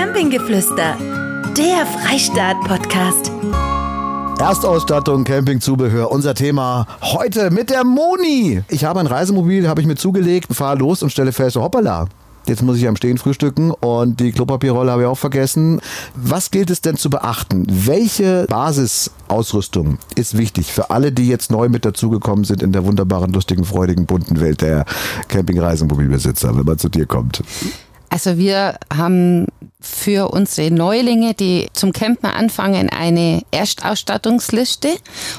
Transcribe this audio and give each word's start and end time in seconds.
Campinggeflüster, 0.00 0.96
der 1.58 1.84
Freistaat-Podcast. 1.84 3.30
Erstausstattung, 4.40 5.24
Campingzubehör, 5.24 6.10
unser 6.10 6.34
Thema 6.34 6.86
heute 7.02 7.50
mit 7.50 7.68
der 7.68 7.84
Moni. 7.84 8.62
Ich 8.68 8.86
habe 8.86 9.00
ein 9.00 9.06
Reisemobil, 9.06 9.68
habe 9.68 9.82
ich 9.82 9.86
mir 9.86 9.96
zugelegt, 9.96 10.54
fahre 10.54 10.78
los 10.78 11.02
und 11.02 11.10
stelle 11.10 11.32
fest, 11.32 11.56
hoppala. 11.56 12.06
Jetzt 12.46 12.62
muss 12.62 12.78
ich 12.78 12.88
am 12.88 12.96
Stehen 12.96 13.18
frühstücken 13.18 13.72
und 13.72 14.20
die 14.20 14.32
Klopapierrolle 14.32 14.90
habe 14.90 15.02
ich 15.02 15.06
auch 15.06 15.18
vergessen. 15.18 15.82
Was 16.14 16.50
gilt 16.50 16.70
es 16.70 16.80
denn 16.80 16.96
zu 16.96 17.10
beachten? 17.10 17.66
Welche 17.68 18.46
Basisausrüstung 18.48 19.98
ist 20.14 20.38
wichtig 20.38 20.72
für 20.72 20.88
alle, 20.88 21.12
die 21.12 21.28
jetzt 21.28 21.50
neu 21.50 21.68
mit 21.68 21.84
dazugekommen 21.84 22.46
sind 22.46 22.62
in 22.62 22.72
der 22.72 22.86
wunderbaren, 22.86 23.34
lustigen, 23.34 23.66
freudigen, 23.66 24.06
bunten 24.06 24.40
Welt 24.40 24.62
der 24.62 24.86
Camping-Reisemobilbesitzer, 25.28 26.56
wenn 26.56 26.64
man 26.64 26.78
zu 26.78 26.88
dir 26.88 27.04
kommt? 27.04 27.42
Also 28.10 28.36
wir 28.36 28.76
haben 28.94 29.46
für 29.80 30.30
unsere 30.30 30.70
Neulinge, 30.70 31.32
die 31.32 31.68
zum 31.72 31.92
Campen 31.92 32.26
anfangen, 32.26 32.90
eine 32.90 33.42
Erstausstattungsliste. 33.50 34.88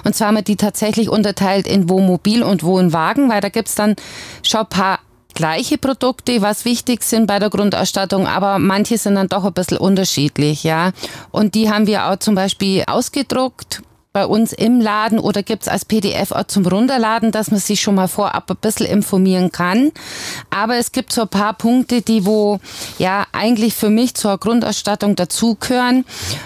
Und 0.04 0.16
zwar 0.16 0.30
haben 0.30 0.38
wir 0.38 0.42
die 0.42 0.56
tatsächlich 0.56 1.10
unterteilt 1.10 1.68
in 1.68 1.90
Wohnmobil 1.90 2.42
und 2.42 2.64
Wohnwagen, 2.64 3.30
weil 3.30 3.42
da 3.42 3.50
gibt's 3.50 3.76
dann 3.76 3.96
schon 4.42 4.66
paar 4.68 5.00
gleiche 5.34 5.78
Produkte, 5.78 6.42
was 6.42 6.66
wichtig 6.66 7.04
sind 7.04 7.28
bei 7.28 7.40
der 7.40 7.50
Grundausstattung, 7.50 8.28
aber 8.28 8.60
manche 8.60 8.98
sind 8.98 9.16
dann 9.16 9.30
doch 9.30 9.46
ein 9.46 9.54
bisschen 9.54 9.78
unterschiedlich, 9.78 10.64
ja. 10.64 10.92
Und 11.32 11.56
die 11.56 11.70
haben 11.70 11.88
wir 11.88 12.08
auch 12.08 12.18
zum 12.18 12.36
Beispiel 12.36 12.84
ausgedruckt 12.88 13.82
bei 14.14 14.26
uns 14.26 14.52
im 14.52 14.82
Laden 14.82 15.20
oder 15.20 15.42
gibt's 15.42 15.68
als 15.68 15.86
PDF 15.86 16.32
auch 16.32 16.44
zum 16.44 16.66
Runterladen, 16.66 17.32
dass 17.32 17.50
man 17.50 17.60
sich 17.60 17.82
schon 17.82 17.96
mal 17.96 18.08
vorab 18.08 18.50
ein 18.50 18.58
bisschen 18.58 18.86
informieren 18.86 19.52
kann. 19.52 19.92
Aber 20.50 20.76
es 20.76 20.92
gibt 20.92 21.14
so 21.14 21.22
ein 21.22 21.28
paar 21.30 21.54
Punkte, 21.54 22.02
die 22.02 22.26
wo 22.26 22.60
ja 22.98 23.26
eigentlich 23.32 23.74
für 23.74 23.90
mich 23.90 24.16
zur 24.16 24.38
Grundausstattung 24.38 25.16
dazugehören. 25.16 26.06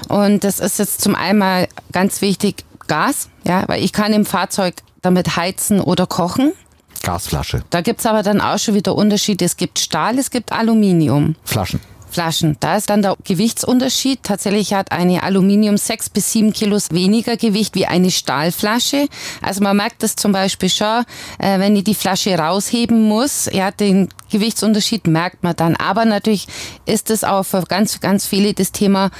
Und 0.10 0.44
das 0.44 0.60
ist 0.60 0.77
jetzt 0.80 1.02
zum 1.02 1.16
einen 1.16 1.68
ganz 1.91 2.21
wichtig 2.21 2.63
Gas, 2.88 3.30
ja, 3.43 3.63
weil 3.68 3.84
ich 3.84 3.93
kann 3.93 4.13
im 4.13 4.26
Fahrzeug 4.26 4.76
damit 5.02 5.36
heizen 5.36 5.80
oder 5.82 6.05
kochen. 6.05 6.54
Gasflasche. 7.02 7.63
Da 7.71 7.82
gibt's 7.82 8.05
aber 8.05 8.21
dann 8.21 8.41
auch 8.41 8.60
schon 8.60 8.76
wieder 8.76 8.96
Unterschiede. 8.96 9.43
Es 9.43 9.58
gibt 9.58 9.80
Stahl, 9.80 10.20
es 10.20 10.30
gibt 10.30 10.52
Aluminium. 10.52 11.36
Flaschen. 11.43 11.80
Flaschen. 12.16 12.55
Da 12.62 12.77
ist 12.77 12.90
dann 12.90 13.02
der 13.02 13.18
Gewichtsunterschied. 13.26 14.24
Tatsächlich 14.24 14.74
hat 14.74 14.94
eine 14.94 15.21
Aluminium 15.24 15.76
sechs 15.76 16.10
bis 16.10 16.32
sieben 16.32 16.54
Kilos 16.54 16.91
weniger 16.91 17.35
Gewicht 17.35 17.76
wie 17.76 17.88
eine 17.88 18.10
Stahlflasche. 18.10 19.10
Also 19.41 19.62
man 19.62 19.76
merkt 19.76 20.02
das 20.02 20.16
zum 20.16 20.32
Beispiel 20.32 20.70
schon, 20.70 21.04
äh, 21.40 21.60
wenn 21.60 21.76
ich 21.76 21.84
die 21.84 21.93
Flasche 21.93 22.38
rausheben 22.38 23.04
muss. 23.04 23.49
Ja, 23.52 23.71
den 23.71 24.08
Gewichtsunterschied 24.32 25.08
merkt 25.08 25.43
man 25.43 25.58
dann. 25.58 25.76
Aber 25.76 26.05
natürlich 26.05 26.48
ist 26.86 27.10
es 27.10 27.26
auch 27.26 27.43
für 27.43 27.63
ganz, 27.63 27.99
ganz 27.99 28.26
viele 28.26 28.54
das 28.54 28.71
Thema, 28.71 29.12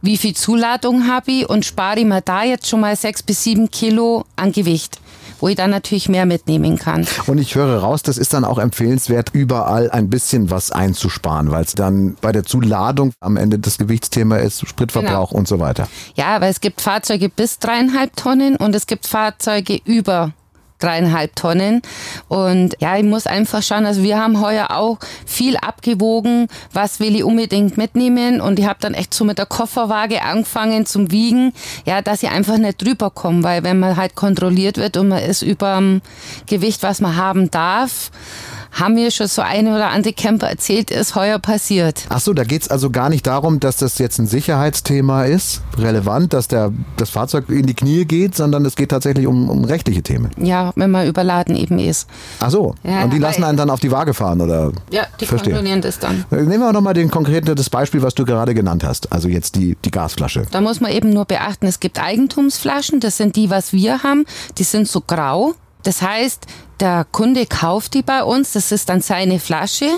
wie 0.00 0.16
viel 0.16 0.36
Zuladung 0.36 1.08
habe 1.08 1.32
ich 1.32 1.48
und 1.48 1.64
spare 1.64 1.98
ich 1.98 2.06
mir 2.06 2.20
da 2.20 2.44
jetzt 2.44 2.68
schon 2.68 2.80
mal 2.80 2.94
sechs 2.94 3.24
bis 3.24 3.42
sieben 3.42 3.72
Kilo 3.72 4.24
an 4.36 4.52
Gewicht 4.52 5.00
wo 5.40 5.48
ich 5.48 5.56
dann 5.56 5.70
natürlich 5.70 6.08
mehr 6.08 6.26
mitnehmen 6.26 6.78
kann. 6.78 7.06
Und 7.26 7.38
ich 7.38 7.54
höre 7.54 7.78
raus, 7.80 8.02
das 8.02 8.18
ist 8.18 8.32
dann 8.32 8.44
auch 8.44 8.58
empfehlenswert, 8.58 9.30
überall 9.32 9.90
ein 9.90 10.10
bisschen 10.10 10.50
was 10.50 10.70
einzusparen, 10.70 11.50
weil 11.50 11.64
es 11.64 11.74
dann 11.74 12.16
bei 12.20 12.32
der 12.32 12.44
Zuladung 12.44 13.12
am 13.20 13.36
Ende 13.36 13.58
das 13.58 13.78
Gewichtsthema 13.78 14.36
ist, 14.36 14.66
Spritverbrauch 14.66 15.30
genau. 15.30 15.38
und 15.38 15.48
so 15.48 15.58
weiter. 15.58 15.88
Ja, 16.14 16.40
weil 16.40 16.50
es 16.50 16.60
gibt 16.60 16.80
Fahrzeuge 16.80 17.28
bis 17.28 17.58
dreieinhalb 17.58 18.16
Tonnen 18.16 18.56
und 18.56 18.74
es 18.74 18.86
gibt 18.86 19.06
Fahrzeuge 19.06 19.80
über 19.84 20.32
dreieinhalb 20.78 21.34
Tonnen. 21.36 21.82
Und 22.28 22.76
ja, 22.80 22.96
ich 22.96 23.04
muss 23.04 23.26
einfach 23.26 23.62
schauen, 23.62 23.86
also 23.86 24.02
wir 24.02 24.18
haben 24.18 24.40
heuer 24.40 24.70
auch 24.70 24.98
viel 25.24 25.56
abgewogen, 25.56 26.48
was 26.72 27.00
will 27.00 27.16
ich 27.16 27.24
unbedingt 27.24 27.76
mitnehmen. 27.76 28.40
Und 28.40 28.58
ich 28.58 28.66
habe 28.66 28.78
dann 28.80 28.94
echt 28.94 29.14
so 29.14 29.24
mit 29.24 29.38
der 29.38 29.46
Kofferwaage 29.46 30.22
angefangen 30.22 30.86
zum 30.86 31.10
Wiegen, 31.10 31.52
ja, 31.84 32.02
dass 32.02 32.22
ich 32.22 32.30
einfach 32.30 32.58
nicht 32.58 32.82
drüber 32.82 33.10
komme, 33.10 33.42
weil 33.42 33.64
wenn 33.64 33.78
man 33.78 33.96
halt 33.96 34.14
kontrolliert 34.14 34.76
wird 34.78 34.96
und 34.96 35.08
man 35.08 35.22
ist 35.22 35.42
über 35.42 35.76
dem 35.76 36.02
Gewicht, 36.46 36.82
was 36.82 37.00
man 37.00 37.16
haben 37.16 37.50
darf, 37.50 38.10
haben 38.72 38.94
mir 38.94 39.10
schon 39.10 39.26
so 39.26 39.42
eine 39.42 39.74
oder 39.74 39.88
andere 39.88 40.12
Camper 40.12 40.48
erzählt, 40.48 40.90
ist 40.90 41.14
heuer 41.14 41.38
passiert. 41.38 42.04
Ach 42.08 42.20
so, 42.20 42.32
da 42.32 42.44
geht 42.44 42.62
es 42.62 42.68
also 42.68 42.90
gar 42.90 43.08
nicht 43.08 43.26
darum, 43.26 43.60
dass 43.60 43.76
das 43.78 43.98
jetzt 43.98 44.18
ein 44.18 44.26
Sicherheitsthema 44.26 45.24
ist, 45.24 45.62
relevant, 45.78 46.32
dass 46.32 46.48
der, 46.48 46.72
das 46.96 47.10
Fahrzeug 47.10 47.48
in 47.48 47.66
die 47.66 47.74
Knie 47.74 48.04
geht, 48.04 48.34
sondern 48.34 48.64
es 48.64 48.76
geht 48.76 48.90
tatsächlich 48.90 49.26
um, 49.26 49.48
um 49.48 49.64
rechtliche 49.64 50.02
Themen. 50.02 50.30
Ja, 50.38 50.72
wenn 50.76 50.90
man 50.90 51.06
überladen 51.06 51.56
eben 51.56 51.78
ist. 51.78 52.08
Ach 52.40 52.50
so, 52.50 52.74
ja, 52.82 53.04
und 53.04 53.12
die 53.12 53.18
lassen 53.18 53.44
einen 53.44 53.56
dann 53.56 53.70
auf 53.70 53.80
die 53.80 53.90
Waage 53.90 54.14
fahren, 54.14 54.40
oder? 54.40 54.72
Ja, 54.90 55.06
die 55.20 55.26
Verstehe. 55.26 55.54
kontrollieren 55.54 55.80
das 55.80 55.98
dann. 55.98 56.24
Nehmen 56.30 56.60
wir 56.60 56.72
nochmal 56.72 56.94
den 56.94 57.10
konkreten, 57.10 57.54
das 57.54 57.70
Beispiel, 57.70 58.02
was 58.02 58.14
du 58.14 58.24
gerade 58.24 58.54
genannt 58.54 58.84
hast, 58.84 59.12
also 59.12 59.28
jetzt 59.28 59.56
die, 59.56 59.76
die 59.84 59.90
Gasflasche. 59.90 60.44
Da 60.50 60.60
muss 60.60 60.80
man 60.80 60.92
eben 60.92 61.10
nur 61.10 61.24
beachten, 61.24 61.66
es 61.66 61.80
gibt 61.80 62.00
Eigentumsflaschen, 62.00 63.00
das 63.00 63.16
sind 63.16 63.36
die, 63.36 63.50
was 63.50 63.72
wir 63.72 64.02
haben, 64.02 64.24
die 64.58 64.64
sind 64.64 64.88
so 64.88 65.00
grau. 65.00 65.54
Das 65.82 66.02
heißt, 66.02 66.46
der 66.80 67.06
Kunde 67.10 67.46
kauft 67.46 67.94
die 67.94 68.02
bei 68.02 68.22
uns, 68.22 68.52
das 68.52 68.70
ist 68.70 68.90
dann 68.90 69.00
seine 69.00 69.40
Flasche 69.40 69.88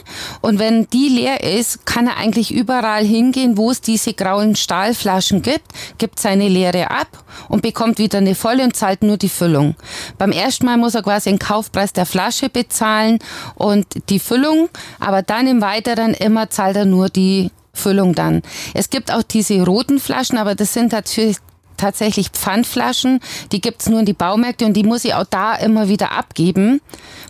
und 0.40 0.60
wenn 0.60 0.86
die 0.90 1.08
leer 1.08 1.42
ist, 1.42 1.86
kann 1.86 2.06
er 2.06 2.18
eigentlich 2.18 2.54
überall 2.54 3.04
hingehen, 3.04 3.56
wo 3.56 3.70
es 3.72 3.80
diese 3.80 4.14
grauen 4.14 4.54
Stahlflaschen 4.54 5.42
gibt, 5.42 5.66
gibt 5.98 6.20
seine 6.20 6.48
leere 6.48 6.90
ab 6.90 7.24
und 7.48 7.62
bekommt 7.62 7.98
wieder 7.98 8.18
eine 8.18 8.36
volle 8.36 8.62
und 8.62 8.76
zahlt 8.76 9.02
nur 9.02 9.16
die 9.16 9.28
Füllung. 9.28 9.74
Beim 10.18 10.30
ersten 10.30 10.66
Mal 10.66 10.76
muss 10.76 10.94
er 10.94 11.02
quasi 11.02 11.30
den 11.30 11.40
Kaufpreis 11.40 11.92
der 11.92 12.06
Flasche 12.06 12.48
bezahlen 12.48 13.18
und 13.56 13.86
die 14.08 14.20
Füllung, 14.20 14.68
aber 15.00 15.22
dann 15.22 15.48
im 15.48 15.60
Weiteren 15.60 16.14
immer 16.14 16.48
zahlt 16.48 16.76
er 16.76 16.84
nur 16.84 17.08
die 17.08 17.50
Füllung 17.72 18.14
dann. 18.14 18.42
Es 18.74 18.90
gibt 18.90 19.12
auch 19.12 19.22
diese 19.22 19.64
roten 19.64 19.98
Flaschen, 19.98 20.38
aber 20.38 20.54
das 20.54 20.72
sind 20.72 20.92
natürlich 20.92 21.38
tatsächlich 21.78 22.28
Pfandflaschen, 22.30 23.20
die 23.52 23.60
gibt's 23.60 23.88
nur 23.88 24.00
in 24.00 24.06
die 24.06 24.12
Baumärkte 24.12 24.66
und 24.66 24.74
die 24.74 24.84
muss 24.84 25.04
ich 25.04 25.14
auch 25.14 25.24
da 25.24 25.54
immer 25.54 25.88
wieder 25.88 26.12
abgeben, 26.12 26.80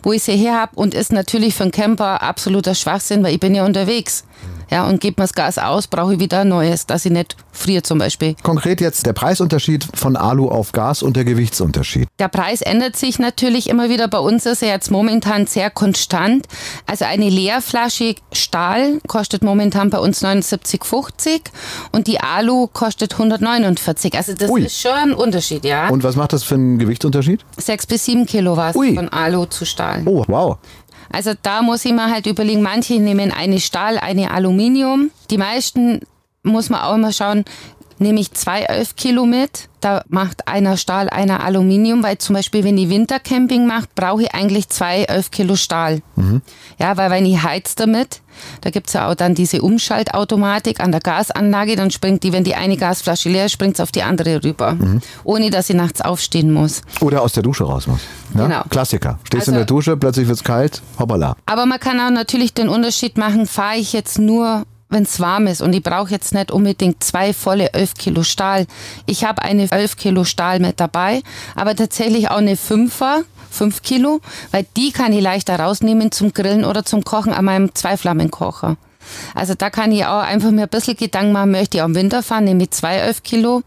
wo 0.03 0.11
ich 0.11 0.23
sie 0.23 0.35
her 0.35 0.59
habe 0.59 0.75
und 0.75 0.93
ist 0.93 1.13
natürlich 1.13 1.55
für 1.55 1.63
einen 1.63 1.71
Camper 1.71 2.21
absoluter 2.21 2.75
Schwachsinn, 2.75 3.23
weil 3.23 3.33
ich 3.33 3.39
bin 3.39 3.55
ja 3.55 3.65
unterwegs. 3.65 4.25
Ja, 4.69 4.87
und 4.87 5.01
gebe 5.01 5.21
mir 5.21 5.23
das 5.23 5.33
Gas 5.33 5.57
aus, 5.57 5.87
brauche 5.87 6.13
ich 6.13 6.19
wieder 6.19 6.41
ein 6.41 6.49
neues, 6.49 6.85
dass 6.85 7.05
ich 7.05 7.11
nicht 7.11 7.35
friere 7.51 7.81
zum 7.81 7.99
Beispiel. 7.99 8.35
Konkret 8.43 8.81
jetzt 8.81 9.05
der 9.05 9.13
Preisunterschied 9.13 9.87
von 9.93 10.15
Alu 10.15 10.49
auf 10.49 10.71
Gas 10.71 11.03
und 11.03 11.15
der 11.15 11.25
Gewichtsunterschied. 11.25 12.07
Der 12.19 12.27
Preis 12.27 12.61
ändert 12.61 12.95
sich 12.95 13.19
natürlich 13.19 13.69
immer 13.69 13.89
wieder. 13.89 14.07
Bei 14.07 14.19
uns 14.19 14.45
ist 14.45 14.61
er 14.61 14.69
jetzt 14.69 14.91
momentan 14.91 15.47
sehr 15.47 15.69
konstant. 15.69 16.47
Also 16.85 17.05
eine 17.05 17.29
Leerflasche 17.29 18.15
Stahl 18.31 18.99
kostet 19.07 19.43
momentan 19.43 19.89
bei 19.89 19.99
uns 19.99 20.23
79,50 20.23 21.41
und 21.91 22.07
die 22.07 22.19
Alu 22.19 22.67
kostet 22.67 23.13
149. 23.13 24.15
Also 24.15 24.33
das 24.33 24.49
Ui. 24.49 24.61
ist 24.61 24.79
schon 24.79 24.91
ein 24.91 25.13
Unterschied, 25.13 25.65
ja. 25.65 25.89
Und 25.89 26.03
was 26.03 26.15
macht 26.15 26.33
das 26.33 26.43
für 26.43 26.55
einen 26.55 26.77
Gewichtsunterschied? 26.77 27.43
Sechs 27.57 27.87
bis 27.87 28.05
sieben 28.05 28.25
Kilo 28.25 28.55
was 28.55 28.75
von 28.75 29.09
Alu 29.09 29.45
zu 29.45 29.65
Stahl. 29.65 30.03
Oh, 30.05 30.23
wow. 30.27 30.57
Also 31.11 31.31
da 31.41 31.61
muss 31.61 31.85
ich 31.85 31.93
mir 31.93 32.11
halt 32.11 32.27
überlegen, 32.27 32.61
manche 32.61 32.99
nehmen 32.99 33.31
eine 33.31 33.59
Stahl, 33.59 33.97
eine 33.97 34.31
Aluminium. 34.31 35.11
Die 35.29 35.37
meisten 35.37 36.01
muss 36.43 36.69
man 36.69 36.81
auch 36.81 36.95
immer 36.95 37.11
schauen, 37.11 37.45
nehme 37.99 38.19
ich 38.19 38.31
zwei 38.31 38.61
11 38.61 38.95
Kilo 38.95 39.25
mit. 39.25 39.69
Da 39.81 40.03
macht 40.09 40.47
einer 40.47 40.75
Stahl, 40.75 41.09
einer 41.09 41.41
Aluminium, 41.41 42.03
weil 42.03 42.17
zum 42.17 42.35
Beispiel, 42.35 42.65
wenn 42.65 42.77
ich 42.77 42.89
Wintercamping 42.89 43.65
mache, 43.65 43.87
brauche 43.95 44.23
ich 44.23 44.33
eigentlich 44.33 44.67
zwei 44.67 45.03
11 45.03 45.31
Kilo 45.31 45.55
Stahl. 45.55 46.01
Mhm. 46.15 46.41
Ja, 46.79 46.97
weil 46.97 47.09
wenn 47.11 47.25
ich 47.25 47.41
heiz 47.41 47.75
damit, 47.75 48.21
da 48.61 48.71
gibt's 48.71 48.91
ja 48.91 49.09
auch 49.09 49.15
dann 49.15 49.35
diese 49.35 49.61
Umschaltautomatik 49.61 50.81
an 50.81 50.91
der 50.91 50.99
Gasanlage, 50.99 51.77
dann 51.77 51.91
springt 51.91 52.23
die, 52.23 52.33
wenn 52.33 52.43
die 52.43 52.55
eine 52.55 52.75
Gasflasche 52.75 53.29
leer 53.29 53.45
ist, 53.45 53.53
springt 53.53 53.79
auf 53.79 53.91
die 53.91 54.03
andere 54.03 54.43
rüber. 54.43 54.73
Mhm. 54.73 55.01
Ohne 55.23 55.49
dass 55.49 55.67
sie 55.67 55.75
nachts 55.75 56.01
aufstehen 56.01 56.51
muss. 56.51 56.81
Oder 56.99 57.21
aus 57.21 57.33
der 57.33 57.43
Dusche 57.43 57.63
raus 57.63 57.87
muss. 57.87 58.01
Ja? 58.35 58.47
Genau. 58.47 58.63
Klassiker. 58.69 59.19
Stehst 59.23 59.43
also, 59.43 59.51
in 59.51 59.57
der 59.57 59.65
Dusche, 59.65 59.95
plötzlich 59.95 60.27
wird's 60.27 60.43
kalt, 60.43 60.81
hoppala. 60.97 61.37
Aber 61.45 61.65
man 61.65 61.79
kann 61.79 61.99
auch 62.01 62.11
natürlich 62.11 62.53
den 62.53 62.67
Unterschied 62.67 63.17
machen, 63.17 63.45
fahre 63.45 63.77
ich 63.77 63.93
jetzt 63.93 64.19
nur 64.19 64.63
wenn 64.89 65.03
es 65.03 65.19
warm 65.19 65.47
ist 65.47 65.61
und 65.61 65.73
ich 65.73 65.83
brauche 65.83 66.11
jetzt 66.11 66.33
nicht 66.33 66.51
unbedingt 66.51 67.03
zwei 67.03 67.33
volle 67.33 67.73
11 67.73 67.93
Kilo 67.95 68.23
Stahl. 68.23 68.65
Ich 69.05 69.23
habe 69.23 69.43
eine 69.43 69.71
11 69.71 69.97
Kilo 69.97 70.23
Stahl 70.23 70.59
mit 70.59 70.79
dabei, 70.79 71.21
aber 71.55 71.75
tatsächlich 71.75 72.29
auch 72.29 72.37
eine 72.37 72.57
Fünfer, 72.57 73.23
5 73.51 73.81
Kilo, 73.81 74.19
weil 74.51 74.65
die 74.75 74.91
kann 74.91 75.13
ich 75.13 75.21
leichter 75.21 75.59
rausnehmen 75.59 76.11
zum 76.11 76.33
Grillen 76.33 76.65
oder 76.65 76.83
zum 76.85 77.03
Kochen 77.03 77.33
an 77.33 77.45
meinem 77.45 77.73
Zweiflammenkocher. 77.73 78.77
Also 79.35 79.53
da 79.55 79.69
kann 79.69 79.91
ich 79.91 80.05
auch 80.05 80.21
einfach 80.21 80.51
mir 80.51 80.63
ein 80.63 80.69
bisschen 80.69 80.95
Gedanken 80.95 81.31
machen, 81.31 81.51
möchte 81.51 81.77
ich 81.77 81.83
auch 81.83 81.87
im 81.87 81.95
Winter 81.95 82.23
fahren, 82.23 82.45
nehme 82.45 82.63
ich 82.63 82.71
zwei 82.71 82.95
11 82.95 83.23
Kilo 83.23 83.63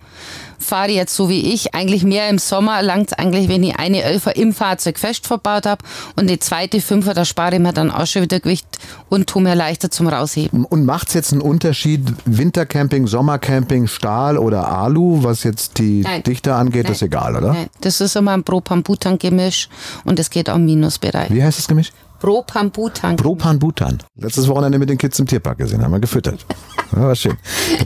fahre 0.63 0.91
jetzt 0.91 1.15
so 1.15 1.29
wie 1.29 1.53
ich 1.53 1.75
eigentlich 1.75 2.05
mehr 2.05 2.29
im 2.29 2.39
Sommer, 2.39 2.83
langt 2.83 3.13
es 3.13 3.19
eigentlich, 3.19 3.49
wenn 3.49 3.63
ich 3.63 3.77
eine 3.77 4.03
Elfer 4.03 4.37
im 4.37 4.53
Fahrzeug 4.53 4.99
fest 4.99 5.27
verbaut 5.27 5.67
habe 5.67 5.85
und 6.17 6.31
die 6.31 6.39
zweite 6.39 6.81
Fünfer, 6.81 7.15
da 7.15 7.25
spare 7.25 7.57
ich 7.57 7.61
mir 7.61 7.73
dann 7.73 7.91
auch 7.91 8.07
schon 8.07 8.23
wieder 8.23 8.41
Gewicht 8.41 8.67
und 9.09 9.27
tue 9.27 9.43
mir 9.43 9.55
leichter 9.55 9.91
zum 9.91 10.09
Rausheben. 10.09 10.65
Und 10.65 10.87
macht 10.87 11.09
es 11.09 11.15
jetzt 11.15 11.33
einen 11.33 11.43
Unterschied, 11.43 12.01
Wintercamping, 12.25 13.07
Sommercamping, 13.07 13.87
Stahl 13.87 14.39
oder 14.39 14.69
Alu, 14.69 15.23
was 15.23 15.43
jetzt 15.43 15.79
die 15.79 16.01
Nein. 16.01 16.23
Dichte 16.23 16.55
angeht, 16.55 16.85
Nein. 16.85 16.93
ist 16.93 17.03
egal, 17.03 17.37
oder? 17.37 17.53
Nein. 17.53 17.67
Das 17.81 18.01
ist 18.01 18.17
immer 18.17 18.33
ein 18.33 18.45
Propan-Butan-Gemisch 18.45 19.69
und 20.05 20.19
es 20.19 20.31
geht 20.31 20.49
auch 20.49 20.57
im 20.57 20.65
Minusbereich. 20.65 21.31
Wie 21.31 21.43
heißt 21.43 21.59
das 21.59 21.69
Gemisch? 21.69 21.93
Propan-Butan. 22.23 23.17
Propan-Butan. 23.17 23.99
Letztes 24.17 24.47
Wochenende 24.47 24.79
mit 24.79 24.89
den 24.89 24.97
Kids 24.97 25.19
im 25.19 25.27
Tierpark 25.27 25.59
gesehen, 25.59 25.83
haben 25.83 25.91
wir 25.93 26.01
gefüttert. 26.01 26.47
Ja, 26.95 27.05
war 27.05 27.17
schön. 27.17 27.39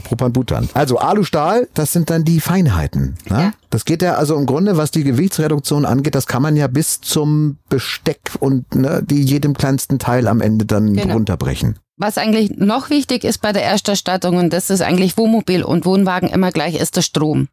Propan-Butan. 0.03 0.67
Also 0.73 0.97
Alustahl, 0.97 1.69
das 1.73 1.93
sind 1.93 2.09
dann 2.09 2.25
die 2.25 2.41
Feinheiten. 2.41 3.15
Ne? 3.29 3.39
Ja. 3.39 3.51
Das 3.69 3.85
geht 3.85 4.01
ja 4.01 4.15
also 4.15 4.35
im 4.35 4.45
Grunde, 4.45 4.75
was 4.75 4.91
die 4.91 5.05
Gewichtsreduktion 5.05 5.85
angeht, 5.85 6.13
das 6.13 6.27
kann 6.27 6.41
man 6.41 6.57
ja 6.57 6.67
bis 6.67 6.99
zum 6.99 7.55
Besteck 7.69 8.19
und 8.41 8.75
ne, 8.75 9.01
die 9.05 9.23
jedem 9.23 9.53
kleinsten 9.53 9.97
Teil 9.97 10.27
am 10.27 10.41
Ende 10.41 10.65
dann 10.65 10.93
Genau. 10.93 11.13
runterbrechen. 11.13 11.79
Was 11.99 12.19
eigentlich 12.19 12.51
noch 12.51 12.91
wichtig 12.91 13.23
ist 13.23 13.41
bei 13.41 13.51
der 13.51 13.63
Ersterstattung, 13.63 14.37
und 14.37 14.53
das 14.53 14.69
ist 14.69 14.81
eigentlich 14.81 15.17
Wohnmobil 15.17 15.63
und 15.63 15.83
Wohnwagen 15.83 16.29
immer 16.29 16.51
gleich, 16.51 16.75
ist 16.75 16.95
der 16.95 17.01
Strom. 17.01 17.47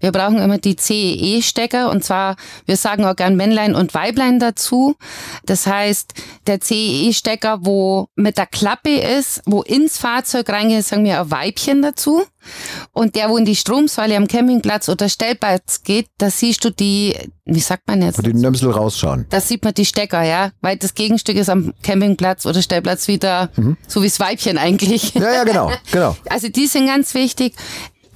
Wir 0.00 0.12
brauchen 0.12 0.36
immer 0.36 0.58
die 0.58 0.76
CEE-Stecker 0.76 1.90
und 1.90 2.04
zwar, 2.04 2.36
wir 2.66 2.76
sagen 2.76 3.06
auch 3.06 3.16
gern 3.16 3.36
Männlein 3.36 3.74
und 3.74 3.94
Weiblein 3.94 4.38
dazu. 4.38 4.96
Das 5.46 5.66
heißt, 5.66 6.12
der 6.46 6.60
CEE-Stecker, 6.60 7.60
wo 7.62 8.08
mit 8.16 8.36
der 8.36 8.44
Klappe 8.44 8.94
ist, 8.94 9.40
wo 9.46 9.62
ins 9.62 9.96
Fahrzeug 9.96 10.50
reingeht, 10.50 10.84
sagen 10.84 11.04
wir 11.04 11.18
ein 11.18 11.30
Weibchen 11.30 11.80
dazu. 11.80 12.22
Und 12.92 13.14
der, 13.14 13.28
wo 13.28 13.36
in 13.36 13.44
die 13.44 13.56
Stromsäule 13.56 14.16
am 14.16 14.26
Campingplatz 14.28 14.88
oder 14.88 15.08
Stellplatz 15.08 15.82
geht, 15.82 16.08
da 16.18 16.30
siehst 16.30 16.64
du 16.64 16.70
die, 16.70 17.14
wie 17.44 17.60
sagt 17.60 17.86
man 17.88 18.02
jetzt? 18.02 18.18
Und 18.18 18.26
die 18.26 18.34
Nömsel 18.34 18.70
rausschauen. 18.70 19.26
Da 19.30 19.40
sieht 19.40 19.64
man 19.64 19.74
die 19.74 19.84
Stecker, 19.86 20.22
ja, 20.22 20.50
weil 20.60 20.76
das 20.76 20.94
Gegenstück 20.94 21.36
ist 21.36 21.48
am 21.50 21.72
Campingplatz 21.82 22.46
oder 22.46 22.62
Stellplatz 22.62 23.08
wieder 23.08 23.50
so 23.86 24.02
wie 24.02 24.06
das 24.08 24.20
Weibchen 24.20 24.58
eigentlich. 24.58 25.14
Ja, 25.14 25.32
ja, 25.32 25.44
genau, 25.44 25.70
genau. 25.92 26.16
Also 26.28 26.48
die 26.48 26.66
sind 26.66 26.86
ganz 26.86 27.14
wichtig. 27.14 27.54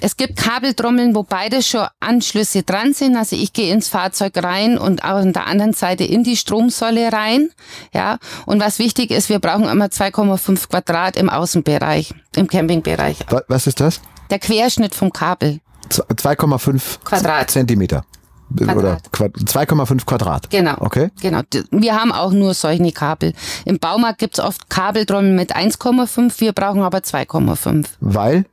Es 0.03 0.17
gibt 0.17 0.37
Kabeltrommeln, 0.37 1.15
wo 1.15 1.25
beide 1.25 1.63
schon 1.63 1.87
Anschlüsse 2.01 2.63
dran 2.63 2.95
sind. 2.95 3.17
Also 3.19 3.37
ich 3.37 3.53
gehe 3.53 3.71
ins 3.71 3.89
Fahrzeug 3.89 4.33
rein 4.43 4.79
und 4.79 5.05
auch 5.05 5.17
an 5.17 5.35
der 5.35 5.47
anderen 5.47 5.75
Seite 5.75 6.05
in 6.05 6.25
die 6.25 6.39
Stromsäule 6.39 7.13
rein. 7.13 7.51
Ja. 7.93 8.17
Und 8.47 8.61
was 8.63 8.79
wichtig 8.79 9.11
ist, 9.11 9.29
wir 9.29 9.41
brauchen 9.41 9.69
immer 9.69 9.89
2,5 9.89 10.69
Quadrat 10.71 11.17
im 11.19 11.29
Außenbereich, 11.29 12.15
im 12.35 12.47
Campingbereich. 12.47 13.19
Wa- 13.29 13.43
Was 13.49 13.67
ist 13.67 13.79
das? 13.81 14.01
Der 14.31 14.39
Querschnitt 14.39 14.95
vom 14.95 15.13
Kabel. 15.13 15.61
Z- 15.89 16.05
2,5 16.09 16.99
Quadrat. 17.05 17.51
Zentimeter. 17.51 18.05
Oder 18.61 18.99
Quad- 19.13 19.33
2,5 19.37 20.05
Quadrat. 20.07 20.51
Genau. 20.51 20.75
Okay. 20.81 21.11
Genau. 21.23 21.41
Wir 21.71 21.95
haben 21.95 22.11
auch 22.13 22.33
nur 22.33 22.55
solche 22.55 22.91
Kabel. 22.93 23.33
Im 23.65 23.79
Baumarkt 23.79 24.19
gibt's 24.19 24.41
oft 24.41 24.69
Kabeltrommeln 24.69 25.37
mit 25.37 25.55
1,5, 25.55 26.41
wir 26.41 26.53
brauchen 26.53 26.83
aber 26.83 26.99
2,5. 26.99 27.87
Weil 28.01 28.45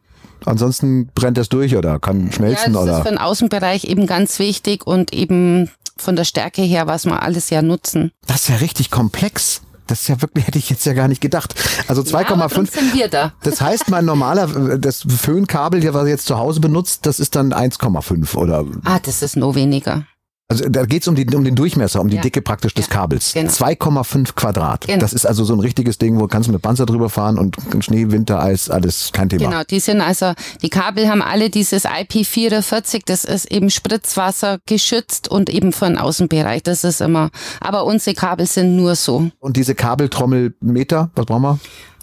ansonsten 0.45 1.09
brennt 1.15 1.37
das 1.37 1.49
durch 1.49 1.75
oder 1.75 1.99
kann 1.99 2.27
Ja, 2.27 2.31
schmelzen 2.31 2.73
das 2.73 2.83
ist 2.83 2.89
oder. 2.89 2.97
für 3.03 3.09
den 3.09 3.17
Außenbereich 3.17 3.85
eben 3.85 4.05
ganz 4.05 4.37
wichtig 4.37 4.85
und 4.85 5.13
eben 5.13 5.71
von 5.97 6.15
der 6.15 6.25
Stärke 6.25 6.61
her, 6.61 6.85
was 6.85 7.05
wir 7.05 7.23
alles 7.23 7.49
ja 7.49 7.63
nutzen. 7.63 8.11
Das 8.27 8.41
ist 8.43 8.49
ja 8.49 8.55
richtig 8.57 8.91
komplex. 8.91 9.61
Das 9.87 10.01
ist 10.01 10.07
ja 10.09 10.21
wirklich, 10.21 10.45
hätte 10.47 10.57
ich 10.59 10.69
jetzt 10.69 10.85
ja 10.85 10.93
gar 10.93 11.07
nicht 11.07 11.21
gedacht. 11.21 11.55
Also 11.87 12.03
Ja, 12.03 12.19
aber 12.19 12.47
drum 12.47 12.65
2,5. 12.65 12.71
sind 12.71 12.93
wir 12.93 13.07
da. 13.07 13.33
Das 13.43 13.61
heißt, 13.61 13.89
mein 13.89 14.05
normaler, 14.05 14.73
äh, 14.73 14.79
das 14.79 15.03
Föhnkabel, 15.07 15.83
ja, 15.83 15.93
was 15.93 16.03
ihr 16.05 16.09
jetzt 16.11 16.25
zu 16.25 16.37
Hause 16.37 16.59
benutzt, 16.59 17.05
das 17.05 17.19
ist 17.19 17.35
dann 17.35 17.53
1,5 17.53 18.35
oder, 18.35 18.65
Ah, 18.83 18.99
das 19.03 19.21
ist 19.21 19.35
nur 19.37 19.55
weniger. 19.55 20.05
Also 20.49 20.69
da 20.69 20.85
geht's 20.85 21.07
um, 21.09 21.15
die, 21.15 21.25
um 21.35 21.43
den 21.43 21.55
Durchmesser, 21.55 21.99
um 21.99 22.07
die 22.07 22.15
Ja. 22.15 22.21
Dicke 22.21 22.41
praktisch 22.41 22.73
des 22.73 22.87
Ja, 22.87 22.93
Kabels. 22.93 23.33
genau. 23.33 23.49
2,5 23.51 24.33
Quadrat. 24.33 24.87
Genau. 24.87 24.99
Das 24.99 25.11
ist 25.11 25.25
also 25.25 25.43
so 25.43 25.53
ein 25.53 25.59
richtiges 25.59 25.97
Ding, 25.97 26.19
wo 26.19 26.27
kannst 26.27 26.47
du 26.47 26.53
mit 26.53 26.61
Panzer 26.61 26.85
drüber 26.85 27.09
fahren 27.09 27.37
und 27.37 27.57
Schnee, 27.83 28.11
Winter, 28.11 28.39
Eis, 28.41 28.69
alles 28.69 29.11
kein 29.11 29.27
Thema. 29.27 29.49
Genau, 29.49 29.63
die 29.63 29.81
sind 29.81 29.99
also, 29.99 30.31
die 30.61 30.69
Kabel 30.69 31.09
haben 31.09 31.21
alle 31.21 31.49
dieses 31.49 31.85
IP44, 31.85 33.01
das 33.05 33.25
ist 33.25 33.51
eben 33.51 33.69
Spritzwasser 33.69 34.59
geschützt 34.65 35.27
und 35.27 35.49
eben 35.49 35.73
für 35.73 35.85
den 35.87 35.97
Außenbereich. 35.97 36.63
Das 36.63 36.85
ist 36.85 37.01
immer, 37.01 37.29
aber 37.59 37.83
unsere 37.83 38.15
Kabel 38.15 38.45
sind 38.45 38.75
nur 38.77 38.95
so. 38.95 39.29
Und 39.39 39.57
diese 39.57 39.75
Kabeltrommelmeter, 39.75 41.09
was 41.15 41.25
brauchen 41.25 41.41
wir? 41.41 41.59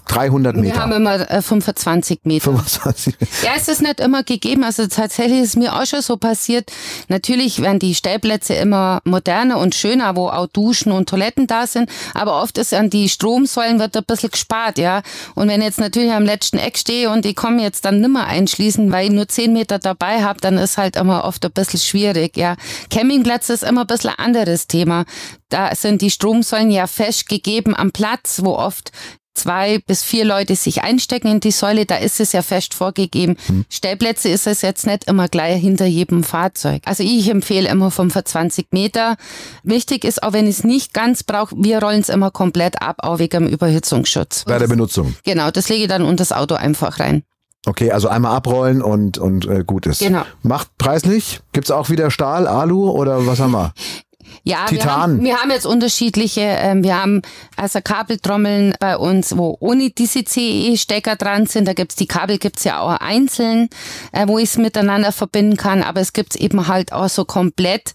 300 0.07 0.55
Wir 0.61 0.75
haben 0.75 0.89
Meter. 0.89 0.95
immer 0.97 1.29
äh, 1.31 1.41
25 1.41 2.19
Meter. 2.23 2.43
25. 2.45 3.15
Ja, 3.43 3.51
es 3.55 3.67
ist 3.67 3.81
nicht 3.81 3.99
immer 3.99 4.23
gegeben. 4.23 4.63
Also 4.63 4.87
tatsächlich 4.87 5.41
ist 5.41 5.57
mir 5.57 5.75
auch 5.75 5.85
schon 5.85 6.01
so 6.01 6.17
passiert. 6.17 6.71
Natürlich 7.07 7.61
werden 7.61 7.79
die 7.79 7.95
Stellplätze 7.95 8.53
immer 8.53 9.01
moderner 9.03 9.57
und 9.57 9.75
schöner, 9.75 10.15
wo 10.15 10.29
auch 10.29 10.47
Duschen 10.47 10.91
und 10.91 11.09
Toiletten 11.09 11.47
da 11.47 11.67
sind. 11.67 11.89
Aber 12.13 12.41
oft 12.41 12.57
ist 12.57 12.73
an 12.73 12.89
die 12.89 13.09
Stromsäulen 13.09 13.79
wird 13.79 13.95
ein 13.97 14.03
bisschen 14.05 14.31
gespart, 14.31 14.77
ja. 14.77 15.01
Und 15.35 15.47
wenn 15.47 15.61
ich 15.61 15.67
jetzt 15.67 15.79
natürlich 15.79 16.11
am 16.11 16.23
letzten 16.23 16.57
Eck 16.57 16.77
stehe 16.77 17.09
und 17.09 17.25
ich 17.25 17.35
komme 17.35 17.61
jetzt 17.61 17.85
dann 17.85 18.01
nimmer 18.01 18.27
einschließen, 18.27 18.91
weil 18.91 19.07
ich 19.07 19.11
nur 19.13 19.27
10 19.27 19.53
Meter 19.53 19.79
dabei 19.79 20.23
habe, 20.23 20.39
dann 20.41 20.57
ist 20.57 20.77
halt 20.77 20.95
immer 20.95 21.25
oft 21.25 21.43
ein 21.45 21.51
bisschen 21.51 21.79
schwierig, 21.79 22.37
ja. 22.37 22.55
Campingplatz 22.89 23.49
ist 23.49 23.63
immer 23.63 23.81
ein 23.81 23.87
bisschen 23.87 24.11
ein 24.11 24.25
anderes 24.25 24.67
Thema. 24.67 25.05
Da 25.49 25.73
sind 25.75 26.01
die 26.01 26.11
Stromsäulen 26.11 26.71
ja 26.71 26.87
fest 26.87 27.29
gegeben 27.29 27.75
am 27.75 27.91
Platz, 27.91 28.41
wo 28.43 28.55
oft 28.55 28.91
zwei 29.35 29.79
bis 29.79 30.03
vier 30.03 30.25
Leute 30.25 30.55
sich 30.55 30.81
einstecken 30.81 31.27
in 31.27 31.39
die 31.39 31.51
Säule, 31.51 31.85
da 31.85 31.97
ist 31.97 32.19
es 32.19 32.31
ja 32.31 32.41
fest 32.41 32.73
vorgegeben. 32.73 33.37
Stellplätze 33.69 34.29
ist 34.29 34.47
es 34.47 34.61
jetzt 34.61 34.87
nicht 34.87 35.05
immer 35.05 35.27
gleich 35.27 35.61
hinter 35.61 35.85
jedem 35.85 36.23
Fahrzeug. 36.23 36.81
Also 36.85 37.03
ich 37.03 37.29
empfehle 37.29 37.69
immer 37.69 37.91
25 37.91 38.67
Meter. 38.71 39.17
Wichtig 39.63 40.03
ist, 40.03 40.23
auch 40.23 40.33
wenn 40.33 40.47
ich 40.47 40.59
es 40.59 40.63
nicht 40.63 40.93
ganz 40.93 41.23
brauche, 41.23 41.55
wir 41.57 41.79
rollen 41.81 42.01
es 42.01 42.09
immer 42.09 42.31
komplett 42.31 42.81
ab, 42.81 42.97
auch 42.99 43.19
wegen 43.19 43.45
dem 43.45 43.53
Überhitzungsschutz. 43.53 44.45
Bei 44.45 44.57
der 44.57 44.67
Benutzung. 44.67 45.15
Genau, 45.23 45.51
das 45.51 45.69
lege 45.69 45.83
ich 45.83 45.89
dann 45.89 46.01
unter 46.01 46.15
das 46.17 46.31
Auto 46.31 46.55
einfach 46.55 46.99
rein. 46.99 47.23
Okay, 47.67 47.91
also 47.91 48.07
einmal 48.07 48.35
abrollen 48.35 48.81
und, 48.81 49.17
und 49.17 49.47
äh, 49.47 49.63
gut 49.65 49.87
ist. 49.87 49.99
Genau. 49.99 50.21
Macht 50.43 50.77
preislich? 50.77 51.41
Gibt's 51.51 51.71
auch 51.71 51.89
wieder 51.89 52.11
Stahl, 52.11 52.47
Alu 52.47 52.89
oder 52.91 53.25
was 53.25 53.39
haben 53.39 53.51
wir? 53.51 53.73
Ja, 54.43 54.65
Titan. 54.65 54.85
Wir, 54.85 54.95
haben, 54.95 55.23
wir 55.23 55.37
haben 55.37 55.51
jetzt 55.51 55.65
unterschiedliche, 55.65 56.41
ähm, 56.41 56.83
wir 56.83 57.01
haben 57.01 57.21
also 57.57 57.79
Kabeltrommeln 57.83 58.75
bei 58.79 58.97
uns, 58.97 59.37
wo 59.37 59.57
ohne 59.59 59.89
diese 59.89 60.23
CE-Stecker 60.23 61.15
dran 61.15 61.47
sind. 61.47 61.67
Da 61.67 61.73
gibt's 61.73 61.95
die 61.95 62.05
Kabel 62.05 62.37
gibt's 62.37 62.63
ja 62.63 62.79
auch 62.79 62.99
einzeln, 62.99 63.69
äh, 64.11 64.27
wo 64.27 64.37
ich 64.37 64.45
es 64.45 64.57
miteinander 64.57 65.11
verbinden 65.11 65.57
kann. 65.57 65.83
Aber 65.83 66.01
es 66.01 66.13
gibt's 66.13 66.35
eben 66.35 66.67
halt 66.67 66.93
auch 66.93 67.09
so 67.09 67.25
komplett. 67.25 67.93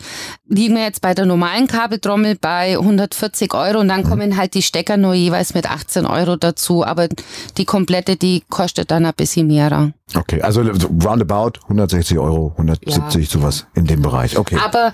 Liegen 0.49 0.75
wir 0.75 0.83
jetzt 0.83 1.01
bei 1.01 1.15
der 1.15 1.27
normalen 1.27 1.69
Kabeltrommel 1.69 2.37
bei 2.37 2.73
140 2.73 3.55
Euro 3.55 3.81
und 3.81 3.89
dann 3.89 4.03
kommen 4.03 4.37
halt 4.37 4.55
die 4.55 4.63
Stecker 4.63 4.97
nur 4.97 5.15
jeweils 5.15 5.55
mit 5.55 5.71
18 5.71 6.07
Euro 6.07 6.37
dazu. 6.37 6.85
Aber 6.85 7.09
die 7.57 7.65
komplette, 7.65 8.17
die 8.17 8.43
kostet 8.49 8.91
dann 8.91 9.07
ein 9.07 9.15
bisschen 9.15 9.47
mehr. 9.47 9.93
Okay, 10.17 10.43
also 10.43 10.65
so 10.75 10.89
roundabout 10.89 11.61
160 11.65 12.19
Euro, 12.19 12.53
170, 12.57 13.29
sowas 13.29 13.67
in 13.75 13.87
dem 13.87 14.03
Bereich. 14.03 14.37
Okay. 14.37 14.57
Aber 14.57 14.93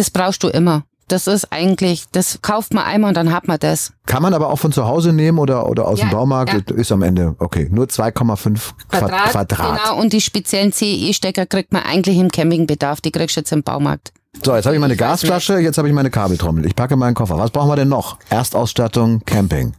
das 0.00 0.10
brauchst 0.10 0.42
du 0.42 0.48
immer. 0.48 0.84
Das 1.08 1.26
ist 1.26 1.52
eigentlich, 1.52 2.04
das 2.12 2.40
kauft 2.40 2.72
man 2.72 2.84
einmal 2.84 3.08
und 3.08 3.16
dann 3.16 3.32
hat 3.32 3.46
man 3.48 3.58
das. 3.58 3.92
Kann 4.06 4.22
man 4.22 4.32
aber 4.32 4.48
auch 4.48 4.58
von 4.58 4.72
zu 4.72 4.86
Hause 4.86 5.12
nehmen 5.12 5.38
oder, 5.38 5.68
oder 5.68 5.86
aus 5.88 5.98
dem 5.98 6.08
Ja, 6.08 6.14
Baumarkt? 6.14 6.52
ja. 6.54 6.60
Das 6.60 6.76
Ist 6.76 6.90
am 6.92 7.02
Ende, 7.02 7.34
okay, 7.38 7.68
nur 7.70 7.86
2,5 7.86 8.60
Quadrat. 8.88 9.30
Quadrat. 9.30 9.80
Genau, 9.82 10.00
und 10.00 10.12
die 10.12 10.20
speziellen 10.20 10.72
CE-Stecker 10.72 11.44
kriegt 11.46 11.72
man 11.72 11.82
eigentlich 11.82 12.16
im 12.16 12.30
Campingbedarf. 12.30 13.00
Die 13.00 13.10
kriegst 13.10 13.36
du 13.36 13.40
jetzt 13.40 13.52
im 13.52 13.62
Baumarkt. 13.62 14.12
So, 14.42 14.54
jetzt 14.54 14.64
habe 14.66 14.76
ich 14.76 14.80
meine 14.80 14.94
Ich 14.94 14.98
Gasflasche, 15.00 15.58
jetzt 15.58 15.76
habe 15.78 15.88
ich 15.88 15.94
meine 15.94 16.10
Kabeltrommel. 16.10 16.64
Ich 16.64 16.76
packe 16.76 16.96
meinen 16.96 17.14
Koffer. 17.14 17.36
Was 17.36 17.50
brauchen 17.50 17.68
wir 17.68 17.76
denn 17.76 17.88
noch? 17.88 18.16
Erstausstattung, 18.30 19.20
Camping, 19.26 19.74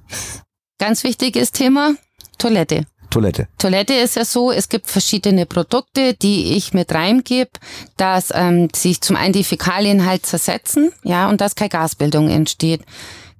Ganz 0.80 1.04
wichtiges 1.04 1.51
Thema, 1.51 1.94
Toilette. 2.38 2.86
Toilette. 3.12 3.48
Toilette 3.60 3.94
ist 3.94 4.15
ja 4.15 4.25
so, 4.25 4.51
es 4.51 4.70
gibt 4.70 4.89
verschiedene 4.89 5.46
Produkte, 5.46 6.15
die 6.15 6.56
ich 6.56 6.74
mit 6.74 6.91
reingebe, 6.94 7.51
dass 7.98 8.32
ähm, 8.34 8.70
sich 8.74 9.01
zum 9.01 9.15
einen 9.15 9.34
die 9.34 9.44
Fäkalien 9.44 10.06
halt 10.06 10.25
zersetzen, 10.25 10.91
ja, 11.03 11.30
und 11.30 11.41
dass 11.41 11.56
keine 11.56 11.70
Gasbildung 11.70 12.30
entsteht. 12.30 12.82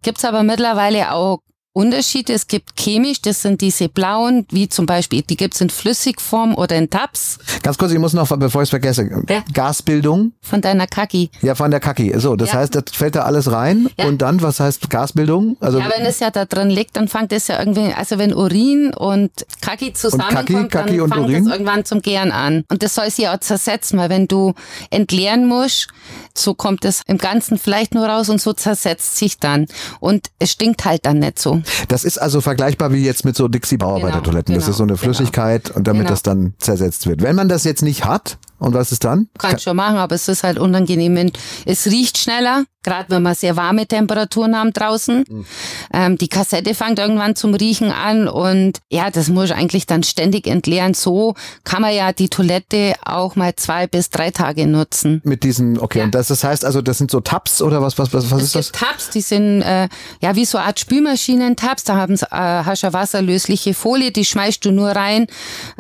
Gibt's 0.04 0.26
aber 0.26 0.44
mittlerweile 0.44 1.14
auch 1.14 1.40
Unterschiede. 1.74 2.34
Es 2.34 2.48
gibt 2.48 2.76
chemisch, 2.78 3.22
das 3.22 3.42
sind 3.44 3.62
diese 3.62 3.88
blauen, 3.88 4.46
wie 4.52 4.68
zum 4.68 4.86
Beispiel, 4.86 5.22
die 5.22 5.38
gibt's 5.38 5.62
in 5.62 5.70
Flüssigform 5.70 6.54
oder 6.56 6.76
in 6.76 6.90
Tabs 6.90 7.38
Ganz 7.64 7.78
kurz, 7.78 7.92
ich 7.94 8.00
muss 8.00 8.12
noch, 8.14 8.28
bevor 8.38 8.62
ich 8.62 8.66
es 8.68 8.70
vergesse, 8.72 9.10
Ja. 9.30 9.44
Gasbildung, 9.54 10.34
von 10.42 10.60
deiner 10.62 10.86
Kaki. 10.88 11.30
ja, 11.42 11.56
von 11.56 11.72
der 11.72 11.80
Kaki. 11.80 12.14
So, 12.18 12.36
das 12.36 12.50
Ja. 12.50 12.56
heißt, 12.60 12.76
das 12.76 12.84
fällt 12.94 13.16
da 13.16 13.22
alles 13.24 13.52
rein 13.52 13.90
Ja. 13.98 14.06
und 14.06 14.22
dann, 14.22 14.42
was 14.42 14.60
heißt 14.60 14.90
Gasbildung? 14.90 15.56
Also, 15.62 15.80
Ja, 15.80 15.90
wenn 15.96 16.06
es 16.06 16.20
ja 16.20 16.30
da 16.30 16.44
drin 16.46 16.70
liegt, 16.70 16.98
dann 16.98 17.08
fängt 17.08 17.32
es 17.32 17.48
ja 17.48 17.58
irgendwie, 17.60 17.94
also 17.94 18.18
wenn 18.18 18.34
Urin 18.34 18.94
und 18.94 19.32
Kaki 19.62 19.94
zusammenkommt, 19.94 20.48
Kaki, 20.50 20.68
Kaki 20.68 20.92
dann 20.98 21.02
und 21.02 21.14
fängt 21.14 21.26
Urin? 21.30 21.46
es 21.48 21.52
irgendwann 21.54 21.86
zum 21.86 22.02
Gären 22.02 22.32
an. 22.34 22.66
Und 22.70 22.84
das 22.84 22.96
soll 22.96 23.10
sich 23.10 23.24
ja 23.26 23.34
auch 23.36 23.40
zersetzen, 23.40 23.98
weil 23.98 24.10
wenn 24.10 24.28
du 24.28 24.54
entleeren 24.90 25.48
musst, 25.48 25.88
so 26.36 26.54
kommt 26.54 26.84
es 26.86 27.02
im 27.08 27.18
Ganzen 27.18 27.58
vielleicht 27.58 27.94
nur 27.94 28.06
raus 28.08 28.28
und 28.30 28.42
so 28.42 28.52
zersetzt 28.54 29.18
sich 29.18 29.38
dann. 29.40 29.68
Und 30.02 30.28
es 30.40 30.52
stinkt 30.52 30.84
halt 30.86 31.06
dann 31.06 31.20
nicht 31.20 31.40
so. 31.40 31.61
Das 31.88 32.04
ist 32.04 32.18
also 32.18 32.42
vergleichbar 32.42 32.92
wie 32.94 33.04
jetzt 33.06 33.26
mit 33.26 33.36
so 33.36 33.48
Dixie 33.48 33.78
Bauarbeitertoiletten. 33.78 34.56
das 34.56 34.66
genau, 34.66 34.72
ist 34.72 34.78
so 34.78 34.84
eine 34.84 34.94
genau. 34.94 35.04
Flüssigkeit 35.04 35.70
und 35.72 35.88
damit 35.88 36.02
Genau. 36.02 36.10
das 36.12 36.24
dann 36.24 36.54
zersetzt 36.58 37.08
wird. 37.08 37.22
Wenn 37.22 37.36
man 37.36 37.50
das 37.50 37.64
jetzt 37.64 37.82
nicht 37.84 38.06
hat, 38.06 38.38
Und 38.62 38.76
was 38.76 38.92
ist 38.92 39.04
dann? 39.04 39.28
Kannst 39.40 39.64
schon 39.64 39.76
machen, 39.76 39.98
aber 39.98 40.14
es 40.14 40.28
ist 40.28 40.44
halt 40.44 40.60
unangenehm. 40.60 41.16
Wenn, 41.16 41.32
es 41.66 41.88
riecht 41.88 42.20
schneller, 42.20 42.66
gerade 42.84 43.10
wenn 43.10 43.24
wir 43.24 43.34
sehr 43.34 43.56
warme 43.56 43.88
Temperaturen 43.88 44.56
haben 44.56 44.72
draußen. 44.72 45.26
Mhm. 45.28 45.46
Ähm, 45.92 46.18
die 46.20 46.28
Kassette 46.28 46.76
fängt 46.76 47.00
irgendwann 47.00 47.36
zum 47.36 47.56
Riechen 47.56 47.92
an 47.92 48.28
und 48.28 48.78
ja, 48.92 49.10
das 49.10 49.30
muss 49.30 49.46
ich 49.46 49.56
eigentlich 49.56 49.88
dann 49.88 50.04
ständig 50.04 50.46
entleeren. 50.46 50.94
So 50.94 51.34
kann 51.64 51.82
man 51.82 51.94
ja 51.94 52.14
die 52.14 52.30
Toilette 52.30 52.94
auch 53.04 53.36
mal 53.36 53.56
zwei 53.56 53.88
bis 53.88 54.12
drei 54.12 54.30
Tage 54.30 54.68
nutzen. 54.68 55.22
Mit 55.24 55.44
diesen, 55.44 55.80
okay, 55.80 56.00
ja. 56.00 56.06
und 56.06 56.14
das, 56.14 56.28
das 56.28 56.44
heißt 56.44 56.64
also, 56.64 56.84
das 56.84 57.00
sind 57.00 57.10
so 57.10 57.20
Tabs 57.20 57.64
oder 57.64 57.82
was, 57.82 57.98
was, 57.98 58.14
was, 58.14 58.30
was 58.30 58.44
ist 58.44 58.56
das? 58.56 58.72
Tabs, 58.72 59.10
die 59.10 59.22
sind 59.22 59.64
äh, 59.64 59.90
ja 60.22 60.36
wie 60.36 60.46
so 60.46 60.60
eine 60.60 60.68
Art 60.68 60.80
Spülmaschinen-Tabs. 60.80 61.84
Da 61.84 61.96
haben, 61.96 62.14
äh, 62.14 62.28
hast 62.30 62.84
du 62.84 62.88
eine 62.88 62.94
wasserlösliche 62.94 63.74
Folie, 63.74 64.12
die 64.12 64.26
schmeißt 64.26 64.64
du 64.66 64.72
nur 64.72 64.90
rein, 64.90 65.26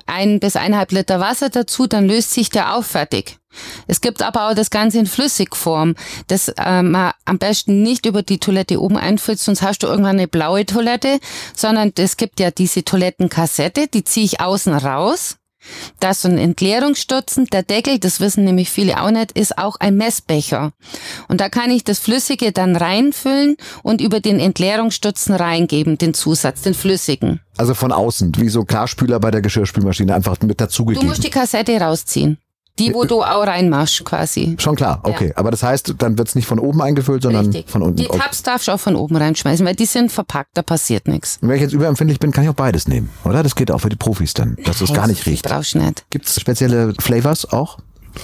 ein 0.07 0.39
bis 0.39 0.55
eineinhalb 0.55 0.91
Liter 0.91 1.19
Wasser 1.19 1.49
dazu, 1.49 1.85
dann 1.85 2.07
löst 2.07 2.31
sich 2.31 2.49
der 2.49 2.70
auf 2.71 2.87
fertig. 2.87 3.37
Es 3.87 4.01
gibt 4.01 4.21
aber 4.21 4.49
auch 4.49 4.55
das 4.55 4.69
Ganze 4.69 4.99
in 4.99 5.05
Flüssigform, 5.05 5.95
das 6.27 6.49
äh, 6.49 6.81
man 6.81 7.11
am 7.25 7.37
besten 7.37 7.83
nicht 7.83 8.05
über 8.05 8.23
die 8.23 8.39
Toilette 8.39 8.81
oben 8.81 8.97
einfüllt, 8.97 9.39
sonst 9.39 9.61
hast 9.61 9.83
du 9.83 9.87
irgendwann 9.87 10.17
eine 10.17 10.27
blaue 10.27 10.65
Toilette, 10.65 11.19
sondern 11.55 11.91
es 11.97 12.17
gibt 12.17 12.39
ja 12.39 12.51
diese 12.51 12.83
Toilettenkassette, 12.83 13.87
die 13.87 14.03
ziehe 14.03 14.25
ich 14.25 14.39
außen 14.41 14.73
raus. 14.73 15.37
Da 15.99 16.11
ist 16.11 16.21
so 16.21 16.27
ein 16.27 16.39
Entleerungsstutzen. 16.39 17.45
Der 17.47 17.61
Deckel, 17.61 17.99
das 17.99 18.19
wissen 18.19 18.43
nämlich 18.45 18.71
viele 18.71 19.01
auch 19.01 19.11
nicht, 19.11 19.33
ist 19.33 19.57
auch 19.57 19.75
ein 19.79 19.95
Messbecher. 19.95 20.71
Und 21.27 21.39
da 21.39 21.49
kann 21.49 21.69
ich 21.69 21.83
das 21.83 21.99
Flüssige 21.99 22.51
dann 22.51 22.75
reinfüllen 22.75 23.57
und 23.83 24.01
über 24.01 24.19
den 24.19 24.39
Entleerungsstutzen 24.39 25.35
reingeben, 25.35 25.99
den 25.99 26.13
Zusatz, 26.13 26.63
den 26.63 26.73
flüssigen. 26.73 27.41
Also 27.57 27.75
von 27.75 27.91
außen, 27.91 28.33
wie 28.37 28.49
so 28.49 28.63
Klarspüler 28.63 29.19
bei 29.19 29.29
der 29.29 29.41
Geschirrspülmaschine, 29.41 30.15
einfach 30.15 30.39
mit 30.41 30.59
dazugegeben. 30.59 31.05
Du 31.05 31.09
musst 31.09 31.23
die 31.23 31.29
Kassette 31.29 31.79
rausziehen. 31.79 32.39
Die, 32.79 32.93
wo 32.93 33.03
du 33.03 33.21
auch 33.21 33.45
reinmachst, 33.45 34.03
quasi. 34.05 34.55
Schon 34.57 34.75
klar, 34.75 34.99
okay. 35.03 35.27
Ja. 35.27 35.33
Aber 35.37 35.51
das 35.51 35.61
heißt, 35.61 35.95
dann 35.97 36.17
wird's 36.17 36.35
nicht 36.35 36.47
von 36.47 36.57
oben 36.57 36.81
eingefüllt, 36.81 37.21
sondern 37.23 37.45
Richtig. 37.47 37.69
von 37.69 37.81
unten. 37.81 37.97
Die 37.97 38.07
Tabs 38.07 38.43
darfst 38.43 38.67
du 38.67 38.71
auch 38.71 38.79
von 38.79 38.95
oben 38.95 39.15
reinschmeißen, 39.15 39.65
weil 39.65 39.75
die 39.75 39.85
sind 39.85 40.11
verpackt, 40.11 40.51
da 40.53 40.61
passiert 40.61 41.07
nichts. 41.07 41.37
Wenn 41.41 41.55
ich 41.55 41.61
jetzt 41.61 41.73
überempfindlich 41.73 42.19
bin, 42.19 42.31
kann 42.31 42.43
ich 42.43 42.49
auch 42.49 42.55
beides 42.55 42.87
nehmen, 42.87 43.09
oder? 43.23 43.43
Das 43.43 43.55
geht 43.55 43.71
auch 43.71 43.79
für 43.79 43.89
die 43.89 43.95
Profis 43.97 44.33
dann, 44.33 44.57
dass 44.65 44.81
es 44.81 44.93
gar 44.93 45.07
nicht 45.07 45.25
riecht. 45.25 45.45
Brauchst 45.45 45.75
nicht. 45.75 46.05
Gibt's 46.09 46.39
spezielle 46.39 46.93
Flavors 46.99 47.51
auch? 47.51 47.77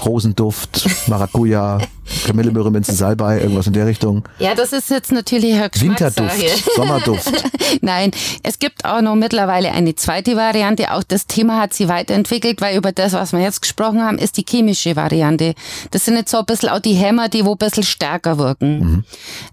Rosenduft, 0.06 0.90
Maracuja, 1.08 1.80
Kamillebeere, 2.26 2.72
Minze, 2.72 2.94
Salbei, 2.94 3.40
irgendwas 3.40 3.68
in 3.68 3.74
der 3.74 3.86
Richtung. 3.86 4.24
Ja, 4.40 4.56
das 4.56 4.74
ist 4.74 4.90
jetzt 4.90 5.12
natürlich 5.12 5.54
eine 5.54 5.70
Winterduft, 5.74 6.76
Sommerduft. 6.76 7.32
Nein, 7.82 8.12
es 8.44 8.60
gibt 8.60 8.86
auch 8.86 9.02
noch 9.02 9.16
mittlerweile 9.16 9.72
eine 9.72 9.96
zweite 9.96 10.36
Variante. 10.36 10.92
Auch 10.92 11.04
das 11.04 11.28
Thema 11.28 11.60
hat 11.60 11.74
sich 11.74 11.88
weiterentwickelt, 11.88 12.62
weil 12.62 12.78
über 12.78 12.92
das, 12.92 13.14
was 13.14 13.34
wir 13.34 13.40
jetzt 13.40 13.62
gesprochen 13.62 14.02
haben, 14.02 14.18
ist 14.18 14.38
die 14.38 14.46
chemische 14.48 14.96
Variante. 14.96 15.54
Das 15.92 16.06
sind 16.06 16.16
jetzt 16.16 16.32
so 16.32 16.40
ein 16.40 16.46
bisschen 16.46 16.70
auch 16.70 16.80
die 16.80 16.94
Hämmer, 16.94 17.30
die 17.30 17.46
wo 17.46 17.54
ein 17.54 17.58
bisschen 17.58 17.84
stärker 17.84 18.38
wirken. 18.38 18.80
Mhm. 18.80 19.04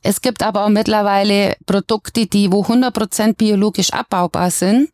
Es 0.02 0.20
gibt 0.20 0.42
aber 0.42 0.64
auch 0.64 0.68
mittlerweile 0.68 1.56
Produkte, 1.66 2.26
die 2.26 2.52
wo 2.52 2.62
100% 2.62 3.34
biologisch 3.34 3.92
abbaubar 3.92 4.50
sind. 4.50 4.88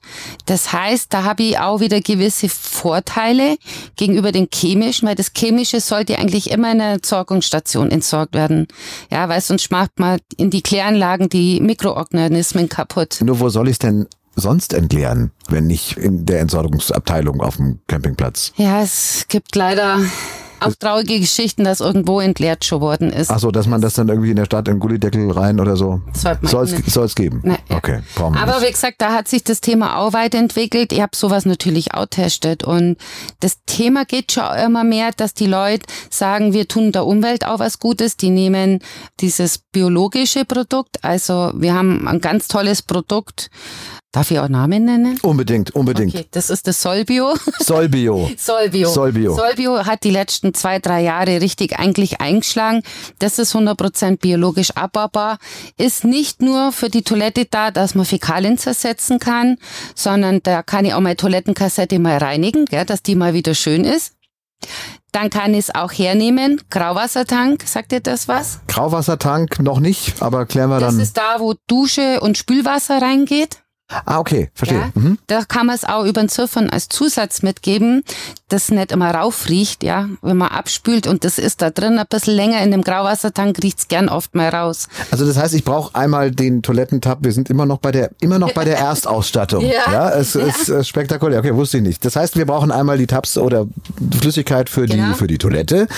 Das 0.46 0.72
heißt, 0.72 1.12
da 1.12 1.24
habe 1.24 1.42
ich 1.42 1.58
auch 1.58 1.80
wieder 1.80 2.00
gewisse 2.00 2.48
Vorteile 2.48 3.56
gegenüber 3.96 4.32
den 4.32 4.48
chemischen, 4.52 5.08
weil 5.08 5.14
das 5.14 5.32
Chemische 5.32 5.80
sollte 5.80 6.18
eigentlich 6.18 6.50
immer 6.50 6.72
in 6.72 6.78
der 6.78 7.02
Entsorgungsstation 7.50 7.90
entsorgt 7.90 8.35
werden. 8.35 8.66
Ja, 9.11 9.28
weil 9.28 9.40
sonst 9.40 9.71
macht 9.71 9.99
man 9.99 10.21
in 10.37 10.50
die 10.50 10.62
Kläranlagen 10.62 11.28
die 11.28 11.61
Mikroorganismen 11.61 12.69
kaputt. 12.69 13.19
Nur 13.23 13.40
wo 13.40 13.49
soll 13.49 13.69
ich 13.69 13.73
es 13.73 13.78
denn 13.78 14.07
sonst 14.37 14.73
entleeren, 14.73 15.33
wenn 15.49 15.66
nicht 15.66 15.97
in 15.97 16.25
der 16.25 16.40
Entsorgungsabteilung 16.40 17.40
auf 17.40 17.57
dem 17.57 17.80
Campingplatz? 17.88 18.52
Ja, 18.57 18.83
es 18.83 19.26
gibt 19.28 19.57
leider 19.57 20.00
auch 20.60 20.74
traurige 20.78 21.20
Geschichten, 21.20 21.64
dass 21.64 21.80
irgendwo 21.80 22.20
entleert 22.20 22.64
schon 22.64 22.80
worden 22.80 23.10
ist. 23.10 23.30
Ach 23.30 23.38
so, 23.38 23.50
dass 23.50 23.66
man 23.66 23.80
das 23.80 23.94
dann 23.94 24.08
irgendwie 24.08 24.30
in 24.30 24.36
der 24.36 24.44
Stadt 24.44 24.68
in 24.68 24.78
Gullideckel 24.78 25.30
rein 25.30 25.60
oder 25.60 25.76
so. 25.76 26.00
Soll 26.42 26.64
es 27.04 27.14
geben. 27.14 27.40
Nee, 27.44 27.56
okay, 27.70 28.00
brauchen 28.14 28.34
wir 28.34 28.42
Aber 28.42 28.62
wie 28.62 28.70
gesagt, 28.70 28.96
da 28.98 29.12
hat 29.12 29.28
sich 29.28 29.44
das 29.44 29.60
Thema 29.60 29.98
auch 29.98 30.12
weiterentwickelt. 30.12 30.92
Ich 30.92 31.00
habe 31.00 31.16
sowas 31.16 31.46
natürlich 31.46 31.94
auch 31.94 32.06
testet 32.06 32.64
und 32.64 32.96
das 33.40 33.58
Thema 33.66 34.04
geht 34.04 34.32
schon 34.32 34.44
immer 34.64 34.84
mehr, 34.84 35.10
dass 35.16 35.34
die 35.34 35.46
Leute 35.46 35.86
sagen, 36.10 36.52
wir 36.52 36.68
tun 36.68 36.92
der 36.92 37.06
Umwelt 37.06 37.46
auch 37.46 37.58
was 37.58 37.78
Gutes. 37.78 38.16
Die 38.16 38.30
nehmen 38.30 38.80
dieses 39.20 39.58
biologische 39.58 40.44
Produkt. 40.44 41.02
Also 41.02 41.52
wir 41.54 41.74
haben 41.74 42.06
ein 42.06 42.20
ganz 42.20 42.48
tolles 42.48 42.82
Produkt 42.82 43.50
Darf 44.12 44.32
ich 44.32 44.40
auch 44.40 44.48
Namen 44.48 44.86
nennen? 44.86 45.20
Unbedingt, 45.22 45.70
unbedingt. 45.76 46.12
Okay, 46.12 46.26
das 46.32 46.50
ist 46.50 46.66
das 46.66 46.82
Solbio. 46.82 47.34
Solbio. 47.60 48.28
Solbio. 48.36 48.88
Solbio. 48.88 49.36
Solbio 49.36 49.86
hat 49.86 50.02
die 50.02 50.10
letzten 50.10 50.52
zwei, 50.52 50.80
drei 50.80 51.02
Jahre 51.02 51.40
richtig 51.40 51.78
eigentlich 51.78 52.20
eingeschlagen. 52.20 52.82
Das 53.20 53.38
ist 53.38 53.54
100% 53.54 54.18
biologisch 54.18 54.72
abbaubar. 54.72 55.38
Ist 55.78 56.02
nicht 56.02 56.42
nur 56.42 56.72
für 56.72 56.88
die 56.88 57.02
Toilette 57.02 57.46
da, 57.48 57.70
dass 57.70 57.94
man 57.94 58.04
Fäkalien 58.04 58.58
zersetzen 58.58 59.20
kann, 59.20 59.58
sondern 59.94 60.40
da 60.42 60.64
kann 60.64 60.84
ich 60.84 60.94
auch 60.94 61.00
meine 61.00 61.16
Toilettenkassette 61.16 62.00
mal 62.00 62.18
reinigen, 62.18 62.64
gell, 62.64 62.84
dass 62.84 63.04
die 63.04 63.14
mal 63.14 63.32
wieder 63.32 63.54
schön 63.54 63.84
ist. 63.84 64.14
Dann 65.12 65.30
kann 65.30 65.54
ich 65.54 65.60
es 65.60 65.74
auch 65.74 65.92
hernehmen. 65.92 66.60
Grauwassertank, 66.70 67.62
sagt 67.64 67.92
ihr 67.92 68.00
das 68.00 68.26
was? 68.26 68.58
Grauwassertank 68.66 69.60
noch 69.60 69.78
nicht, 69.78 70.20
aber 70.20 70.46
klären 70.46 70.68
wir 70.70 70.80
das 70.80 70.88
dann. 70.88 70.98
Das 70.98 71.06
ist 71.06 71.16
da, 71.16 71.36
wo 71.38 71.54
Dusche 71.68 72.20
und 72.20 72.36
Spülwasser 72.36 73.00
reingeht. 73.00 73.58
Ah, 74.04 74.18
okay, 74.18 74.50
verstehe. 74.54 74.78
Ja, 74.78 74.90
mhm. 74.94 75.18
Da 75.26 75.44
kann 75.44 75.66
man 75.66 75.75
es 75.75 75.85
auch 75.85 76.04
über 76.04 76.20
den 76.20 76.28
Ziffern 76.28 76.70
als 76.70 76.88
Zusatz 76.88 77.42
mitgeben, 77.42 78.02
das 78.49 78.70
nicht 78.70 78.92
immer 78.92 79.12
raufriecht, 79.12 79.82
ja, 79.82 80.09
wenn 80.23 80.37
man 80.37 80.49
abspült 80.49 81.06
und 81.06 81.25
das 81.25 81.38
ist 81.38 81.61
da 81.62 81.70
drin 81.70 81.99
ein 81.99 82.06
bisschen 82.09 82.35
länger 82.35 82.62
in 82.62 82.70
dem 82.70 82.82
Grauwassertank, 82.82 83.62
riecht's 83.62 83.88
gern 83.88 84.09
oft 84.09 84.35
mal 84.35 84.49
raus. 84.49 84.88
Also 85.11 85.26
das 85.26 85.37
heißt, 85.37 85.54
ich 85.54 85.64
brauche 85.64 85.94
einmal 85.94 86.30
den 86.30 86.62
Toilettentab, 86.62 87.18
wir 87.23 87.32
sind 87.32 87.50
immer 87.50 87.66
noch 87.66 87.78
bei 87.78 87.92
der, 87.92 88.11
immer 88.20 88.38
noch 88.38 88.52
bei 88.52 88.64
der 88.64 88.78
Erstausstattung. 88.78 89.64
ja. 89.64 89.92
ja, 89.92 90.11
es 90.11 90.35
ja. 90.35 90.42
ist 90.42 90.68
äh, 90.68 90.85
spektakulär. 90.85 91.40
Okay, 91.40 91.54
wusste 91.54 91.78
ich 91.78 91.82
nicht. 91.82 92.04
Das 92.04 92.16
heißt, 92.16 92.37
wir 92.37 92.47
brauchen 92.47 92.70
einmal 92.70 92.99
die 92.99 93.06
Tabs 93.06 93.38
oder 93.38 93.66
Flüssigkeit 94.20 94.68
für 94.68 94.87
genau. 94.87 95.09
die, 95.09 95.14
für 95.14 95.26
die 95.26 95.38
Toilette 95.38 95.88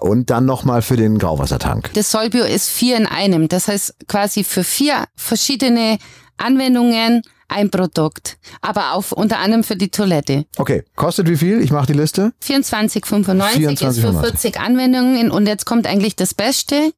und 0.00 0.30
dann 0.30 0.46
nochmal 0.46 0.82
für 0.82 0.96
den 0.96 1.18
Grauwassertank. 1.18 1.90
Das 1.94 2.10
Solbio 2.10 2.44
ist 2.44 2.68
vier 2.68 2.96
in 2.96 3.06
einem. 3.06 3.48
Das 3.48 3.68
heißt 3.68 3.94
quasi 4.08 4.44
für 4.44 4.64
vier 4.64 5.04
verschiedene 5.16 5.98
Anwendungen 6.36 7.22
ein 7.48 7.70
Produkt, 7.70 8.38
aber 8.60 8.92
auch 8.92 9.12
unter 9.12 9.38
anderem 9.38 9.64
für 9.64 9.76
die 9.76 9.90
Toilette. 9.90 10.46
Okay, 10.56 10.84
kostet 10.94 11.28
wie 11.28 11.36
viel? 11.36 11.60
Ich 11.60 11.70
mache 11.70 11.86
die 11.86 11.92
Liste. 11.92 12.32
24,95 12.44 13.88
ist 13.88 14.00
für 14.00 14.12
40 14.12 14.60
Anwendungen 14.60 15.30
und 15.30 15.46
jetzt 15.46 15.64
kommt 15.64 15.86
eigentlich 15.86 16.16
das 16.16 16.34
Beste. 16.34 16.92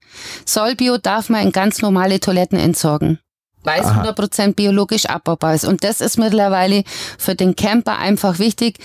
Solbio 0.45 0.99
darf 0.99 1.29
man 1.29 1.43
in 1.43 1.53
ganz 1.53 1.83
normale 1.83 2.21
Toiletten 2.21 2.59
entsorgen 2.59 3.19
weil 3.65 3.81
es 3.83 3.89
100% 3.89 4.55
biologisch 4.55 5.07
abbaubar 5.07 5.55
ist. 5.55 5.67
Und 5.67 5.85
das 5.85 6.01
ist 6.01 6.17
mittlerweile 6.17 6.85
für 7.19 7.35
den 7.35 7.55
Camper 7.55 7.99
einfach 7.99 8.39
wichtig. 8.39 8.79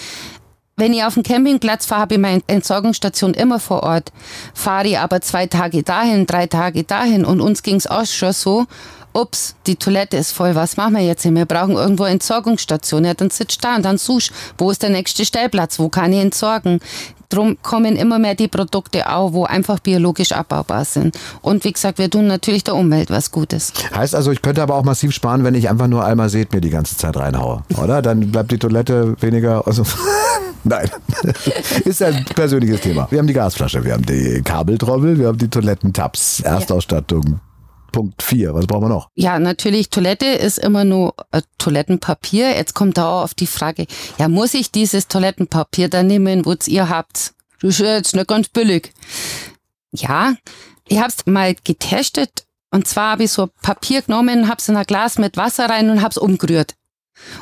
Wenn 0.76 0.94
ich 0.94 1.04
auf 1.04 1.14
dem 1.14 1.24
Campingplatz 1.24 1.86
fahre, 1.86 2.02
habe 2.02 2.16
ich 2.16 2.20
meine 2.20 2.42
Entsorgungsstation 2.48 3.34
immer 3.34 3.60
vor 3.60 3.84
Ort. 3.84 4.12
Fahre 4.54 4.88
ich 4.88 4.98
aber 4.98 5.22
zwei 5.22 5.46
Tage 5.46 5.84
dahin, 5.84 6.26
drei 6.26 6.48
Tage 6.48 6.84
dahin 6.84 7.26
und 7.26 7.42
uns 7.42 7.62
ging 7.62 7.76
es 7.76 7.88
auch 7.88 8.06
schon 8.06 8.34
so 8.34 8.66
ups, 9.14 9.56
die 9.68 9.76
Toilette 9.76 10.18
ist 10.18 10.32
voll, 10.32 10.56
was 10.56 10.78
machen 10.78 10.96
wir 10.96 11.02
jetzt? 11.02 11.24
Wir 11.24 11.46
brauchen 11.46 11.76
irgendwo 11.76 12.04
eine 12.04 12.14
Entsorgungsstation. 12.14 13.06
Ja, 13.06 13.14
dann 13.14 13.30
sitzt 13.30 13.64
da 13.64 13.76
und 13.76 13.86
dann 13.86 13.98
suchst, 13.98 14.32
wo 14.58 14.72
ist 14.72 14.84
der 14.84 14.90
nächste 14.90 15.26
Stellplatz, 15.26 15.80
wo 15.80 15.90
kann 15.90 16.14
ich 16.14 16.20
entsorgen? 16.20 16.80
Drum 17.30 17.58
kommen 17.64 17.96
immer 17.96 18.20
mehr 18.20 18.36
die 18.36 18.48
Produkte 18.48 19.10
auch, 19.10 19.34
wo 19.34 19.46
einfach 19.46 19.80
biologisch 19.80 20.34
abbaubar 20.34 20.86
sind. 20.86 21.18
Und 21.42 21.64
wie 21.64 21.72
gesagt, 21.72 21.98
wir 21.98 22.10
tun 22.10 22.28
natürlich 22.28 22.64
der 22.64 22.76
Umwelt 22.76 23.10
was 23.10 23.32
Gutes. 23.32 23.74
Heißt 23.96 24.14
also, 24.14 24.32
ich 24.32 24.42
könnte 24.42 24.62
aber 24.62 24.76
auch 24.76 24.84
massiv 24.84 25.14
sparen, 25.14 25.44
wenn 25.44 25.56
ich 25.56 25.68
einfach 25.70 25.88
nur 25.88 26.06
einmal 26.06 26.30
seht 26.30 26.54
mir 26.54 26.62
die 26.62 26.70
ganze 26.70 26.96
Zeit 26.96 27.18
reinhaue, 27.18 27.64
oder? 27.82 28.04
Dann 28.04 28.32
bleibt 28.32 28.52
die 28.52 28.60
Toilette 28.60 29.16
weniger. 29.20 29.66
Also 29.66 29.84
Nein, 30.64 30.90
ist 31.86 32.02
ein 32.02 32.24
persönliches 32.36 32.82
Thema. 32.82 33.08
Wir 33.10 33.20
haben 33.20 33.28
die 33.28 33.34
Gasflasche, 33.34 33.84
wir 33.84 33.94
haben 33.94 34.06
die 34.06 34.42
Kabeltrommel, 34.44 35.20
wir 35.20 35.28
haben 35.28 35.38
die 35.38 35.50
Toilettentabs, 35.50 36.40
Erstausstattung, 36.40 37.42
Punkt 37.94 38.22
4. 38.22 38.54
Was 38.54 38.68
brauchen 38.68 38.84
wir 38.84 38.90
noch? 38.90 39.10
Ja, 39.16 39.40
natürlich, 39.40 39.90
Toilette 39.90 40.26
ist 40.26 40.60
immer 40.60 40.84
nur 40.84 41.14
äh, 41.32 41.42
Toilettenpapier. 41.58 42.50
Jetzt 42.54 42.74
kommt 42.74 42.98
da 42.98 43.10
auch 43.10 43.24
auf 43.24 43.34
die 43.34 43.48
Frage, 43.48 43.88
ja, 44.18 44.28
muss 44.28 44.54
ich 44.54 44.72
dieses 44.72 45.08
Toilettenpapier 45.08 45.88
da 45.88 46.04
nehmen, 46.04 46.46
wo 46.46 46.56
ihr 46.68 46.90
habt? 46.90 47.34
Das 47.62 47.80
ist 47.80 47.80
jetzt 47.80 48.16
nicht 48.16 48.28
ganz 48.28 48.50
billig. 48.50 48.92
Ja, 49.92 50.36
ich 50.90 51.00
hab's 51.00 51.26
mal 51.26 51.56
getestet 51.64 52.46
und 52.72 52.88
zwar 52.88 53.12
habe 53.12 53.26
ich 53.26 53.32
so 53.32 53.50
Papier 53.62 54.02
genommen, 54.02 54.50
hab's 54.50 54.68
in 54.68 54.76
ein 54.76 54.86
Glas 54.86 55.20
mit 55.20 55.38
Wasser 55.38 55.70
rein 55.70 55.92
und 55.92 56.02
hab's 56.02 56.18
umgerührt. 56.18 56.74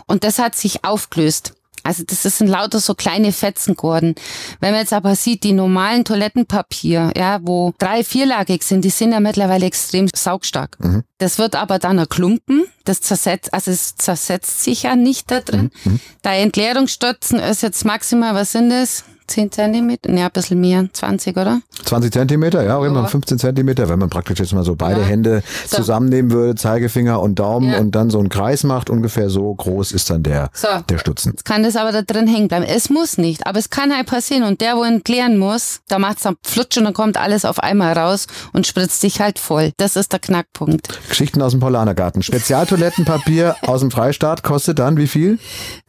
Und 0.06 0.26
das 0.26 0.40
hat 0.40 0.56
sich 0.56 0.84
aufgelöst. 0.84 1.54
Also 1.84 2.04
das 2.06 2.24
sind 2.24 2.48
lauter 2.48 2.80
so 2.80 2.94
kleine 2.94 3.32
Fetzen 3.32 3.76
geworden. 3.76 4.16
Wenn 4.60 4.72
man 4.72 4.82
jetzt 4.82 4.94
aber 4.94 5.16
sieht, 5.16 5.44
die 5.44 5.54
normalen 5.54 6.06
Toilettenpapier, 6.06 7.12
ja, 7.16 7.40
wo 7.42 7.74
drei, 7.78 8.04
vierlagig 8.04 8.64
sind, 8.64 8.86
die 8.86 8.90
sind 8.90 9.12
ja 9.12 9.20
mittlerweile 9.20 9.66
extrem 9.66 10.08
saugstark. 10.14 10.78
Mhm. 10.80 11.04
Das 11.18 11.38
wird 11.38 11.56
aber 11.56 11.80
dann 11.80 12.00
ein 12.00 12.10
Klumpen. 12.10 12.66
Das 12.84 13.02
zersetzt, 13.02 13.54
also 13.54 13.72
es 13.72 13.96
zersetzt 13.96 14.64
sich 14.64 14.84
ja 14.84 14.96
nicht 14.96 15.30
da 15.30 15.40
drin. 15.40 15.72
Mhm. 15.84 16.00
Der 16.24 16.34
Entleerungsstutzen 16.34 17.40
ist 17.40 17.62
jetzt 17.62 17.86
maximal, 17.86 18.34
was 18.36 18.52
sind 18.52 18.70
das? 18.70 19.04
10 19.32 19.52
Zentimeter? 19.52 20.12
Ne, 20.12 20.26
ein 20.26 20.32
bisschen 20.32 20.60
mehr, 20.60 20.88
20, 20.92 21.36
oder? 21.38 21.62
20 21.86 22.12
Zentimeter, 22.12 22.64
ja, 22.64 22.78
immer 22.86 23.02
Ja. 23.02 23.08
15 23.08 23.40
Zentimeter, 23.40 23.90
wenn 23.90 24.00
man 24.00 24.10
praktisch 24.10 24.40
jetzt 24.40 24.54
mal 24.54 24.64
so 24.64 24.76
beide 24.76 25.02
Ja. 25.02 25.08
Hände 25.08 25.44
So. 25.68 25.78
zusammennehmen 25.78 26.32
würde, 26.32 26.56
Zeigefinger 26.56 27.20
und 27.22 27.40
Daumen 27.40 27.72
Ja. 27.72 27.80
und 27.80 27.92
dann 27.96 28.10
so 28.10 28.20
einen 28.20 28.30
Kreis 28.30 28.64
macht, 28.64 28.90
ungefähr 28.90 29.30
so 29.30 29.54
groß 29.54 29.92
ist 29.94 30.10
dann 30.10 30.24
der, 30.24 30.50
So. 30.54 30.68
der 30.90 30.98
Stutzen. 30.98 31.32
Jetzt 31.32 31.46
kann 31.46 31.64
das 31.64 31.76
aber 31.76 31.92
da 31.92 32.02
drin 32.02 32.28
hängen 32.28 32.48
bleiben. 32.48 32.66
Es 32.66 32.90
muss 32.90 33.18
nicht, 33.18 33.48
aber 33.48 33.60
es 33.60 33.70
kann 33.70 33.96
halt 33.96 34.08
passieren. 34.08 34.44
Und 34.44 34.62
der, 34.62 34.76
wo 34.78 34.84
entleeren 34.84 35.38
muss, 35.38 35.80
da 35.88 35.98
macht's 36.00 36.24
dann 36.24 36.36
flutsch 36.46 36.78
und 36.78 36.84
dann 36.84 36.94
kommt 36.94 37.18
alles 37.18 37.46
auf 37.46 37.60
einmal 37.60 37.94
raus 37.98 38.28
und 38.54 38.68
spritzt 38.68 39.02
sich 39.02 39.20
halt 39.22 39.40
voll. 39.40 39.72
Das 39.78 39.96
ist 39.96 40.12
der 40.12 40.20
Knackpunkt. 40.20 40.88
Geschichten 41.10 41.42
aus 41.42 41.52
dem 41.52 41.60
Paulanergarten. 41.62 42.22
Spezialtoilettenpapier 42.24 43.56
aus 43.68 43.80
dem 43.82 43.92
Freistaat 43.92 44.44
kostet 44.44 44.80
dann 44.80 44.98
wie 44.98 45.08
viel? 45.08 45.40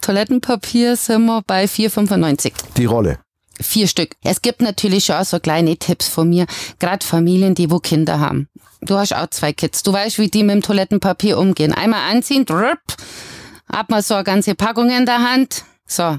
Toilettenpapier 0.01 0.97
sind 0.97 1.25
wir 1.27 1.43
bei 1.47 1.65
4,95. 1.65 2.53
Die 2.77 2.85
Rolle. 2.85 3.19
Vier 3.63 3.87
Stück. 3.87 4.17
Es 4.23 4.43
gibt 4.43 4.61
natürlich 4.61 5.07
schon 5.07 5.17
auch 5.17 5.25
so 5.25 5.41
kleine 5.41 5.77
Tipps 5.77 6.09
von 6.09 6.29
mir, 6.29 6.47
gerade 6.79 7.07
Familien, 7.07 7.55
die 7.55 7.71
wo 7.71 7.79
Kinder 7.79 8.21
haben. 8.21 8.49
Du 8.81 8.97
hast 8.97 9.15
auch 9.15 9.29
zwei 9.29 9.53
Kids. 9.53 9.83
Du 9.83 9.93
weißt, 9.93 10.19
wie 10.19 10.29
die 10.29 10.43
mit 10.43 10.57
dem 10.57 10.63
Toilettenpapier 10.63 11.39
umgehen. 11.39 11.73
Einmal 11.73 12.11
anziehen, 12.11 12.45
drüpp, 12.45 12.81
hat 13.73 13.91
man 13.91 14.03
so 14.03 14.15
eine 14.15 14.25
ganze 14.25 14.55
Packung 14.55 14.91
in 14.91 15.07
der 15.07 15.23
Hand. 15.23 15.65
So, 15.87 16.17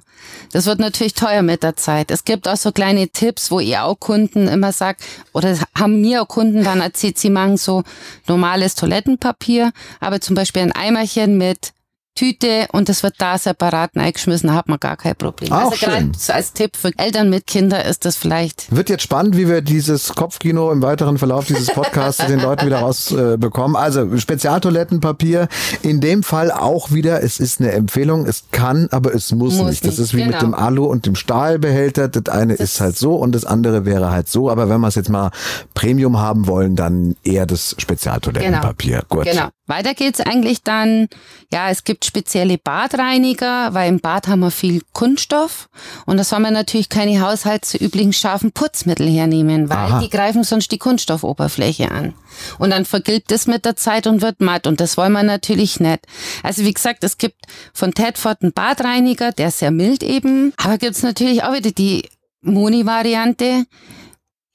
das 0.52 0.66
wird 0.66 0.80
natürlich 0.80 1.14
teuer 1.14 1.42
mit 1.42 1.64
der 1.64 1.76
Zeit. 1.76 2.12
Es 2.12 2.26
gibt 2.26 2.48
auch 2.48 2.58
so 2.58 2.72
kleine 2.72 3.10
Tipps, 3.10 3.50
wo 3.50 3.60
ihr 3.60 3.84
auch 3.84 4.00
Kunden 4.00 4.48
immer 4.48 4.72
sagt, 4.72 5.04
oder 5.34 5.58
haben 5.78 6.00
mir 6.00 6.22
auch 6.22 6.28
Kunden 6.28 6.64
dann 6.64 6.80
erzählt, 6.80 7.18
sie 7.18 7.32
machen 7.32 7.58
so 7.58 7.84
normales 8.28 8.76
Toilettenpapier, 8.76 9.72
aber 10.00 10.22
zum 10.22 10.36
Beispiel 10.36 10.62
ein 10.62 10.72
Eimerchen 10.72 11.38
mit 11.38 11.74
Tüte 12.16 12.68
und 12.72 12.90
das 12.90 13.04
wird 13.04 13.16
da 13.18 13.38
separat 13.38 13.92
eingeschmissen, 13.96 14.50
da 14.50 14.56
hat 14.56 14.70
man 14.70 14.80
gar 14.80 14.98
kein 14.98 15.16
Problem. 15.16 15.52
Auch 15.52 15.72
also 15.72 15.86
gerade 15.86 16.02
schön. 16.02 16.14
so 16.18 16.34
als 16.34 16.54
Tipp 16.54 16.76
für 16.76 16.92
Eltern 16.98 17.30
mit 17.30 17.48
Kindern 17.48 17.82
ist 17.82 18.06
das 18.06 18.16
vielleicht. 18.16 18.74
Wird 18.76 18.90
jetzt 18.90 19.04
spannend, 19.04 19.36
wie 19.36 19.48
wir 19.48 19.62
dieses 19.62 20.14
Kopfkino 20.14 20.72
im 20.72 20.82
weiteren 20.82 21.18
Verlauf 21.18 21.46
dieses 21.46 21.68
Podcasts 21.68 22.26
den 22.26 22.40
Leuten 22.40 22.66
wieder 22.66 22.80
rausbekommen. 22.80 23.76
Äh, 23.76 23.80
also 23.80 24.18
Spezialtoilettenpapier, 24.18 25.48
in 25.82 26.02
dem 26.02 26.24
Fall 26.24 26.52
auch 26.52 26.92
wieder, 26.92 27.24
es 27.24 27.40
ist 27.40 27.60
eine 27.60 27.72
Empfehlung, 27.72 28.26
es 28.26 28.46
kann, 28.52 28.88
aber 28.92 29.14
es 29.14 29.32
muss, 29.32 29.56
Muss 29.56 29.70
nicht. 29.70 29.86
Das 29.86 30.00
ist 30.00 30.14
wie 30.14 30.24
mit 30.24 30.40
genau. 30.40 30.40
dem 30.40 30.54
Alu 30.54 30.86
und 30.86 31.06
dem 31.06 31.16
Stahlbehälter. 31.16 32.08
Das 32.08 32.34
eine 32.34 32.54
ist 32.54 32.80
halt 32.80 32.98
so 32.98 33.16
und 33.16 33.34
das 33.34 33.46
andere 33.46 33.86
wäre 33.86 34.12
halt 34.12 34.30
so. 34.30 34.50
Aber 34.50 34.70
wenn 34.70 34.82
wir 34.82 34.88
es 34.88 34.96
jetzt 34.96 35.10
mal 35.10 35.32
Premium 35.74 36.20
haben 36.20 36.48
wollen, 36.48 36.76
dann 36.76 37.16
eher 37.24 37.46
das 37.46 37.76
Spezialtoilettenpapier. 37.78 39.04
Gut. 39.10 39.26
Genau. 39.26 39.50
Weiter 39.66 39.94
geht's 39.94 40.20
eigentlich 40.20 40.64
dann, 40.64 41.08
ja, 41.52 41.70
es 41.70 41.86
gibt 41.86 42.04
spezielle 42.04 42.58
Badreiniger, 42.58 43.74
weil 43.74 43.88
im 43.88 44.02
Bad 44.02 44.28
haben 44.28 44.42
wir 44.42 44.52
viel 44.52 44.82
Kunststoff 44.92 45.70
und 46.06 46.18
da 46.18 46.26
soll 46.26 46.40
man 46.40 46.54
natürlich 46.54 46.90
keine 46.90 47.22
haushaltsüblichen 47.22 48.12
scharfen 48.12 48.52
Putzmittel 48.52 49.08
hernehmen, 49.08 49.70
weil 49.70 49.78
Aha. 49.78 50.00
die 50.02 50.10
greifen 50.10 50.44
sonst 50.44 50.72
die 50.74 50.80
Kunststoffoberfläche 50.80 51.92
an. 51.92 52.14
Und 52.60 52.72
dann 52.72 52.84
vergilbt 52.84 53.32
es 53.32 53.48
mit 53.48 53.64
der 53.64 53.78
Zeit 53.78 54.06
und 54.06 54.22
wird 54.22 54.42
matt 54.42 54.68
und 54.68 54.82
das 54.82 54.98
wollen 54.98 55.14
wir 55.14 55.24
natürlich 55.24 55.80
nicht. 55.80 56.02
Also 56.42 56.66
wie 56.66 56.74
gesagt, 56.74 57.04
es 57.06 57.18
gibt 57.18 57.46
von 57.74 57.94
Tedford 57.94 58.42
einen 58.42 58.52
Badreiniger, 58.52 59.32
der 59.32 59.48
ist 59.48 59.60
sehr 59.60 59.72
mild 59.72 60.04
eben, 60.04 60.54
aber 60.58 60.78
gibt's 60.78 61.04
natürlich 61.04 61.44
auch 61.44 61.54
wieder 61.54 61.72
die 61.72 62.10
Moni-Variante. 62.42 63.66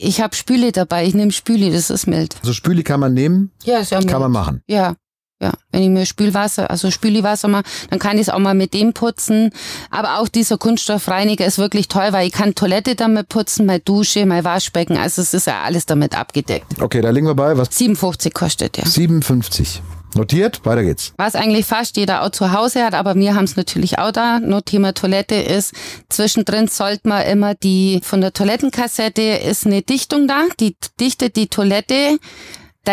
Ich 0.01 0.21
habe 0.21 0.37
Spüle 0.37 0.71
dabei, 0.71 1.05
ich 1.07 1.15
nehme 1.15 1.33
Spüle, 1.33 1.73
das 1.73 1.91
ist 1.91 2.07
mild. 2.07 2.37
Also 2.41 2.53
Spüli 2.53 2.85
kann 2.85 3.01
man 3.01 3.15
nehmen, 3.15 3.51
Ja, 3.65 3.79
ist 3.79 3.91
ja 3.91 3.99
mild. 3.99 4.09
kann 4.11 4.21
man 4.21 4.31
machen. 4.31 4.63
Ja, 4.69 4.95
ja. 5.43 5.53
Wenn 5.73 5.83
ich 5.83 5.89
mir 5.89 6.07
Spülwasser, 6.07 6.71
also 6.71 6.93
Spüliwasser 6.93 7.49
mache, 7.49 7.65
dann 7.91 7.99
kann 7.99 8.15
ich 8.17 8.23
es 8.23 8.29
auch 8.29 8.39
mal 8.39 8.55
mit 8.55 8.75
dem 8.75 8.93
putzen. 8.93 9.51
Aber 9.91 10.21
auch 10.21 10.29
dieser 10.29 10.57
Kunststoffreiniger 10.57 11.45
ist 11.45 11.59
wirklich 11.59 11.89
toll, 11.89 12.09
weil 12.13 12.29
ich 12.29 12.33
kann 12.33 12.55
Toilette 12.55 12.95
damit 12.95 13.29
putzen, 13.29 13.67
meine 13.67 13.81
Dusche, 13.81 14.25
mein 14.25 14.45
Waschbecken. 14.45 14.97
Also 14.97 15.21
es 15.21 15.35
ist 15.35 15.49
ja 15.49 15.63
alles 15.63 15.85
damit 15.85 16.17
abgedeckt. 16.17 16.81
Okay, 16.81 17.01
da 17.01 17.11
liegen 17.11 17.27
wir 17.27 17.35
bei. 17.35 17.57
Was? 17.59 17.69
57 17.77 18.33
kostet 18.33 18.77
der. 18.77 18.87
57. 18.87 19.83
Notiert, 20.15 20.65
weiter 20.65 20.83
geht's. 20.83 21.13
Was 21.17 21.35
eigentlich 21.35 21.67
fast 21.67 21.97
jeder 21.97 22.23
auch 22.23 22.31
zu 22.31 22.53
Hause 22.53 22.85
hat, 22.85 22.95
aber 22.95 23.15
wir 23.15 23.35
haben 23.35 23.45
es 23.45 23.57
natürlich 23.57 23.99
auch 23.99 24.11
da. 24.11 24.41
Nur 24.41 24.65
Thema 24.65 24.95
Toilette 24.95 25.35
ist, 25.37 25.75
zwischendrin 26.09 26.69
sollte 26.69 27.09
man 27.09 27.27
immer 27.27 27.55
die, 27.55 28.01
von 28.03 28.21
der 28.21 28.33
Toilettenkassette 28.33 29.23
ist 29.23 29.67
eine 29.67 29.83
Dichtung 29.83 30.27
da, 30.27 30.45
die 30.61 30.77
dichtet 31.01 31.37
die 31.37 31.49
Toilette 31.49 32.19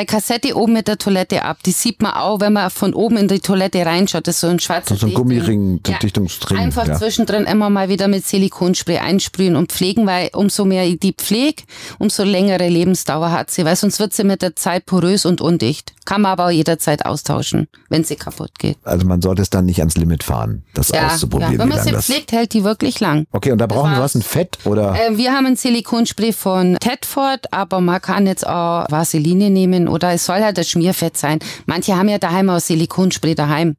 die 0.02 0.06
Kassette 0.06 0.56
oben 0.56 0.74
mit 0.74 0.88
der 0.88 0.98
Toilette 0.98 1.44
ab. 1.44 1.58
Die 1.66 1.72
sieht 1.72 2.02
man 2.02 2.14
auch, 2.14 2.40
wenn 2.40 2.54
man 2.54 2.70
von 2.70 2.94
oben 2.94 3.18
in 3.18 3.28
die 3.28 3.40
Toilette 3.40 3.86
reinschaut. 3.86 4.28
Das 4.28 4.36
ist 4.36 4.42
so 4.42 4.48
ein 4.48 4.60
schwarzer 4.60 4.96
So 4.96 5.08
ein. 5.08 5.14
Gummiring, 5.14 5.82
ein 5.86 6.00
Dichtungsring, 6.02 6.58
Einfach 6.58 6.88
ja. 6.88 6.98
zwischendrin 6.98 7.46
immer 7.46 7.70
mal 7.70 7.90
wieder 7.90 8.08
mit 8.08 8.26
Silikonspray 8.26 8.98
einsprühen 8.98 9.56
und 9.56 9.72
pflegen, 9.72 10.06
weil 10.06 10.30
umso 10.34 10.66
mehr 10.66 10.86
die 10.96 11.14
pflegt, 11.14 11.66
umso 12.00 12.24
längere 12.24 12.68
Lebensdauer 12.68 13.32
hat 13.32 13.52
sie, 13.52 13.66
weil 13.66 13.76
sonst 13.76 14.00
wird 14.00 14.14
sie 14.14 14.24
mit 14.24 14.42
der 14.42 14.56
Zeit 14.56 14.86
porös 14.86 15.26
und 15.26 15.42
undicht. 15.42 15.94
Kann 16.06 16.22
man 16.22 16.34
aber 16.34 16.46
auch 16.46 16.52
jederzeit 16.52 17.06
austauschen, 17.06 17.68
wenn 17.90 18.04
sie 18.04 18.16
kaputt 18.16 18.60
geht. 18.60 18.78
Also 18.84 19.08
man 19.08 19.22
sollte 19.24 19.42
es 19.42 19.50
dann 19.50 19.66
nicht 19.66 19.80
ans 19.80 19.98
Limit 19.98 20.24
fahren, 20.24 20.64
das 20.76 20.92
auszuprobieren, 20.92 21.54
ja. 21.54 21.60
Wenn 21.60 21.70
man 21.70 21.82
sie 21.82 21.94
pflegt, 21.94 22.32
hält 22.32 22.54
die 22.54 22.64
wirklich 22.64 23.00
lang. 23.00 23.26
Okay, 23.32 23.52
und 23.52 23.58
da 23.58 23.66
brauchen 23.66 23.92
wir 23.92 24.00
was, 24.00 24.14
ein 24.14 24.22
Fett 24.22 24.60
oder? 24.66 24.94
Äh, 24.96 25.18
wir 25.18 25.34
haben 25.34 25.48
ein 25.48 25.56
Silikonspray 25.56 26.32
von 26.32 26.78
Tedford, 26.80 27.52
aber 27.52 27.82
man 27.82 28.02
kann 28.02 28.28
jetzt 28.28 28.46
auch 28.46 28.86
Vaseline 28.90 29.50
nehmen 29.50 29.85
oder 29.88 30.12
es 30.14 30.26
soll 30.26 30.42
halt 30.42 30.58
das 30.58 30.70
Schmierfett 30.70 31.18
sein. 31.18 31.40
Manche 31.66 31.96
haben 31.98 32.10
ja 32.10 32.18
daheim 32.18 32.50
auch 32.50 32.60
Silikonspray 32.60 33.36
daheim. 33.36 33.76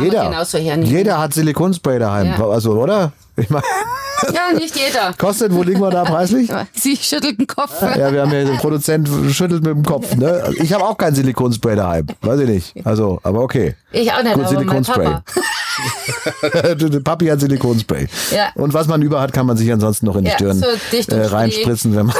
jeder, 0.00 0.44
jeder 0.82 1.18
hat 1.18 1.34
Silikonspray 1.34 1.98
daheim, 1.98 2.34
Ja. 2.38 2.48
also 2.48 2.72
oder? 2.72 3.12
Ich 3.38 3.50
meine, 3.50 3.64
Ja, 4.32 4.52
nicht 4.58 4.76
jeder. 4.76 5.12
kostet, 5.16 5.52
wo 5.54 5.62
liegen 5.62 5.80
wir 5.80 5.90
da 5.90 6.04
preislich? 6.04 6.50
Sie 6.72 6.96
schüttelt 6.96 7.38
den 7.38 7.46
Kopf. 7.46 7.80
Ja, 7.80 8.12
wir 8.12 8.22
haben 8.22 8.32
ja 8.32 8.44
den 8.44 8.56
Produzent 8.58 9.08
schüttelt 9.30 9.62
mit 9.62 9.74
dem 9.74 9.84
Kopf. 9.84 10.16
Ne? 10.16 10.52
Ich 10.56 10.72
habe 10.72 10.84
auch 10.84 10.96
kein 10.98 11.14
Silikonspray 11.14 11.76
daheim, 11.76 12.06
weiß 12.22 12.40
ich 12.40 12.48
nicht. 12.48 12.74
Also, 12.86 13.20
aber 13.22 13.40
okay. 13.40 13.76
Ich 13.92 14.12
auch 14.12 14.22
nicht, 14.22 14.34
Gut, 14.34 14.48
Silikonspray. 14.48 15.08
Papi 17.04 17.26
hat 17.26 17.40
Silikonspray. 17.40 18.08
Ja. 18.34 18.50
Und 18.54 18.74
was 18.74 18.88
man 18.88 19.00
über 19.02 19.20
hat, 19.20 19.32
kann 19.32 19.46
man 19.46 19.56
sich 19.56 19.70
ansonsten 19.72 20.06
noch 20.06 20.16
in 20.16 20.24
die 20.24 20.30
Ja, 20.30 20.36
Stirn 20.36 20.58
so 20.58 20.66
äh, 21.14 21.26
reinspritzen, 21.26 21.94
wenn 21.94 22.06
man 22.06 22.16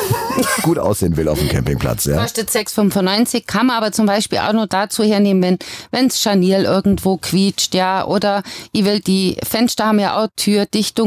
gut 0.62 0.78
aussehen 0.78 1.16
will 1.16 1.28
auf 1.28 1.38
dem 1.38 1.48
Campingplatz. 1.48 2.04
Ja. 2.04 2.18
Kostet 2.20 2.50
6,95, 2.50 3.44
kann 3.46 3.66
man 3.66 3.76
aber 3.76 3.92
zum 3.92 4.06
Beispiel 4.06 4.38
auch 4.38 4.52
nur 4.52 4.66
dazu 4.66 5.02
hernehmen, 5.02 5.42
wenn 5.42 5.58
wenn's 5.90 6.22
Scharnier 6.22 6.60
irgendwo 6.62 7.16
quietscht, 7.16 7.74
ja, 7.74 8.04
oder 8.06 8.42
ich 8.72 8.84
will 8.84 9.00
die 9.00 9.36
Fenster 9.42 9.86
haben 9.86 9.98
ja 9.98 10.16
auch 10.22 10.28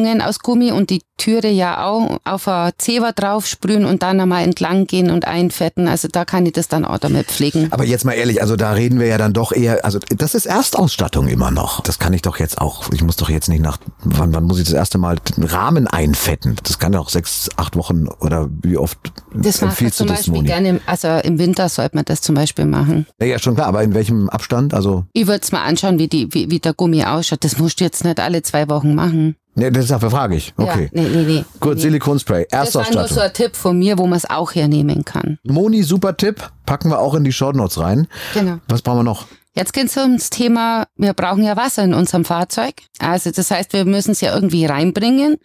Türdichtungen 0.02 0.22
aus 0.22 0.40
Gummi 0.40 0.72
und 0.72 0.90
die 0.90 1.02
Türe 1.18 1.50
ja 1.50 1.86
auch 1.86 2.18
auf 2.24 2.48
ein 2.48 2.72
Zewa 2.78 3.12
drauf 3.12 3.46
sprühen 3.46 3.86
und 3.86 4.02
dann 4.02 4.20
einmal 4.20 4.44
entlang 4.44 4.88
gehen 4.88 5.12
und 5.12 5.26
einfetten. 5.26 5.88
Also 5.88 6.08
da 6.12 6.26
kann 6.26 6.46
ich 6.48 6.54
das 6.54 6.68
dann 6.68 6.84
auch 6.86 6.98
damit 6.98 7.28
pflegen. 7.28 7.68
Aber 7.72 7.86
jetzt 7.86 8.06
mal 8.06 8.14
ehrlich, 8.14 8.42
also 8.42 8.56
da 8.56 8.72
reden 8.72 9.00
wir 9.00 9.06
ja 9.08 9.18
dann 9.20 9.34
doch 9.34 9.52
eher, 9.52 9.86
also 9.86 10.00
das 10.18 10.34
ist 10.34 10.48
Erstausstattung 10.48 11.28
immer 11.28 11.52
noch. 11.52 11.82
Das 11.82 12.00
kann 12.00 12.14
ich 12.14 12.24
doch 12.24 12.40
jetzt 12.40 12.60
auch, 12.60 12.92
ich 12.92 13.04
muss 13.04 13.18
doch 13.18 13.30
jetzt 13.30 13.50
nicht 13.50 13.62
nach, 13.62 13.78
wann, 14.04 14.34
wann 14.34 14.46
muss 14.46 14.58
ich 14.58 14.66
das 14.66 14.74
erste 14.74 14.98
Mal 14.98 15.18
den 15.38 15.44
Rahmen 15.44 15.86
einfetten? 15.88 16.56
Das 16.64 16.80
kann 16.80 16.94
ja 16.94 17.00
auch 17.00 17.10
sechs, 17.10 17.50
acht 17.56 17.76
Wochen 17.76 18.08
oder 18.20 18.50
wie 18.64 18.78
oft 18.78 18.98
Das 19.34 19.56
macht 19.56 19.62
man 19.62 19.70
empfiehlst 19.72 20.00
du 20.00 20.06
zum 20.06 20.08
das, 20.08 20.26
Beispiel 20.26 20.44
gerne, 20.44 20.70
im- 20.70 20.80
also 20.88 21.08
im 21.24 21.38
Winter 21.38 21.70
sollte 21.70 21.96
man 21.96 22.06
das 22.06 22.22
zum 22.22 22.34
Beispiel 22.36 22.66
machen. 22.66 23.06
Ja, 23.20 23.28
ja, 23.28 23.40
schon 23.40 23.54
klar, 23.56 23.68
aber 23.68 23.84
in 23.84 23.94
welchem 23.94 24.28
Abstand? 24.30 24.74
Also, 24.74 25.06
Ich 25.14 25.28
würde 25.28 25.42
es 25.44 25.52
mal 25.52 25.62
anschauen, 25.64 26.00
wie, 26.00 26.08
die, 26.08 26.34
wie, 26.34 26.50
wie 26.50 26.60
der 26.60 26.74
Gummi 26.74 27.04
ausschaut. 27.04 27.44
Das 27.44 27.60
musst 27.60 27.80
du 27.80 27.84
jetzt 27.84 28.04
nicht 28.04 28.20
alle 28.20 28.42
zwei 28.42 28.68
Wochen 28.70 28.96
machen. 28.96 29.36
Ne, 29.56 29.72
das 29.72 29.84
ist 29.86 29.92
dafür 29.92 30.12
frage 30.12 30.36
ich. 30.36 30.54
Okay. 30.58 30.90
Ja, 30.94 31.02
nee, 31.02 31.10
nee, 31.10 31.24
nee. 31.24 31.46
Gut, 31.60 31.76
nee. 31.76 31.82
Silikonspray, 31.82 32.48
Das 32.50 32.74
war 32.76 32.82
nur 32.84 32.88
Erstausstattung. 32.88 33.16
so 33.16 33.22
ein 33.22 33.34
Tipp 33.34 33.56
von 33.56 33.78
mir, 33.80 33.98
wo 33.98 34.08
man 34.08 34.18
es 34.18 34.30
auch 34.30 34.54
hernehmen 34.56 35.06
kann. 35.06 35.38
Moni, 35.44 35.84
super 35.84 36.18
Tipp, 36.18 36.50
packen 36.66 36.90
wir 36.90 37.00
auch 37.00 37.16
in 37.16 37.24
die 37.24 37.32
Shownotes 37.34 37.80
rein. 37.80 38.08
Genau. 38.34 38.58
Was 38.68 38.82
brauchen 38.82 39.00
wir 39.00 39.04
noch? 39.04 39.26
Jetzt 39.54 39.74
geht's 39.74 39.98
ums 39.98 40.30
Thema, 40.30 40.86
wir 40.96 41.14
brauchen 41.14 41.44
ja 41.44 41.58
Wasser 41.58 41.84
in 41.84 41.94
unserem 41.94 42.24
Fahrzeug. 42.24 42.76
Also 43.00 43.32
das 43.32 43.52
heißt, 43.52 43.74
wir 43.74 43.84
müssen 43.84 44.12
es 44.12 44.22
ja 44.22 44.34
irgendwie 44.34 44.66
reinbringen. 44.66 45.36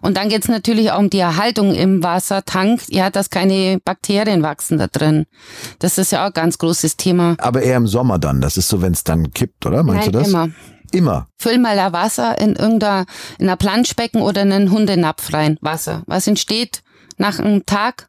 Und 0.00 0.16
dann 0.16 0.28
geht's 0.30 0.48
natürlich 0.48 0.90
auch 0.90 0.98
um 0.98 1.10
die 1.10 1.20
Erhaltung 1.20 1.72
im 1.72 2.02
Wassertank, 2.02 2.80
ja, 2.88 3.08
dass 3.08 3.30
keine 3.30 3.78
Bakterien 3.84 4.42
wachsen 4.42 4.78
da 4.78 4.88
drin. 4.88 5.26
Das 5.78 5.96
ist 5.96 6.10
ja 6.10 6.22
auch 6.22 6.26
ein 6.30 6.32
ganz 6.32 6.58
großes 6.58 6.96
Thema. 6.96 7.36
Aber 7.38 7.62
eher 7.62 7.76
im 7.76 7.86
Sommer 7.86 8.18
dann. 8.18 8.40
Das 8.40 8.56
ist 8.56 8.66
so, 8.68 8.82
wenn 8.82 8.94
es 8.94 9.04
dann 9.04 9.30
kippt, 9.30 9.64
oder? 9.64 9.84
Meinst 9.84 10.06
Nein, 10.06 10.12
du 10.12 10.18
das? 10.18 10.28
immer. 10.28 10.48
Immer. 10.92 11.28
Füll 11.38 11.58
mal 11.58 11.76
da 11.76 11.92
Wasser 11.92 12.38
in 12.38 12.54
irgendeiner, 12.54 13.06
in 13.38 13.48
einer 13.48 13.56
Planschbecken 13.56 14.20
oder 14.20 14.42
in 14.42 14.52
einen 14.52 14.70
Hundenapf 14.70 15.32
rein. 15.32 15.58
Wasser. 15.60 16.02
Was 16.06 16.26
entsteht 16.26 16.82
nach 17.16 17.38
einem 17.38 17.66
Tag? 17.66 18.08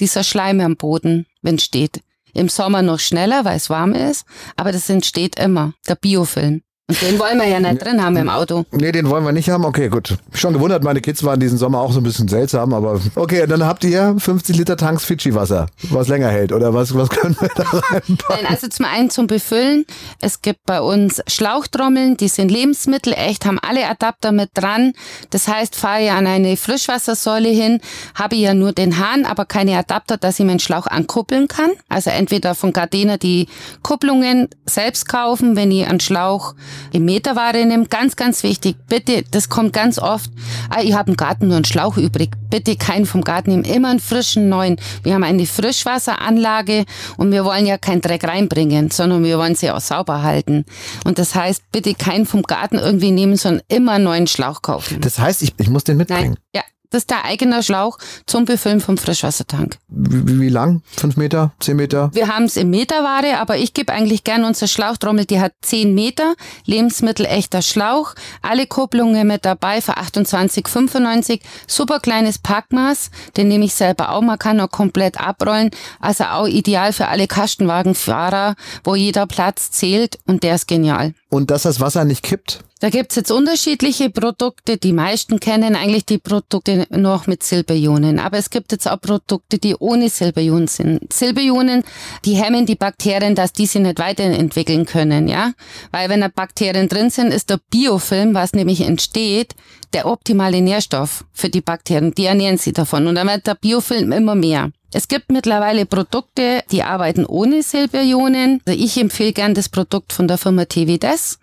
Dieser 0.00 0.24
Schleim 0.24 0.60
am 0.60 0.76
Boden, 0.76 1.26
wenn 1.42 1.58
steht. 1.58 2.00
Im 2.32 2.48
Sommer 2.48 2.82
noch 2.82 2.98
schneller, 2.98 3.44
weil 3.44 3.56
es 3.56 3.70
warm 3.70 3.94
ist, 3.94 4.26
aber 4.56 4.72
das 4.72 4.90
entsteht 4.90 5.38
immer. 5.38 5.74
Der 5.86 5.94
Biofilm. 5.94 6.62
Und 6.86 7.00
den 7.00 7.18
wollen 7.18 7.38
wir 7.38 7.48
ja 7.48 7.60
nicht 7.60 7.82
drin 7.82 8.04
haben 8.04 8.14
im 8.18 8.28
Auto. 8.28 8.66
Nee, 8.70 8.92
den 8.92 9.08
wollen 9.08 9.24
wir 9.24 9.32
nicht 9.32 9.48
haben. 9.48 9.64
Okay, 9.64 9.88
gut. 9.88 10.18
Schon 10.34 10.52
gewundert, 10.52 10.84
meine 10.84 11.00
Kids 11.00 11.24
waren 11.24 11.40
diesen 11.40 11.56
Sommer 11.56 11.80
auch 11.80 11.92
so 11.92 12.00
ein 12.00 12.02
bisschen 12.02 12.28
seltsam, 12.28 12.74
aber 12.74 13.00
okay, 13.14 13.46
dann 13.46 13.64
habt 13.64 13.84
ihr 13.84 14.14
50 14.18 14.54
Liter 14.54 14.76
Tanks 14.76 15.02
Fidschi-Wasser, 15.02 15.68
was 15.84 16.08
länger 16.08 16.28
hält, 16.28 16.52
oder 16.52 16.74
was, 16.74 16.94
was 16.94 17.08
können 17.08 17.34
wir 17.40 17.48
da 17.54 17.62
reinpacken? 17.62 18.18
Nein, 18.28 18.46
also 18.46 18.68
zum 18.68 18.84
einen 18.84 19.08
zum 19.08 19.26
Befüllen. 19.26 19.86
Es 20.20 20.42
gibt 20.42 20.66
bei 20.66 20.82
uns 20.82 21.22
Schlauchtrommeln, 21.26 22.18
die 22.18 22.28
sind 22.28 22.50
lebensmittelecht, 22.50 23.46
haben 23.46 23.58
alle 23.58 23.88
Adapter 23.88 24.32
mit 24.32 24.50
dran. 24.52 24.92
Das 25.30 25.48
heißt, 25.48 25.76
fahre 25.76 26.02
ich 26.02 26.10
an 26.10 26.26
eine 26.26 26.58
Frischwassersäule 26.58 27.48
hin, 27.48 27.80
habe 28.14 28.34
ich 28.34 28.42
ja 28.42 28.52
nur 28.52 28.72
den 28.72 28.98
Hahn, 28.98 29.24
aber 29.24 29.46
keine 29.46 29.78
Adapter, 29.78 30.18
dass 30.18 30.38
ich 30.38 30.44
meinen 30.44 30.60
Schlauch 30.60 30.86
ankuppeln 30.86 31.48
kann. 31.48 31.70
Also 31.88 32.10
entweder 32.10 32.54
von 32.54 32.74
Gardena 32.74 33.16
die 33.16 33.48
Kupplungen 33.82 34.48
selbst 34.66 35.08
kaufen, 35.08 35.56
wenn 35.56 35.70
ich 35.70 35.86
einen 35.86 36.00
Schlauch 36.00 36.54
im 36.92 37.04
Meterware 37.04 37.64
nehme. 37.64 37.86
Ganz, 37.86 38.16
ganz 38.16 38.42
wichtig, 38.42 38.76
bitte, 38.88 39.24
das 39.30 39.48
kommt 39.48 39.72
ganz 39.72 39.98
oft, 39.98 40.30
ah, 40.70 40.82
ich 40.82 40.94
habe 40.94 41.08
einen 41.08 41.16
Garten 41.16 41.48
nur 41.48 41.56
einen 41.56 41.64
Schlauch 41.64 41.96
übrig. 41.96 42.30
Bitte 42.50 42.76
keinen 42.76 43.06
vom 43.06 43.22
Garten 43.22 43.50
nehmen, 43.50 43.64
immer 43.64 43.88
einen 43.88 44.00
frischen 44.00 44.48
neuen. 44.48 44.76
Wir 45.02 45.14
haben 45.14 45.24
eine 45.24 45.46
Frischwasseranlage 45.46 46.84
und 47.16 47.32
wir 47.32 47.44
wollen 47.44 47.66
ja 47.66 47.78
keinen 47.78 48.00
Dreck 48.00 48.24
reinbringen, 48.24 48.90
sondern 48.90 49.24
wir 49.24 49.38
wollen 49.38 49.54
sie 49.54 49.70
auch 49.70 49.80
sauber 49.80 50.22
halten. 50.22 50.64
Und 51.04 51.18
das 51.18 51.34
heißt, 51.34 51.62
bitte 51.72 51.94
keinen 51.94 52.26
vom 52.26 52.42
Garten 52.42 52.78
irgendwie 52.78 53.10
nehmen, 53.10 53.36
sondern 53.36 53.62
immer 53.68 53.92
einen 53.92 54.04
neuen 54.04 54.26
Schlauch 54.26 54.62
kaufen. 54.62 55.00
Das 55.00 55.18
heißt, 55.18 55.42
ich, 55.42 55.54
ich 55.58 55.68
muss 55.68 55.84
den 55.84 55.96
mitbringen. 55.96 56.36
Nein, 56.36 56.36
ja, 56.54 56.62
das 56.90 57.02
ist 57.02 57.10
der 57.10 57.24
eigene 57.24 57.62
Schlauch 57.62 57.98
zum 58.26 58.44
Befüllen 58.44 58.80
vom 58.80 58.96
Frischwassertank. 58.96 59.78
Wie, 59.88 60.40
wie 60.40 60.48
lang? 60.48 60.82
Fünf 60.96 61.16
Meter? 61.16 61.52
Zehn 61.60 61.76
Meter? 61.76 62.10
Wir 62.12 62.28
haben 62.28 62.44
es 62.44 62.56
in 62.56 62.70
Meterware, 62.70 63.40
aber 63.40 63.56
ich 63.56 63.74
gebe 63.74 63.92
eigentlich 63.92 64.24
gern 64.24 64.44
unsere 64.44 64.68
Schlauchtrommel, 64.68 65.24
die 65.24 65.40
hat 65.40 65.52
10 65.62 65.94
Meter, 65.94 66.34
Lebensmittel 66.64 67.26
echter 67.26 67.62
Schlauch, 67.62 68.14
alle 68.42 68.66
Kupplungen 68.66 69.26
mit 69.26 69.44
dabei 69.44 69.80
für 69.80 69.96
28,95, 69.96 71.40
super 71.66 72.00
kleines 72.00 72.38
Packmaß, 72.38 73.10
den 73.36 73.48
nehme 73.48 73.64
ich 73.64 73.74
selber 73.74 74.10
auch, 74.10 74.22
man 74.22 74.38
kann 74.38 74.60
auch 74.60 74.70
komplett 74.70 75.20
abrollen, 75.20 75.70
also 76.00 76.24
auch 76.24 76.46
ideal 76.46 76.92
für 76.92 77.08
alle 77.08 77.26
Kastenwagenfahrer, 77.26 78.54
wo 78.84 78.94
jeder 78.94 79.26
Platz 79.26 79.70
zählt 79.70 80.18
und 80.26 80.42
der 80.42 80.56
ist 80.56 80.68
genial. 80.68 81.14
Und 81.28 81.50
dass 81.50 81.62
das 81.62 81.80
Wasser 81.80 82.04
nicht 82.04 82.22
kippt? 82.22 82.64
Da 82.84 82.90
gibt's 82.90 83.16
jetzt 83.16 83.30
unterschiedliche 83.30 84.10
Produkte. 84.10 84.76
Die 84.76 84.92
meisten 84.92 85.40
kennen 85.40 85.74
eigentlich 85.74 86.04
die 86.04 86.18
Produkte 86.18 86.86
noch 86.90 87.26
mit 87.26 87.42
Silberionen. 87.42 88.18
Aber 88.18 88.36
es 88.36 88.50
gibt 88.50 88.72
jetzt 88.72 88.86
auch 88.86 89.00
Produkte, 89.00 89.56
die 89.56 89.74
ohne 89.74 90.10
Silberionen 90.10 90.68
sind. 90.68 91.10
Silberionen, 91.10 91.82
die 92.26 92.34
hemmen 92.34 92.66
die 92.66 92.74
Bakterien, 92.74 93.34
dass 93.34 93.54
die 93.54 93.64
sich 93.64 93.80
nicht 93.80 93.98
weiterentwickeln 93.98 94.84
können, 94.84 95.28
ja? 95.28 95.52
Weil 95.92 96.10
wenn 96.10 96.20
da 96.20 96.28
Bakterien 96.28 96.90
drin 96.90 97.08
sind, 97.08 97.32
ist 97.32 97.48
der 97.48 97.58
Biofilm, 97.70 98.34
was 98.34 98.52
nämlich 98.52 98.82
entsteht, 98.82 99.54
der 99.94 100.04
optimale 100.04 100.60
Nährstoff 100.60 101.24
für 101.32 101.48
die 101.48 101.62
Bakterien. 101.62 102.14
Die 102.14 102.26
ernähren 102.26 102.58
sie 102.58 102.74
davon. 102.74 103.06
Und 103.06 103.14
dann 103.14 103.28
wird 103.28 103.46
der 103.46 103.54
Biofilm 103.54 104.12
immer 104.12 104.34
mehr. 104.34 104.72
Es 104.92 105.08
gibt 105.08 105.32
mittlerweile 105.32 105.86
Produkte, 105.86 106.62
die 106.70 106.84
arbeiten 106.84 107.24
ohne 107.24 107.62
Silberionen. 107.62 108.60
Also 108.66 108.78
ich 108.78 108.96
empfehle 108.96 109.32
gern 109.32 109.54
das 109.54 109.68
Produkt 109.68 110.12
von 110.12 110.28
der 110.28 110.38
Firma 110.38 110.66
TVDES. 110.66 111.38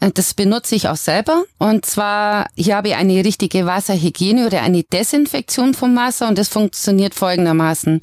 Das 0.00 0.34
benutze 0.34 0.74
ich 0.74 0.88
auch 0.88 0.96
selber. 0.96 1.44
Und 1.58 1.86
zwar, 1.86 2.46
hier 2.54 2.76
habe 2.76 2.88
ich 2.88 2.94
eine 2.96 3.24
richtige 3.24 3.66
Wasserhygiene 3.66 4.46
oder 4.46 4.62
eine 4.62 4.82
Desinfektion 4.82 5.74
vom 5.74 5.96
Wasser 5.96 6.28
und 6.28 6.38
das 6.38 6.48
funktioniert 6.48 7.14
folgendermaßen. 7.14 8.00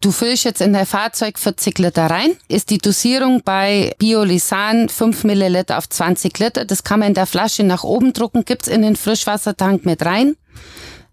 Du 0.00 0.10
füllst 0.10 0.42
jetzt 0.42 0.60
in 0.60 0.72
dein 0.72 0.84
Fahrzeug 0.84 1.38
40 1.38 1.78
Liter 1.78 2.06
rein, 2.06 2.32
ist 2.48 2.70
die 2.70 2.78
Dosierung 2.78 3.42
bei 3.44 3.94
Biolisan 3.98 4.88
5 4.88 5.22
Milliliter 5.22 5.78
auf 5.78 5.88
20 5.88 6.36
Liter. 6.40 6.64
Das 6.64 6.82
kann 6.82 6.98
man 6.98 7.10
in 7.10 7.14
der 7.14 7.26
Flasche 7.26 7.62
nach 7.62 7.84
oben 7.84 8.12
drucken, 8.12 8.44
gibt's 8.44 8.66
in 8.66 8.82
den 8.82 8.96
Frischwassertank 8.96 9.86
mit 9.86 10.04
rein 10.04 10.34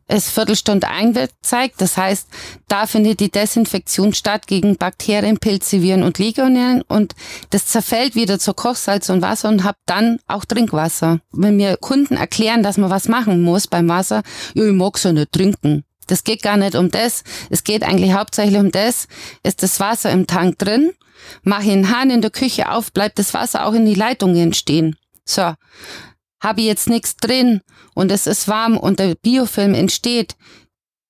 es 0.09 0.29
Viertelstunde 0.29 0.87
eingezeigt. 0.89 1.75
Das 1.77 1.95
heißt, 1.95 2.27
da 2.67 2.87
findet 2.87 3.19
die 3.19 3.29
Desinfektion 3.29 4.13
statt 4.13 4.47
gegen 4.47 4.75
Bakterien, 4.75 5.37
Pilze, 5.37 5.81
Viren 5.81 6.03
und 6.03 6.17
Legionären 6.17 6.81
und 6.81 7.13
das 7.51 7.67
zerfällt 7.67 8.15
wieder 8.15 8.39
zu 8.39 8.53
Kochsalz 8.53 9.09
und 9.09 9.21
Wasser 9.21 9.49
und 9.49 9.63
hab 9.63 9.77
dann 9.85 10.19
auch 10.27 10.45
Trinkwasser. 10.45 11.21
Wenn 11.31 11.57
mir 11.57 11.77
Kunden 11.77 12.17
erklären, 12.17 12.63
dass 12.63 12.77
man 12.77 12.89
was 12.89 13.07
machen 13.07 13.41
muss 13.43 13.67
beim 13.67 13.87
Wasser, 13.87 14.23
ja, 14.55 14.65
ich 14.65 14.73
mag 14.73 14.97
so 14.97 15.11
nicht 15.11 15.31
trinken. 15.31 15.85
Das 16.07 16.23
geht 16.23 16.41
gar 16.41 16.57
nicht 16.57 16.75
um 16.75 16.89
das. 16.89 17.23
Es 17.51 17.63
geht 17.63 17.83
eigentlich 17.83 18.13
hauptsächlich 18.13 18.59
um 18.59 18.71
das. 18.71 19.07
Ist 19.43 19.61
das 19.61 19.79
Wasser 19.79 20.11
im 20.11 20.25
Tank 20.25 20.57
drin? 20.57 20.91
Mach 21.43 21.61
ich 21.61 21.71
einen 21.71 21.95
Hahn 21.95 22.09
in 22.09 22.21
der 22.21 22.31
Küche 22.31 22.71
auf, 22.71 22.91
bleibt 22.91 23.19
das 23.19 23.35
Wasser 23.35 23.65
auch 23.65 23.73
in 23.73 23.85
die 23.85 23.93
Leitungen 23.93 24.53
stehen. 24.53 24.95
So 25.23 25.53
habe 26.41 26.61
ich 26.61 26.67
jetzt 26.67 26.89
nichts 26.89 27.15
drin 27.17 27.61
und 27.99 28.11
es 28.11 28.27
ist 28.27 28.47
warm 28.47 28.77
und 28.77 28.99
der 28.99 29.15
Biofilm 29.15 29.73
entsteht, 29.73 30.35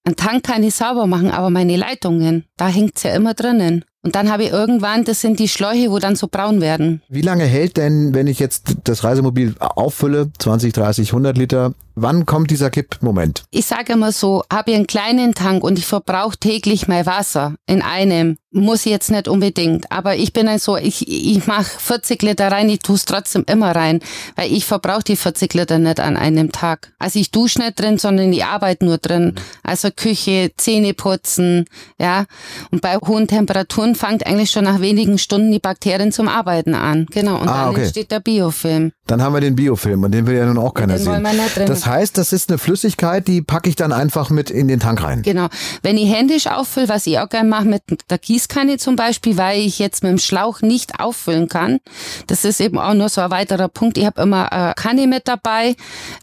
ein 0.05 0.15
Tank 0.15 0.43
kann 0.43 0.63
ich 0.63 0.73
sauber 0.73 1.05
machen, 1.05 1.29
aber 1.29 1.51
meine 1.51 1.77
Leitungen, 1.77 2.45
da 2.57 2.67
hängt's 2.67 3.03
ja 3.03 3.13
immer 3.13 3.35
drinnen. 3.35 3.85
Und 4.01 4.15
dann 4.15 4.31
habe 4.31 4.45
ich 4.45 4.51
irgendwann, 4.51 5.03
das 5.03 5.21
sind 5.21 5.39
die 5.39 5.49
Schläuche, 5.49 5.91
wo 5.91 5.99
dann 5.99 6.15
so 6.15 6.27
braun 6.27 6.61
werden. 6.61 7.01
Wie 7.09 7.21
lange 7.21 7.43
hält 7.43 7.77
denn, 7.77 8.15
wenn 8.15 8.25
ich 8.27 8.39
jetzt 8.39 8.77
das 8.85 9.03
Reisemobil 9.03 9.55
auffülle, 9.59 10.31
20, 10.39 10.73
30, 10.73 11.09
100 11.09 11.37
Liter, 11.37 11.73
wann 12.01 12.25
kommt 12.25 12.51
dieser 12.51 12.69
Kippmoment? 12.69 13.43
Ich 13.51 13.65
sage 13.65 13.93
immer 13.93 14.11
so, 14.11 14.43
habe 14.51 14.71
ich 14.71 14.77
einen 14.77 14.87
kleinen 14.87 15.33
Tank 15.35 15.63
und 15.63 15.77
ich 15.77 15.85
verbrauche 15.85 16.37
täglich 16.37 16.87
mein 16.87 17.05
Wasser 17.05 17.55
in 17.67 17.81
einem, 17.81 18.37
muss 18.51 18.85
ich 18.85 18.91
jetzt 18.91 19.11
nicht 19.11 19.27
unbedingt. 19.27 19.91
Aber 19.91 20.15
ich 20.15 20.33
bin 20.33 20.47
dann 20.47 20.57
so, 20.59 20.75
ich, 20.77 21.07
ich 21.07 21.45
mache 21.45 21.65
40 21.65 22.21
Liter 22.23 22.51
rein, 22.51 22.67
ich 22.69 22.79
tue 22.79 22.95
es 22.95 23.05
trotzdem 23.05 23.43
immer 23.47 23.75
rein, 23.75 23.99
weil 24.35 24.51
ich 24.51 24.65
verbrauche 24.65 25.03
die 25.03 25.15
40 25.15 25.53
Liter 25.53 25.77
nicht 25.77 25.99
an 25.99 26.17
einem 26.17 26.51
Tag. 26.51 26.91
Also 26.99 27.19
ich 27.19 27.31
dusche 27.31 27.59
nicht 27.59 27.79
drin, 27.79 27.97
sondern 27.97 28.33
ich 28.33 28.43
arbeite 28.43 28.85
nur 28.85 28.97
drin. 28.97 29.35
Also 29.63 29.89
Küche, 29.91 30.51
Zähne 30.57 30.93
putzen, 30.93 31.65
ja. 31.99 32.25
Und 32.71 32.81
bei 32.81 32.95
hohen 32.97 33.27
Temperaturen 33.27 33.93
fängt 33.95 34.25
eigentlich 34.25 34.51
schon 34.51 34.63
nach 34.63 34.81
wenigen 34.81 35.17
Stunden 35.17 35.51
die 35.51 35.59
Bakterien 35.59 36.11
zum 36.11 36.27
Arbeiten 36.27 36.73
an. 36.73 37.05
Genau. 37.11 37.35
Und 37.39 37.47
Ah, 37.49 37.61
dann 37.65 37.69
okay. 37.69 37.81
entsteht 37.83 38.11
der 38.11 38.19
Biofilm. 38.19 38.91
Dann 39.07 39.21
haben 39.21 39.33
wir 39.33 39.41
den 39.41 39.55
Biofilm 39.55 40.03
und 40.03 40.11
den 40.11 40.25
will 40.27 40.35
ja 40.37 40.45
nun 40.45 40.57
auch 40.57 40.73
keiner 40.73 40.97
den 40.97 41.05
wollen 41.05 41.25
sehen. 41.25 41.37
wir 41.37 41.43
nicht 41.43 41.55
drin. 41.57 41.67
Das 41.67 41.85
heißt, 41.89 42.17
das 42.17 42.31
ist 42.31 42.49
eine 42.49 42.57
Flüssigkeit, 42.57 43.27
die 43.27 43.41
packe 43.41 43.69
ich 43.69 43.75
dann 43.75 43.91
einfach 43.91 44.29
mit 44.29 44.49
in 44.49 44.67
den 44.67 44.79
Tank 44.79 45.03
rein. 45.03 45.21
Genau. 45.23 45.47
Wenn 45.81 45.97
ich 45.97 46.13
händisch 46.13 46.47
auffülle, 46.47 46.89
was 46.89 47.07
ich 47.07 47.19
auch 47.19 47.29
gerne 47.29 47.49
mache 47.49 47.65
mit 47.65 47.83
der 48.09 48.17
Gießkanne 48.17 48.77
zum 48.77 48.95
Beispiel, 48.95 49.37
weil 49.37 49.59
ich 49.59 49.79
jetzt 49.79 50.03
mit 50.03 50.11
dem 50.11 50.19
Schlauch 50.19 50.61
nicht 50.61 50.99
auffüllen 50.99 51.47
kann, 51.47 51.79
das 52.27 52.45
ist 52.45 52.61
eben 52.61 52.77
auch 52.77 52.93
nur 52.93 53.09
so 53.09 53.21
ein 53.21 53.31
weiterer 53.31 53.67
Punkt. 53.67 53.97
Ich 53.97 54.05
habe 54.05 54.21
immer 54.21 54.51
eine 54.51 54.73
Kanne 54.75 55.07
mit 55.07 55.27
dabei 55.27 55.75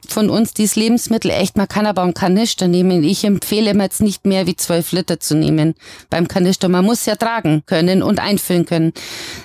von 0.09 0.31
uns, 0.31 0.55
die 0.55 0.67
Lebensmittel 0.75 1.31
echt. 1.31 1.57
Man 1.57 1.69
kann 1.69 1.87
aber 1.87 2.03
einen 2.03 2.15
Kanister 2.15 2.69
nehmen. 2.69 3.03
Ich 3.05 3.25
empfehle 3.25 3.71
immer 3.71 3.85
jetzt 3.85 4.03
nicht 4.03 4.27
mehr 4.27 4.47
wie 4.47 4.57
12 4.57 4.93
Liter 4.93 5.21
zu 5.21 5.35
nehmen 5.35 5.75
beim 6.11 6.29
Kanister. 6.29 6.69
Man 6.69 6.85
muss 6.85 7.07
ja 7.07 7.17
tragen 7.17 7.63
können 7.67 8.03
und 8.03 8.21
einfüllen 8.21 8.67
können. 8.67 8.93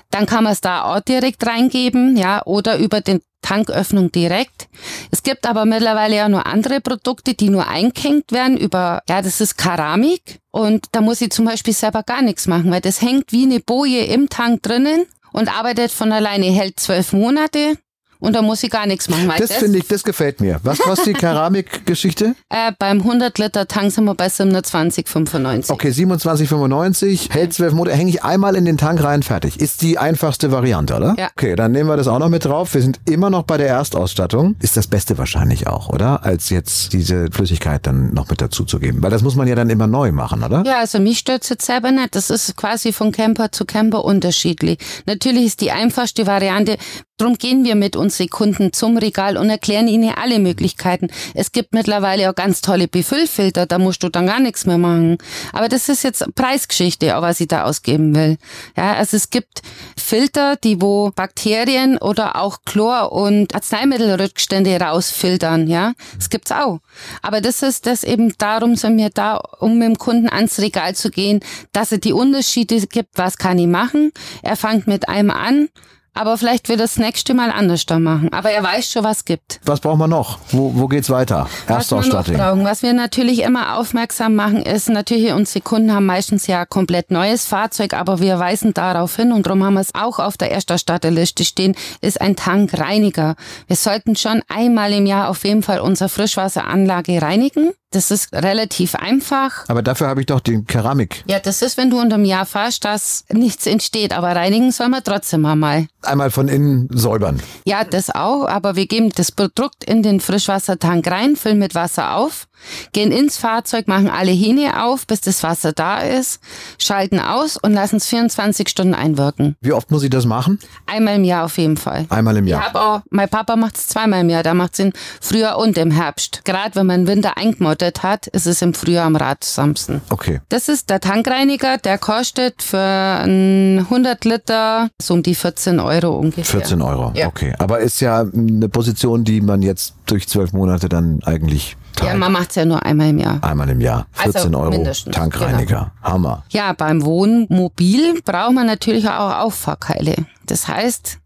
Dann 0.09 0.25
kann 0.25 0.43
man 0.43 0.53
es 0.53 0.61
da 0.61 0.83
auch 0.83 0.99
direkt 0.99 1.45
reingeben, 1.45 2.17
ja, 2.17 2.45
oder 2.45 2.77
über 2.77 3.01
den 3.01 3.21
Tanköffnung 3.41 4.11
direkt. 4.11 4.67
Es 5.11 5.23
gibt 5.23 5.45
aber 5.45 5.65
mittlerweile 5.65 6.15
ja 6.15 6.29
nur 6.29 6.45
andere 6.45 6.81
Produkte, 6.81 7.33
die 7.33 7.49
nur 7.49 7.67
eingehängt 7.67 8.31
werden 8.31 8.57
über, 8.57 9.01
ja, 9.09 9.21
das 9.21 9.41
ist 9.41 9.57
Keramik. 9.57 10.39
Und 10.51 10.85
da 10.91 11.01
muss 11.01 11.21
ich 11.21 11.31
zum 11.31 11.45
Beispiel 11.45 11.73
selber 11.73 12.03
gar 12.03 12.21
nichts 12.21 12.47
machen, 12.47 12.71
weil 12.71 12.81
das 12.81 13.01
hängt 13.01 13.31
wie 13.31 13.43
eine 13.43 13.59
Boje 13.59 14.05
im 14.05 14.29
Tank 14.29 14.63
drinnen 14.63 15.05
und 15.31 15.55
arbeitet 15.55 15.91
von 15.91 16.11
alleine, 16.11 16.45
hält 16.47 16.79
zwölf 16.79 17.13
Monate 17.13 17.77
und 18.21 18.33
da 18.33 18.41
muss 18.41 18.63
ich 18.63 18.69
gar 18.69 18.85
nichts 18.85 19.09
machen. 19.09 19.29
Das 19.37 19.51
finde 19.51 19.79
ich, 19.79 19.87
das 19.87 20.03
gefällt 20.03 20.39
mir. 20.39 20.59
Was 20.63 20.79
kostet 20.79 21.07
die 21.07 21.13
Keramikgeschichte? 21.13 22.35
äh, 22.49 22.71
beim 22.77 22.99
100 22.99 23.37
Liter 23.39 23.67
Tank 23.67 23.91
sind 23.91 24.05
wir 24.05 24.15
bei 24.15 24.27
27,95. 24.27 25.71
Okay, 25.71 25.89
27,95, 25.89 27.31
hält 27.33 27.53
12 27.53 27.73
Monate, 27.73 27.97
hänge 27.97 28.11
ich 28.11 28.23
einmal 28.23 28.55
in 28.55 28.65
den 28.65 28.77
Tank 28.77 29.03
rein, 29.03 29.23
fertig. 29.23 29.59
Ist 29.59 29.81
die 29.81 29.97
einfachste 29.97 30.51
Variante, 30.51 30.95
oder? 30.95 31.15
Ja. 31.17 31.29
Okay, 31.35 31.55
dann 31.55 31.71
nehmen 31.71 31.89
wir 31.89 31.97
das 31.97 32.07
auch 32.07 32.19
noch 32.19 32.29
mit 32.29 32.45
drauf. 32.45 32.73
Wir 32.75 32.81
sind 32.81 32.99
immer 33.05 33.31
noch 33.31 33.43
bei 33.43 33.57
der 33.57 33.67
Erstausstattung. 33.67 34.55
Ist 34.61 34.77
das 34.77 34.85
Beste 34.85 35.17
wahrscheinlich 35.17 35.65
auch, 35.67 35.89
oder? 35.89 36.23
Als 36.23 36.51
jetzt 36.51 36.93
diese 36.93 37.31
Flüssigkeit 37.31 37.87
dann 37.87 38.13
noch 38.13 38.29
mit 38.29 38.39
dazu 38.39 38.65
zu 38.65 38.79
geben. 38.79 39.01
Weil 39.01 39.09
das 39.09 39.23
muss 39.23 39.35
man 39.35 39.47
ja 39.47 39.55
dann 39.55 39.71
immer 39.71 39.87
neu 39.87 40.11
machen, 40.11 40.43
oder? 40.43 40.63
Ja, 40.65 40.79
also 40.79 40.99
mich 40.99 41.17
stört's 41.17 41.49
jetzt 41.49 41.65
selber 41.65 41.91
nicht. 41.91 42.15
Das 42.15 42.29
ist 42.29 42.55
quasi 42.55 42.93
von 42.93 43.11
Camper 43.11 43.51
zu 43.51 43.65
Camper 43.65 44.05
unterschiedlich. 44.05 44.77
Natürlich 45.07 45.45
ist 45.45 45.61
die 45.61 45.71
einfachste 45.71 46.27
Variante, 46.27 46.77
Drum 47.21 47.37
gehen 47.37 47.63
wir 47.63 47.75
mit 47.75 47.95
unseren 47.95 48.29
Kunden 48.31 48.73
zum 48.73 48.97
Regal 48.97 49.37
und 49.37 49.47
erklären 49.47 49.87
ihnen 49.87 50.11
alle 50.15 50.39
Möglichkeiten. 50.39 51.09
Es 51.35 51.51
gibt 51.51 51.71
mittlerweile 51.71 52.27
auch 52.27 52.33
ganz 52.33 52.61
tolle 52.61 52.87
Befüllfilter, 52.87 53.67
da 53.67 53.77
musst 53.77 54.01
du 54.01 54.09
dann 54.09 54.25
gar 54.25 54.39
nichts 54.39 54.65
mehr 54.65 54.79
machen. 54.79 55.19
Aber 55.53 55.69
das 55.69 55.87
ist 55.87 56.01
jetzt 56.01 56.25
Preisgeschichte, 56.33 57.15
auch 57.15 57.21
was 57.21 57.39
ich 57.39 57.47
da 57.47 57.65
ausgeben 57.65 58.15
will. 58.15 58.39
Ja, 58.75 58.95
also 58.95 59.17
es 59.17 59.29
gibt 59.29 59.61
Filter, 59.95 60.55
die 60.55 60.81
wo 60.81 61.11
Bakterien 61.11 61.99
oder 61.99 62.37
auch 62.37 62.63
Chlor 62.65 63.11
und 63.11 63.53
Arzneimittelrückstände 63.53 64.79
rausfiltern, 64.79 65.67
ja. 65.67 65.93
Das 66.15 66.31
gibt's 66.31 66.51
auch. 66.51 66.79
Aber 67.21 67.39
das 67.39 67.61
ist 67.61 67.85
das 67.85 68.03
eben 68.03 68.33
darum 68.39 68.75
sind 68.75 68.97
wir 68.97 69.11
da, 69.11 69.37
um 69.59 69.77
mit 69.77 69.89
dem 69.89 69.97
Kunden 69.99 70.27
ans 70.27 70.57
Regal 70.57 70.95
zu 70.95 71.11
gehen, 71.11 71.41
dass 71.71 71.91
er 71.91 71.99
die 71.99 72.13
Unterschiede 72.13 72.81
gibt, 72.87 73.19
was 73.19 73.37
kann 73.37 73.59
ich 73.59 73.67
machen. 73.67 74.11
Er 74.41 74.55
fängt 74.55 74.87
mit 74.87 75.07
einem 75.07 75.29
an, 75.29 75.69
Aber 76.13 76.37
vielleicht 76.37 76.67
wird 76.67 76.79
das 76.79 76.97
nächste 76.97 77.33
Mal 77.33 77.51
anders 77.51 77.85
da 77.85 77.99
machen. 77.99 78.33
Aber 78.33 78.51
er 78.51 78.63
weiß 78.63 78.91
schon, 78.91 79.03
was 79.03 79.23
gibt. 79.23 79.59
Was 79.65 79.79
brauchen 79.79 79.99
wir 79.99 80.07
noch? 80.07 80.39
Wo, 80.49 80.73
wo 80.75 80.87
geht's 80.87 81.09
weiter? 81.09 81.47
Erstausstattung. 81.67 82.37
Was 82.37 82.71
was 82.71 82.83
wir 82.83 82.93
natürlich 82.93 83.43
immer 83.43 83.77
aufmerksam 83.77 84.33
machen, 84.33 84.63
ist 84.63 84.89
natürlich, 84.89 85.33
unsere 85.33 85.61
Kunden 85.61 85.93
haben 85.93 86.05
meistens 86.05 86.47
ja 86.47 86.65
komplett 86.65 87.11
neues 87.11 87.45
Fahrzeug, 87.45 87.93
aber 87.93 88.21
wir 88.21 88.39
weisen 88.39 88.73
darauf 88.73 89.15
hin 89.17 89.31
und 89.33 89.45
darum 89.45 89.63
haben 89.63 89.73
wir 89.73 89.81
es 89.81 89.93
auch 89.93 90.19
auf 90.19 90.37
der 90.37 90.51
Erstausstatterliste 90.51 91.43
stehen, 91.43 91.75
ist 91.99 92.21
ein 92.21 92.35
Tankreiniger. 92.35 93.35
Wir 93.67 93.75
sollten 93.75 94.15
schon 94.15 94.41
einmal 94.47 94.93
im 94.93 95.05
Jahr 95.05 95.29
auf 95.29 95.43
jeden 95.43 95.63
Fall 95.63 95.81
unsere 95.81 96.09
Frischwasseranlage 96.09 97.21
reinigen. 97.21 97.71
Das 97.93 98.09
ist 98.09 98.31
relativ 98.31 98.95
einfach. 98.95 99.65
Aber 99.67 99.81
dafür 99.81 100.07
habe 100.07 100.21
ich 100.21 100.27
doch 100.27 100.39
die 100.39 100.63
Keramik. 100.63 101.25
Ja, 101.27 101.39
das 101.39 101.61
ist, 101.61 101.75
wenn 101.75 101.89
du 101.89 101.99
unter 101.99 102.15
dem 102.15 102.23
Jahr 102.23 102.45
fährst, 102.45 102.85
dass 102.85 103.25
nichts 103.29 103.67
entsteht. 103.67 104.13
Aber 104.13 104.33
reinigen 104.33 104.71
soll 104.71 104.87
man 104.87 105.03
trotzdem 105.03 105.45
einmal. 105.45 105.87
Einmal 106.03 106.31
von 106.31 106.47
innen 106.47 106.87
säubern. 106.91 107.41
Ja, 107.65 107.83
das 107.83 108.09
auch. 108.09 108.45
Aber 108.47 108.75
wir 108.75 108.87
geben 108.87 109.11
das 109.15 109.31
Produkt 109.31 109.83
in 109.83 110.03
den 110.03 110.19
Frischwassertank 110.19 111.07
rein, 111.07 111.35
füllen 111.35 111.59
mit 111.59 111.75
Wasser 111.75 112.15
auf 112.15 112.47
gehen 112.93 113.11
ins 113.11 113.37
Fahrzeug, 113.37 113.87
machen 113.87 114.09
alle 114.09 114.31
Hähne 114.31 114.83
auf, 114.83 115.07
bis 115.07 115.21
das 115.21 115.43
Wasser 115.43 115.71
da 115.73 115.99
ist, 115.99 116.39
schalten 116.77 117.19
aus 117.19 117.57
und 117.57 117.73
lassen 117.73 117.97
es 117.97 118.07
24 118.07 118.67
Stunden 118.69 118.93
einwirken. 118.93 119.55
Wie 119.61 119.73
oft 119.73 119.91
muss 119.91 120.03
ich 120.03 120.09
das 120.09 120.25
machen? 120.25 120.59
Einmal 120.85 121.15
im 121.15 121.23
Jahr 121.23 121.45
auf 121.45 121.57
jeden 121.57 121.77
Fall. 121.77 122.05
Einmal 122.09 122.37
im 122.37 122.47
Jahr. 122.47 122.67
Ich 122.69 122.75
auch, 122.75 123.01
mein 123.09 123.29
Papa 123.29 123.55
macht 123.55 123.75
es 123.75 123.87
zweimal 123.87 124.21
im 124.21 124.29
Jahr. 124.29 124.43
Da 124.43 124.53
macht 124.53 124.73
es 124.73 124.79
im 124.79 124.93
Frühjahr 125.19 125.57
und 125.57 125.77
im 125.77 125.91
Herbst. 125.91 126.41
Gerade 126.45 126.75
wenn 126.75 126.87
man 126.87 127.07
Winter 127.07 127.37
eingemottet 127.37 128.03
hat, 128.03 128.27
ist 128.27 128.47
es 128.47 128.61
im 128.61 128.73
Frühjahr 128.73 129.05
am 129.05 129.15
ratsamsten. 129.15 130.01
Okay. 130.09 130.41
Das 130.49 130.69
ist 130.69 130.89
der 130.89 130.99
Tankreiniger, 130.99 131.77
der 131.77 131.97
kostet 131.97 132.61
für 132.61 132.77
100 132.79 134.25
Liter 134.25 134.89
so 135.01 135.13
um 135.13 135.23
die 135.23 135.35
14 135.35 135.79
Euro 135.79 136.17
ungefähr. 136.17 136.43
14 136.45 136.81
Euro, 136.81 137.11
Ja. 137.15 137.27
okay. 137.27 137.53
Aber 137.59 137.79
ist 137.79 137.99
ja 138.01 138.21
eine 138.21 138.69
Position, 138.69 139.23
die 139.23 139.41
man 139.41 139.61
jetzt 139.61 139.95
durch 140.05 140.27
zwölf 140.27 140.53
Monate 140.53 140.89
dann 140.89 141.19
eigentlich 141.23 141.77
Ja, 141.99 142.05
teilt. 142.07 142.19
man 142.19 142.31
macht 142.31 142.49
es 142.49 142.55
ja 142.55 142.65
nur 142.65 142.83
einmal 142.83 143.09
im 143.09 143.19
Jahr. 143.19 143.39
Einmal 143.43 143.69
im 143.69 143.81
Jahr. 143.81 144.07
Also 144.17 144.31
14 144.33 144.55
Euro 144.55 144.71
mindestens, 144.71 145.15
Tankreiniger. 145.15 145.91
Hammer. 146.01 146.43
Ja, 146.49 146.73
beim 146.73 147.03
Wohnmobil 147.03 148.21
braucht 148.23 148.53
man 148.53 148.67
natürlich 148.67 149.07
auch 149.07 149.39
Auffahrkeile. 149.39 150.15
Das 150.45 150.67
heißt, 150.67 151.19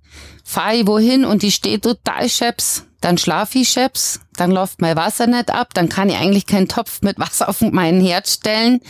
fahre 0.43 0.75
ich 0.75 0.87
wohin 0.87 1.25
und 1.25 1.41
die 1.41 1.51
steht 1.51 1.83
total 1.83 2.29
scheps, 2.29 2.85
dann 3.05 3.19
schlafe 3.19 3.59
ich 3.59 3.69
scheps, 3.69 4.19
dann 4.35 4.49
läuft 4.49 4.81
mein 4.81 4.95
Wasser 4.95 5.27
nicht 5.27 5.51
ab, 5.51 5.75
dann 5.75 5.89
kann 5.89 6.09
ich 6.09 6.15
eigentlich 6.15 6.47
keinen 6.47 6.67
Topf 6.67 7.03
mit 7.03 7.19
Wasser 7.19 7.47
auf 7.49 7.61
meinen 7.61 8.01
Herd 8.01 8.27
stellen. 8.27 8.81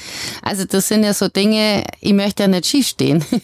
Also 0.42 0.64
das 0.64 0.88
sind 0.88 1.04
ja 1.04 1.14
so 1.14 1.28
Dinge, 1.28 1.84
ich 2.00 2.14
möchte 2.14 2.44
ja 2.44 2.48
nicht 2.48 2.66
schief 2.66 2.88
stehen. 2.88 3.24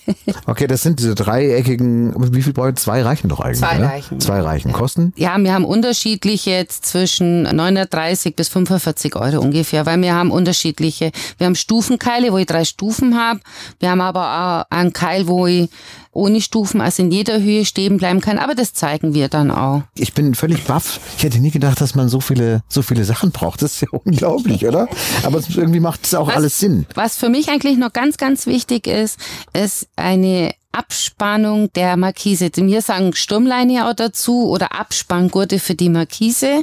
Okay, 0.45 0.67
das 0.67 0.81
sind 0.81 0.99
diese 0.99 1.15
dreieckigen, 1.15 2.13
wie 2.33 2.41
viel 2.41 2.53
brauche 2.53 2.69
ich? 2.69 2.75
Zwei 2.75 3.01
reichen 3.03 3.27
doch 3.29 3.39
eigentlich, 3.39 3.59
Zwei 3.59 3.77
ne? 3.77 3.85
reichen, 3.85 4.19
Zwei 4.19 4.41
reichen. 4.41 4.71
Kosten? 4.71 5.13
Ja, 5.15 5.37
wir 5.37 5.53
haben 5.53 5.65
unterschiedliche 5.65 6.51
jetzt 6.51 6.85
zwischen 6.85 7.43
930 7.43 8.35
bis 8.35 8.49
45 8.49 9.15
Euro 9.15 9.39
ungefähr, 9.39 9.85
weil 9.85 10.01
wir 10.01 10.13
haben 10.13 10.31
unterschiedliche. 10.31 11.11
Wir 11.37 11.47
haben 11.47 11.55
Stufenkeile, 11.55 12.31
wo 12.31 12.37
ich 12.37 12.45
drei 12.45 12.65
Stufen 12.65 13.17
habe. 13.17 13.39
Wir 13.79 13.91
haben 13.91 14.01
aber 14.01 14.65
auch 14.69 14.75
einen 14.75 14.93
Keil, 14.93 15.27
wo 15.27 15.47
ich 15.47 15.69
ohne 16.11 16.41
Stufen, 16.41 16.81
also 16.81 17.03
in 17.03 17.11
jeder 17.11 17.41
Höhe 17.41 17.65
stehen 17.65 17.97
bleiben 17.97 18.21
kann. 18.21 18.37
Aber 18.37 18.53
das 18.55 18.73
zeigen 18.73 19.13
wir 19.13 19.29
dann 19.29 19.49
auch. 19.51 19.83
Ich 19.95 20.13
bin 20.13 20.35
völlig 20.35 20.63
baff. 20.65 20.99
Ich 21.17 21.23
hätte 21.23 21.39
nie 21.39 21.51
gedacht, 21.51 21.79
dass 21.81 21.95
man 21.95 22.09
so 22.09 22.19
viele, 22.19 22.61
so 22.67 22.81
viele 22.81 23.05
Sachen 23.05 23.31
braucht. 23.31 23.61
Das 23.61 23.73
ist 23.75 23.81
ja 23.81 23.87
unglaublich, 24.03 24.65
oder? 24.67 24.87
Aber 25.23 25.39
irgendwie 25.55 25.79
macht 25.79 26.01
es 26.05 26.13
auch 26.13 26.27
Was- 26.27 26.35
alles 26.35 26.59
Sinn. 26.59 26.85
Was 26.95 27.15
für 27.15 27.29
mich 27.29 27.49
eigentlich 27.49 27.77
noch 27.77 27.93
ganz, 27.93 28.17
ganz 28.17 28.45
wichtig 28.45 28.87
ist, 28.87 29.17
ist 29.53 29.87
eine 29.95 30.51
Abspannung 30.71 31.71
der 31.73 31.97
Markise. 31.97 32.49
Wir 32.55 32.81
sagen 32.81 33.13
Sturmleine 33.13 33.87
auch 33.87 33.93
dazu 33.93 34.49
oder 34.49 34.73
Abspanngurte 34.73 35.59
für 35.59 35.75
die 35.75 35.89
Markise. 35.89 36.61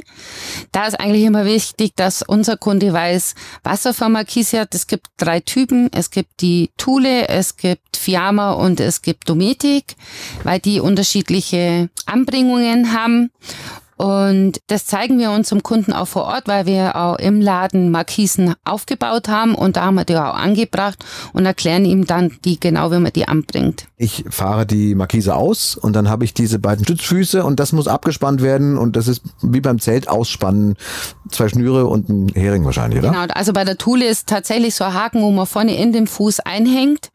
Da 0.71 0.87
ist 0.87 0.99
eigentlich 0.99 1.25
immer 1.25 1.45
wichtig, 1.45 1.93
dass 1.95 2.21
unser 2.21 2.57
Kunde 2.57 2.91
weiß, 2.91 3.35
was 3.63 3.85
er 3.85 3.93
für 3.93 4.09
Markise 4.09 4.61
hat. 4.61 4.73
Es 4.73 4.87
gibt 4.87 5.07
drei 5.17 5.39
Typen. 5.39 5.89
Es 5.93 6.11
gibt 6.11 6.41
die 6.41 6.71
Thule, 6.77 7.27
es 7.27 7.57
gibt 7.57 7.97
Fiamma 7.97 8.53
und 8.53 8.79
es 8.79 9.01
gibt 9.01 9.29
Dometic, 9.29 9.95
weil 10.43 10.59
die 10.59 10.79
unterschiedliche 10.79 11.89
Anbringungen 12.05 12.93
haben. 12.93 13.31
Und 13.99 14.61
das 14.67 14.85
zeigen 14.85 15.19
wir 15.19 15.31
unserem 15.31 15.61
Kunden 15.61 15.91
auch 15.91 16.07
vor 16.07 16.23
Ort, 16.23 16.47
weil 16.47 16.65
wir 16.65 16.95
auch 16.95 17.17
im 17.19 17.41
Laden 17.41 17.91
Markisen 17.91 18.53
aufgebaut 18.63 19.27
haben 19.27 19.55
und 19.55 19.75
da 19.75 19.83
haben 19.83 19.95
wir 19.95 20.05
die 20.05 20.15
auch 20.15 20.35
angebracht 20.35 21.03
und 21.33 21.45
erklären 21.45 21.83
ihm 21.83 22.07
dann 22.07 22.31
die 22.45 22.57
genau, 22.57 22.93
wie 22.93 22.99
man 22.99 23.11
die 23.11 23.27
anbringt. 23.27 23.87
Ich 23.97 24.23
fahre 24.29 24.65
die 24.65 24.95
Markise 24.95 25.35
aus 25.35 25.75
und 25.75 25.97
dann 25.97 26.07
habe 26.07 26.23
ich 26.23 26.33
diese 26.33 26.59
beiden 26.59 26.85
Stützfüße 26.85 27.43
und 27.43 27.59
das 27.59 27.73
muss 27.73 27.89
abgespannt 27.89 28.41
werden 28.41 28.77
und 28.77 28.95
das 28.95 29.09
ist 29.09 29.21
wie 29.41 29.59
beim 29.59 29.79
Zelt 29.79 30.07
ausspannen. 30.07 30.77
Zwei 31.29 31.49
Schnüre 31.49 31.85
und 31.87 32.07
ein 32.07 32.29
Hering 32.29 32.63
wahrscheinlich, 32.63 32.99
oder? 32.99 33.09
Genau, 33.11 33.33
also 33.33 33.51
bei 33.51 33.65
der 33.65 33.77
Thule 33.77 34.07
ist 34.07 34.27
tatsächlich 34.27 34.75
so 34.75 34.85
ein 34.85 34.93
Haken, 34.93 35.21
wo 35.21 35.29
man 35.31 35.45
vorne 35.45 35.75
in 35.75 35.91
dem 35.91 36.07
Fuß 36.07 36.39
einhängt. 36.39 37.09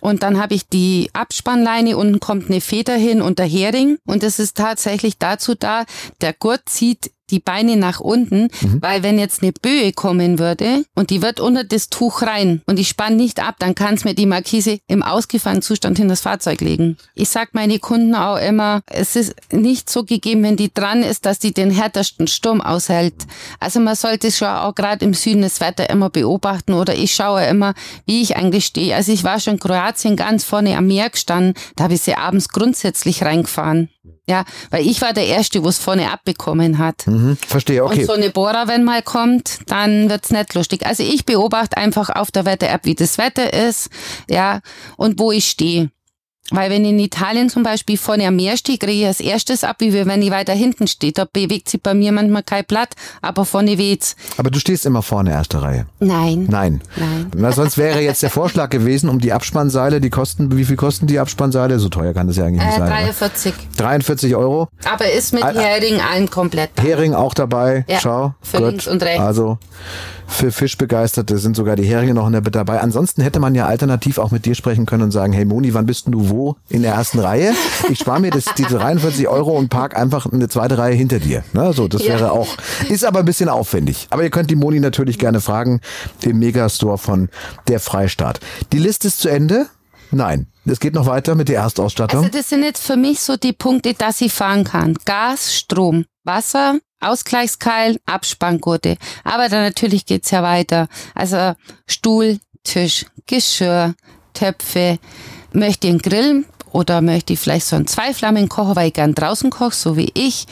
Und 0.00 0.22
dann 0.22 0.40
habe 0.40 0.54
ich 0.54 0.68
die 0.68 1.10
Abspannleine, 1.12 1.96
unten 1.96 2.20
kommt 2.20 2.50
eine 2.50 2.60
Feder 2.60 2.94
hin 2.94 3.20
und 3.20 3.38
der 3.38 3.46
Hering. 3.46 3.98
Und 4.06 4.22
das 4.22 4.38
ist 4.38 4.56
tatsächlich 4.56 5.18
dazu 5.18 5.54
da, 5.54 5.84
der 6.20 6.32
Gurt 6.32 6.68
zieht 6.68 7.10
die 7.30 7.40
Beine 7.40 7.76
nach 7.76 8.00
unten, 8.00 8.48
weil 8.80 9.02
wenn 9.02 9.18
jetzt 9.18 9.42
eine 9.42 9.52
Böe 9.52 9.92
kommen 9.92 10.38
würde 10.38 10.84
und 10.94 11.10
die 11.10 11.22
wird 11.22 11.40
unter 11.40 11.64
das 11.64 11.88
Tuch 11.88 12.22
rein 12.22 12.62
und 12.66 12.78
ich 12.78 12.88
spann 12.88 13.16
nicht 13.16 13.40
ab, 13.42 13.56
dann 13.58 13.74
kann's 13.74 14.04
mir 14.04 14.14
die 14.14 14.26
Markise 14.26 14.78
im 14.86 15.02
ausgefahrenen 15.02 15.62
Zustand 15.62 15.98
in 15.98 16.08
das 16.08 16.20
Fahrzeug 16.20 16.60
legen. 16.60 16.96
Ich 17.14 17.28
sag 17.28 17.54
meine 17.54 17.78
Kunden 17.78 18.14
auch 18.14 18.36
immer, 18.36 18.82
es 18.86 19.16
ist 19.16 19.34
nicht 19.52 19.90
so 19.90 20.04
gegeben, 20.04 20.42
wenn 20.42 20.56
die 20.56 20.72
dran 20.72 21.02
ist, 21.02 21.26
dass 21.26 21.38
die 21.38 21.52
den 21.52 21.70
härtesten 21.70 22.26
Sturm 22.26 22.60
aushält. 22.60 23.14
Also 23.60 23.80
man 23.80 23.96
sollte 23.96 24.30
schon 24.30 24.48
auch 24.48 24.74
gerade 24.74 25.04
im 25.04 25.14
Süden 25.14 25.42
das 25.42 25.60
Wetter 25.60 25.90
immer 25.90 26.10
beobachten 26.10 26.72
oder 26.72 26.94
ich 26.94 27.14
schaue 27.14 27.44
immer, 27.44 27.74
wie 28.06 28.22
ich 28.22 28.36
eigentlich 28.36 28.66
stehe. 28.66 28.94
Also 28.94 29.12
ich 29.12 29.24
war 29.24 29.40
schon 29.40 29.54
in 29.54 29.60
Kroatien 29.60 30.16
ganz 30.16 30.44
vorne 30.44 30.76
am 30.76 30.86
Meer 30.86 31.10
gestanden, 31.10 31.54
da 31.76 31.84
habe 31.84 31.94
ich 31.94 32.02
sie 32.02 32.14
abends 32.14 32.48
grundsätzlich 32.48 33.22
reingefahren. 33.22 33.88
Ja, 34.28 34.44
weil 34.70 34.86
ich 34.86 35.00
war 35.00 35.14
der 35.14 35.26
Erste, 35.26 35.64
wo 35.64 35.68
es 35.68 35.78
vorne 35.78 36.12
abbekommen 36.12 36.76
hat. 36.76 37.06
Mhm, 37.06 37.38
verstehe, 37.38 37.82
okay. 37.82 38.00
Und 38.00 38.06
so 38.06 38.12
eine 38.12 38.28
Bohrer, 38.28 38.68
wenn 38.68 38.84
mal 38.84 39.02
kommt, 39.02 39.60
dann 39.68 40.10
wird's 40.10 40.30
nicht 40.30 40.52
lustig. 40.52 40.84
Also 40.84 41.02
ich 41.02 41.24
beobachte 41.24 41.78
einfach 41.78 42.10
auf 42.10 42.30
der 42.30 42.44
Wetter-App, 42.44 42.84
wie 42.84 42.94
das 42.94 43.16
Wetter 43.16 43.54
ist, 43.54 43.88
ja, 44.28 44.60
und 44.98 45.18
wo 45.18 45.32
ich 45.32 45.48
stehe. 45.48 45.90
Weil 46.50 46.70
wenn 46.70 46.84
ich 46.84 46.90
in 46.92 46.98
Italien 46.98 47.50
zum 47.50 47.62
Beispiel 47.62 47.98
vorne 47.98 48.26
am 48.26 48.36
Meer 48.36 48.56
stehe, 48.56 48.78
kriege 48.78 48.92
ich 49.00 49.06
als 49.06 49.20
erstes 49.20 49.64
ab, 49.64 49.76
wie 49.80 49.92
wenn 49.92 50.22
ich 50.22 50.30
weiter 50.30 50.54
hinten 50.54 50.86
stehe. 50.86 51.12
Da 51.12 51.26
bewegt 51.30 51.68
sich 51.68 51.82
bei 51.82 51.92
mir 51.94 52.10
manchmal 52.12 52.42
kein 52.42 52.64
Blatt, 52.64 52.94
aber 53.20 53.44
vorne 53.44 53.76
weht's. 53.76 54.16
Aber 54.38 54.50
du 54.50 54.58
stehst 54.58 54.86
immer 54.86 55.02
vorne, 55.02 55.30
erste 55.32 55.60
Reihe. 55.60 55.86
Nein. 56.00 56.46
Nein. 56.48 56.80
Nein. 56.96 57.30
Na, 57.36 57.52
sonst 57.52 57.76
wäre 57.76 58.00
jetzt 58.00 58.22
der 58.22 58.30
Vorschlag 58.30 58.70
gewesen, 58.70 59.10
um 59.10 59.18
die 59.18 59.32
Abspannseile, 59.32 60.00
die 60.00 60.10
kosten, 60.10 60.56
wie 60.56 60.64
viel 60.64 60.76
kosten 60.76 61.06
die 61.06 61.18
Abspannseile? 61.18 61.78
So 61.78 61.88
teuer 61.90 62.14
kann 62.14 62.26
das 62.28 62.36
ja 62.36 62.44
eigentlich 62.46 62.62
nicht 62.64 62.74
Äh, 62.76 62.78
sein. 62.78 62.88
oder? 62.88 62.96
43. 63.02 63.54
43 63.76 64.36
Euro. 64.36 64.68
Aber 64.90 65.10
ist 65.10 65.34
mit. 65.34 65.44
Hering 65.44 66.00
allen 66.00 66.30
komplett. 66.30 66.70
Hering 66.80 67.14
auch 67.14 67.34
dabei. 67.34 67.84
Ja, 67.88 67.98
Schau. 68.00 68.34
für 68.42 68.58
links 68.66 68.86
und 68.86 69.02
rechts. 69.02 69.20
Also 69.22 69.58
für 70.26 70.52
Fischbegeisterte 70.52 71.38
sind 71.38 71.56
sogar 71.56 71.74
die 71.74 71.84
Heringe 71.84 72.12
noch 72.14 72.30
dabei. 72.30 72.80
Ansonsten 72.80 73.22
hätte 73.22 73.40
man 73.40 73.54
ja 73.54 73.66
alternativ 73.66 74.18
auch 74.18 74.30
mit 74.30 74.44
dir 74.44 74.54
sprechen 74.54 74.84
können 74.84 75.04
und 75.04 75.10
sagen, 75.10 75.32
hey 75.32 75.44
Moni, 75.46 75.72
wann 75.72 75.86
bist 75.86 76.04
denn 76.06 76.12
du 76.12 76.28
wo 76.28 76.37
in 76.68 76.82
der 76.82 76.94
ersten 76.94 77.18
Reihe? 77.18 77.52
Ich 77.88 77.98
spare 77.98 78.20
mir 78.20 78.30
das, 78.30 78.44
diese 78.56 78.78
43 78.78 79.28
Euro 79.28 79.52
und 79.52 79.68
park 79.68 79.96
einfach 79.96 80.26
eine 80.32 80.48
zweite 80.48 80.78
Reihe 80.78 80.94
hinter 80.94 81.18
dir. 81.18 81.44
Ne? 81.52 81.72
So, 81.72 81.88
das 81.88 82.02
Ja. 82.04 82.14
wäre 82.14 82.32
auch, 82.32 82.48
ist 82.88 83.04
aber 83.04 83.20
ein 83.20 83.24
bisschen 83.24 83.48
aufwendig. 83.48 84.06
Aber 84.10 84.22
ihr 84.22 84.30
könnt 84.30 84.50
die 84.50 84.56
Moni 84.56 84.80
natürlich 84.80 85.18
gerne 85.18 85.40
fragen 85.40 85.80
im 86.22 86.38
Megastore 86.38 86.98
von 86.98 87.28
der 87.68 87.80
Freistaat. 87.80 88.40
Die 88.72 88.78
Liste 88.78 89.08
ist 89.08 89.20
zu 89.20 89.28
Ende? 89.28 89.66
Nein. 90.10 90.46
Es 90.66 90.80
geht 90.80 90.94
noch 90.94 91.06
weiter 91.06 91.34
mit 91.34 91.48
der 91.48 91.60
Erstausstattung. 91.60 92.20
Also 92.24 92.36
das 92.36 92.48
sind 92.50 92.62
jetzt 92.62 92.82
für 92.82 92.96
mich 92.96 93.20
so 93.20 93.36
die 93.36 93.52
Punkte, 93.54 93.94
dass 93.94 94.20
ich 94.20 94.32
fahren 94.32 94.64
kann. 94.64 94.94
Gas, 95.06 95.54
Strom, 95.54 96.04
Wasser, 96.24 96.78
Ausgleichskeil, 97.00 97.98
Abspanngurte. 98.06 98.96
Aber 99.24 99.48
dann 99.48 99.62
natürlich 99.62 100.04
geht's 100.06 100.30
ja 100.30 100.42
weiter. 100.42 100.88
Also 101.14 101.54
Stuhl, 101.86 102.38
Tisch, 102.64 103.06
Geschirr, 103.26 103.94
Töpfe. 104.34 104.98
Möchte 105.52 105.88
einen 105.88 105.98
Grill 105.98 106.44
oder 106.72 107.00
möchte 107.00 107.32
ich 107.32 107.40
vielleicht 107.40 107.66
so 107.66 107.76
einen 107.76 107.86
Zweiflammenkocher, 107.86 108.76
weil 108.76 108.88
ich 108.88 108.94
gern 108.94 109.14
draußen 109.14 109.50
koche, 109.50 109.74
so 109.74 109.96
wie 109.96 110.10
ich. 110.14 110.46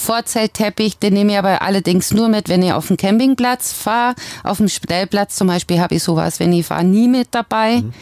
Vorzeltteppich, 0.00 0.98
den 0.98 1.12
nehme 1.12 1.32
ich 1.32 1.38
aber 1.38 1.60
allerdings 1.60 2.10
nur 2.12 2.28
mit, 2.28 2.48
wenn 2.48 2.62
ich 2.62 2.72
auf 2.72 2.88
den 2.88 2.96
Campingplatz 2.96 3.72
fahre. 3.72 4.14
Auf 4.42 4.56
dem 4.56 4.68
Stellplatz 4.68 5.36
zum 5.36 5.46
Beispiel 5.46 5.78
habe 5.78 5.94
ich 5.94 6.02
sowas, 6.02 6.40
wenn 6.40 6.52
ich 6.54 6.66
fahre, 6.66 6.84
nie 6.84 7.06
mit 7.06 7.28
dabei. 7.32 7.82
Mhm. 7.82 7.92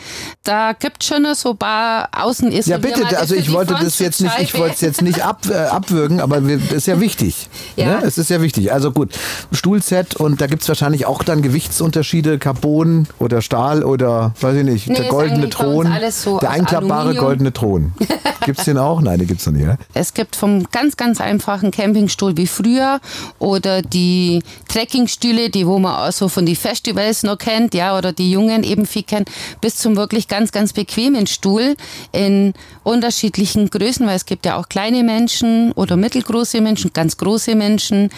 Da 0.45 0.73
gibt 0.73 1.03
es 1.03 1.09
schon 1.09 1.27
so 1.35 1.51
ein 1.51 1.57
paar 1.59 2.09
Außen 2.13 2.53
ist 2.53 2.69
Ja, 2.69 2.79
bitte, 2.79 3.19
also 3.19 3.35
ich 3.35 3.53
wollte 3.53 3.75
das 3.75 3.99
jetzt 3.99 4.21
nicht, 4.21 4.39
ich 4.39 4.57
wollte 4.57 4.77
es 4.77 4.81
jetzt 4.81 5.03
nicht 5.03 5.25
ab, 5.25 5.43
äh, 5.51 5.55
abwürgen, 5.55 6.21
aber 6.21 6.39
es 6.39 6.73
ist 6.73 6.87
ja 6.87 7.01
wichtig. 7.01 7.49
Ja. 7.75 7.87
Ne? 7.87 8.03
Es 8.05 8.17
ist 8.17 8.31
ja 8.31 8.41
wichtig. 8.41 8.73
Also 8.73 8.93
gut, 8.93 9.19
Stuhlset 9.51 10.15
und 10.15 10.41
da 10.41 10.47
gibt 10.47 10.63
es 10.63 10.69
wahrscheinlich 10.69 11.05
auch 11.05 11.25
dann 11.25 11.43
Gewichtsunterschiede, 11.43 12.39
Carbon 12.39 13.09
oder 13.19 13.43
Stahl 13.43 13.83
oder 13.83 14.35
weiß 14.41 14.57
ich 14.57 14.65
nicht, 14.65 14.89
nee, 14.89 14.95
der 14.95 15.07
goldene 15.07 15.51
Thron. 15.51 15.89
So 16.11 16.39
der 16.39 16.51
einklappbare 16.51 17.01
Aluminium. 17.01 17.25
goldene 17.25 17.53
Thron. 17.53 17.93
Gibt 18.45 18.61
es 18.61 18.65
den 18.65 18.79
auch? 18.79 19.03
Nein, 19.03 19.19
den 19.19 19.29
gibt 19.29 19.41
es 19.41 19.47
noch 19.47 19.53
nicht. 19.53 19.67
Ja? 19.67 19.77
Es 19.93 20.15
gibt 20.15 20.35
vom 20.35 20.71
ganz, 20.71 20.97
ganz 20.97 21.21
einfachen 21.21 21.71
Camping 21.71 21.88
Campingstuhl 21.89 22.37
wie 22.37 22.47
früher 22.47 23.01
oder 23.39 23.81
die 23.83 24.43
Trekkingstühle, 24.69 25.49
die 25.49 25.67
wo 25.67 25.79
man 25.79 26.09
auch 26.09 26.13
so 26.13 26.29
von 26.29 26.45
den 26.45 26.57
Festivals 26.57 27.23
noch 27.23 27.39
kennt, 27.39 27.75
ja, 27.75 27.97
oder 27.97 28.13
die 28.13 28.31
Jungen 28.31 28.63
eben 28.63 28.85
viel 28.85 29.03
kennen, 29.03 29.25
bis 29.61 29.77
zum 29.77 29.97
wirklich 29.97 30.29
ganz, 30.29 30.53
ganz 30.53 30.73
bequemen 30.73 31.27
Stuhl 31.27 31.77
in 32.13 32.53
unterschiedlichen 32.85 33.71
Größen, 33.71 34.07
weil 34.07 34.17
es 34.17 34.27
gibt 34.27 34.45
ja 34.45 34.57
auch 34.57 34.69
kleine 34.69 35.03
Menschen 35.03 35.73
oder 35.73 35.97
mittelgroße 35.97 36.61
Menschen, 36.61 36.93
ganz 36.93 37.17
große 37.17 37.55
Menschen. 37.55 38.11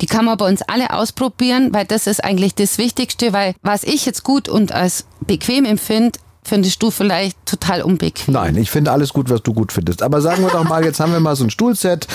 Die 0.00 0.06
kann 0.06 0.24
man 0.24 0.38
bei 0.38 0.48
uns 0.48 0.62
alle 0.62 0.92
ausprobieren, 0.92 1.72
weil 1.72 1.84
das 1.84 2.06
ist 2.06 2.24
eigentlich 2.24 2.54
das 2.54 2.78
Wichtigste, 2.78 3.32
weil 3.32 3.54
was 3.62 3.84
ich 3.84 4.06
jetzt 4.06 4.24
gut 4.24 4.48
und 4.48 4.72
als 4.72 5.04
bequem 5.26 5.64
empfinde, 5.64 6.18
findest 6.42 6.82
du 6.82 6.90
vielleicht 6.90 7.36
total 7.44 7.82
unbequem. 7.82 8.34
Nein, 8.34 8.56
ich 8.56 8.70
finde 8.70 8.92
alles 8.92 9.12
gut, 9.12 9.30
was 9.30 9.42
du 9.42 9.52
gut 9.52 9.72
findest. 9.72 10.02
Aber 10.02 10.20
sagen 10.20 10.42
wir 10.42 10.50
doch 10.50 10.64
mal, 10.64 10.84
jetzt 10.84 11.00
haben 11.00 11.12
wir 11.12 11.20
mal 11.20 11.36
so 11.36 11.44
ein 11.44 11.50
Stuhlset, 11.50 12.06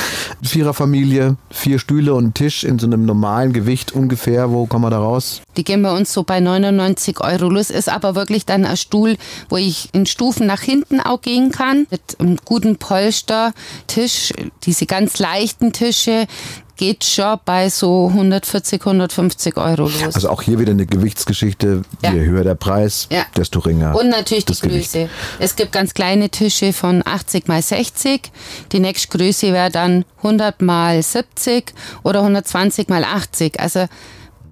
Viererfamilie, 0.41 1.37
vier 1.51 1.79
Stühle 1.79 2.13
und 2.13 2.23
einen 2.23 2.33
Tisch 2.33 2.63
in 2.63 2.79
so 2.79 2.87
einem 2.87 3.05
normalen 3.05 3.53
Gewicht 3.53 3.91
ungefähr. 3.91 4.51
Wo 4.51 4.65
kommen 4.65 4.85
wir 4.85 4.89
da 4.89 4.99
raus? 4.99 5.41
Die 5.57 5.63
gehen 5.63 5.83
bei 5.83 5.95
uns 5.95 6.11
so 6.11 6.23
bei 6.23 6.39
99 6.39 7.21
Euro 7.21 7.49
los. 7.49 7.69
Ist 7.69 7.89
aber 7.89 8.15
wirklich 8.15 8.45
dann 8.45 8.65
ein 8.65 8.77
Stuhl, 8.77 9.17
wo 9.49 9.57
ich 9.57 9.89
in 9.93 10.05
Stufen 10.05 10.47
nach 10.47 10.61
hinten 10.61 10.99
auch 10.99 11.21
gehen 11.21 11.51
kann. 11.51 11.87
Mit 11.91 12.19
einem 12.19 12.37
guten 12.43 12.77
Polster, 12.77 13.53
Tisch, 13.87 14.33
diese 14.63 14.85
ganz 14.85 15.19
leichten 15.19 15.73
Tische 15.73 16.27
geht 16.75 17.03
schon 17.03 17.39
bei 17.45 17.69
so 17.69 18.07
140, 18.07 18.81
150 18.81 19.57
Euro 19.57 19.83
los. 19.83 20.15
Also 20.15 20.29
auch 20.29 20.41
hier 20.41 20.59
wieder 20.59 20.71
eine 20.71 20.85
Gewichtsgeschichte. 20.85 21.83
Ja. 22.01 22.13
Je 22.13 22.25
höher 22.25 22.43
der 22.43 22.55
Preis, 22.55 23.07
ja. 23.11 23.25
desto 23.37 23.59
ringer. 23.59 23.95
Und 23.95 24.09
natürlich 24.09 24.45
die 24.45 24.53
Größe. 24.53 24.67
Gewicht. 24.67 25.09
Es 25.39 25.55
gibt 25.55 25.71
ganz 25.71 25.93
kleine 25.93 26.29
Tische 26.29 26.73
von 26.73 27.03
80 27.05 27.47
mal 27.47 27.61
60. 27.61 28.31
Die 28.71 28.79
nächste 28.79 29.17
Größe 29.17 29.53
wäre 29.53 29.69
dann 29.69 30.05
100 30.17 30.61
mal 30.61 31.01
70 31.01 31.73
oder 32.03 32.19
120 32.19 32.89
mal 32.89 33.03
80. 33.03 33.59
Also 33.59 33.87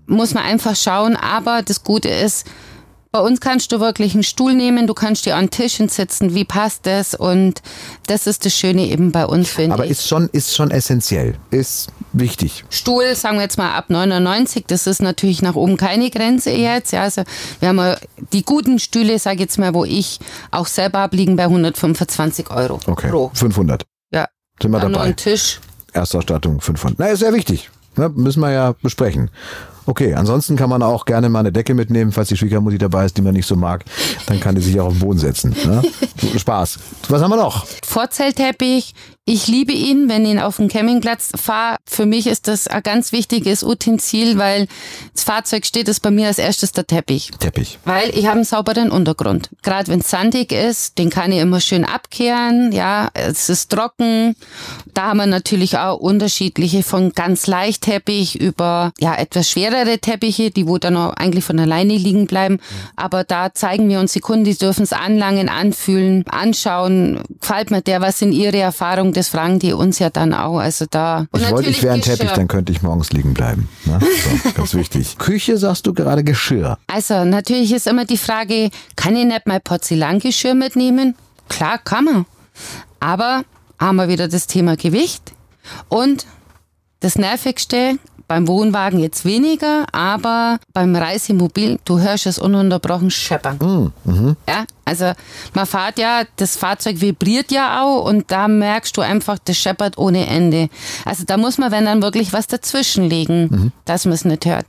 muss 0.05 0.33
man 0.33 0.43
einfach 0.43 0.75
schauen. 0.75 1.15
Aber 1.15 1.61
das 1.63 1.83
Gute 1.83 2.09
ist, 2.09 2.45
bei 3.11 3.19
uns 3.19 3.41
kannst 3.41 3.73
du 3.73 3.81
wirklich 3.81 4.13
einen 4.13 4.23
Stuhl 4.23 4.53
nehmen, 4.53 4.87
du 4.87 4.93
kannst 4.93 5.25
dir 5.25 5.35
an 5.35 5.49
Tischen 5.49 5.89
sitzen, 5.89 6.33
wie 6.33 6.45
passt 6.45 6.85
das? 6.85 7.13
Und 7.13 7.61
das 8.07 8.25
ist 8.25 8.45
das 8.45 8.53
Schöne 8.53 8.87
eben 8.87 9.11
bei 9.11 9.25
uns, 9.25 9.49
finde 9.49 9.71
ich. 9.71 9.73
Aber 9.73 9.85
ist 9.85 10.07
schon, 10.07 10.29
ist 10.31 10.55
schon 10.55 10.71
essentiell, 10.71 11.35
ist 11.49 11.89
wichtig. 12.13 12.63
Stuhl, 12.69 13.13
sagen 13.15 13.37
wir 13.37 13.43
jetzt 13.43 13.57
mal 13.57 13.73
ab 13.73 13.89
99, 13.89 14.65
das 14.65 14.87
ist 14.87 15.01
natürlich 15.01 15.41
nach 15.41 15.55
oben 15.55 15.75
keine 15.75 16.09
Grenze 16.09 16.51
jetzt. 16.51 16.93
Ja, 16.93 17.03
also 17.03 17.23
wir 17.59 17.69
haben 17.69 17.95
die 18.31 18.43
guten 18.43 18.79
Stühle, 18.79 19.19
sage 19.19 19.35
ich 19.35 19.41
jetzt 19.41 19.59
mal, 19.59 19.73
wo 19.73 19.83
ich 19.83 20.19
auch 20.51 20.67
selber 20.67 20.99
habe, 20.99 21.17
liegen 21.17 21.35
bei 21.35 21.43
125 21.43 22.49
Euro 22.49 22.79
okay. 22.87 23.09
pro. 23.09 23.29
500. 23.33 23.85
Ja. 24.13 24.29
Sind 24.61 24.71
wir 24.71 24.79
dabei. 24.79 25.01
Einen 25.01 25.15
Tisch. 25.17 25.59
Erstausstattung 25.91 26.61
500. 26.61 26.97
Na, 26.97 27.07
ist 27.07 27.19
sehr 27.19 27.33
wichtig. 27.33 27.69
Ne, 27.97 28.07
müssen 28.07 28.39
wir 28.39 28.51
ja 28.51 28.73
besprechen. 28.81 29.29
Okay, 29.85 30.13
ansonsten 30.13 30.55
kann 30.55 30.69
man 30.69 30.83
auch 30.83 31.05
gerne 31.05 31.29
mal 31.29 31.39
eine 31.39 31.51
Decke 31.51 31.73
mitnehmen, 31.73 32.11
falls 32.11 32.29
die 32.29 32.37
Schwiegermutti 32.37 32.77
dabei 32.77 33.05
ist, 33.05 33.17
die 33.17 33.21
man 33.21 33.33
nicht 33.33 33.47
so 33.47 33.55
mag. 33.55 33.83
Dann 34.27 34.39
kann 34.39 34.55
die 34.55 34.61
sich 34.61 34.79
auch 34.79 34.87
auf 34.87 34.93
den 34.93 34.99
Boden 34.99 35.19
setzen. 35.19 35.55
Ne? 35.65 35.81
Spaß. 36.39 36.79
Was 37.09 37.21
haben 37.21 37.31
wir 37.31 37.37
noch? 37.37 37.65
Vorzeltteppich. 37.83 38.93
Ich 39.25 39.47
liebe 39.47 39.71
ihn, 39.71 40.09
wenn 40.09 40.25
ich 40.25 40.31
ihn 40.31 40.39
auf 40.39 40.55
dem 40.55 40.67
Campingplatz 40.67 41.29
fahre. 41.35 41.77
Für 41.85 42.07
mich 42.07 42.25
ist 42.25 42.47
das 42.47 42.67
ein 42.67 42.81
ganz 42.81 43.11
wichtiges 43.11 43.63
Utensil, 43.63 44.39
weil 44.39 44.67
das 45.13 45.23
Fahrzeug 45.23 45.63
steht 45.67 45.87
es 45.89 45.99
bei 45.99 46.09
mir 46.09 46.25
als 46.25 46.39
erstes 46.39 46.71
der 46.71 46.87
Teppich. 46.87 47.29
Teppich. 47.39 47.77
Weil 47.85 48.09
ich 48.17 48.25
habe 48.25 48.37
einen 48.37 48.45
sauberen 48.45 48.89
Untergrund. 48.89 49.51
Gerade 49.61 49.89
wenn 49.89 49.99
es 49.99 50.09
sandig 50.09 50.51
ist, 50.51 50.97
den 50.97 51.11
kann 51.11 51.31
ich 51.31 51.37
immer 51.37 51.59
schön 51.59 51.85
abkehren. 51.85 52.71
Ja, 52.71 53.09
es 53.13 53.47
ist 53.47 53.71
trocken. 53.71 54.35
Da 54.95 55.09
haben 55.09 55.17
wir 55.17 55.27
natürlich 55.27 55.77
auch 55.77 55.97
unterschiedliche 55.99 56.81
von 56.81 57.11
ganz 57.13 57.45
leicht 57.45 57.83
Teppich 57.83 58.41
über 58.41 58.91
ja 58.99 59.13
etwas 59.13 59.47
schwerere 59.51 59.99
Teppiche, 59.99 60.49
die 60.49 60.65
wo 60.67 60.79
dann 60.79 60.97
auch 60.97 61.13
eigentlich 61.13 61.45
von 61.45 61.59
alleine 61.59 61.95
liegen 61.95 62.25
bleiben. 62.25 62.57
Aber 62.95 63.23
da 63.23 63.53
zeigen 63.53 63.87
wir 63.87 63.99
uns 63.99 64.13
die 64.13 64.19
Kunden, 64.19 64.45
die 64.45 64.57
dürfen 64.57 64.81
es 64.81 64.93
anlangen, 64.93 65.47
anfühlen, 65.47 66.25
anschauen. 66.27 67.21
Gefällt 67.39 67.69
mir 67.69 67.83
der, 67.83 68.01
was 68.01 68.17
sind 68.17 68.31
ihre 68.31 68.57
Erfahrungen? 68.57 69.10
Das 69.13 69.29
fragen 69.29 69.59
die 69.59 69.73
uns 69.73 69.99
ja 69.99 70.09
dann 70.09 70.33
auch. 70.33 70.59
Also 70.59 70.85
da. 70.89 71.27
Ich 71.35 71.51
wollte, 71.51 71.69
ich 71.69 71.83
wäre 71.83 71.93
ein 71.93 72.01
Teppich, 72.01 72.31
dann 72.31 72.47
könnte 72.47 72.71
ich 72.71 72.81
morgens 72.81 73.11
liegen 73.11 73.33
bleiben. 73.33 73.69
Ne? 73.85 73.99
So, 73.99 74.51
ganz 74.51 74.73
wichtig. 74.73 75.17
Küche 75.19 75.57
sagst 75.57 75.87
du 75.87 75.93
gerade 75.93 76.23
Geschirr. 76.23 76.77
Also 76.87 77.25
natürlich 77.25 77.71
ist 77.71 77.87
immer 77.87 78.05
die 78.05 78.17
Frage, 78.17 78.69
kann 78.95 79.15
ich 79.15 79.25
nicht 79.25 79.47
mal 79.47 79.59
Porzellangeschirr 79.59 80.55
mitnehmen? 80.55 81.15
Klar, 81.49 81.77
kann 81.77 82.05
man. 82.05 82.25
Aber 82.99 83.43
haben 83.79 83.95
wir 83.95 84.07
wieder 84.07 84.27
das 84.27 84.47
Thema 84.47 84.75
Gewicht. 84.77 85.33
Und 85.89 86.25
das 86.99 87.17
Nervigste, 87.17 87.97
beim 88.31 88.47
Wohnwagen 88.47 89.01
jetzt 89.01 89.25
weniger, 89.25 89.85
aber 89.91 90.57
beim 90.71 90.95
Reisemobil, 90.95 91.79
du 91.83 91.99
hörst 91.99 92.27
es 92.27 92.39
ununterbrochen 92.39 93.11
scheppern. 93.11 93.57
Mm, 93.57 94.09
mhm. 94.09 94.37
Ja, 94.47 94.63
also 94.85 95.11
man 95.53 95.65
fährt 95.65 95.99
ja, 95.99 96.21
das 96.37 96.55
Fahrzeug 96.55 97.01
vibriert 97.01 97.51
ja 97.51 97.83
auch 97.83 98.05
und 98.05 98.31
da 98.31 98.47
merkst 98.47 98.95
du 98.95 99.01
einfach, 99.01 99.37
das 99.43 99.57
scheppert 99.57 99.97
ohne 99.97 100.27
Ende. 100.27 100.69
Also 101.03 101.25
da 101.27 101.35
muss 101.35 101.57
man, 101.57 101.73
wenn 101.73 101.83
dann 101.83 102.01
wirklich 102.01 102.31
was 102.31 102.47
dazwischen 102.47 103.03
legen, 103.03 103.49
mhm. 103.51 103.71
dass 103.83 104.05
man 104.05 104.13
es 104.13 104.23
nicht 104.23 104.45
hört. 104.45 104.65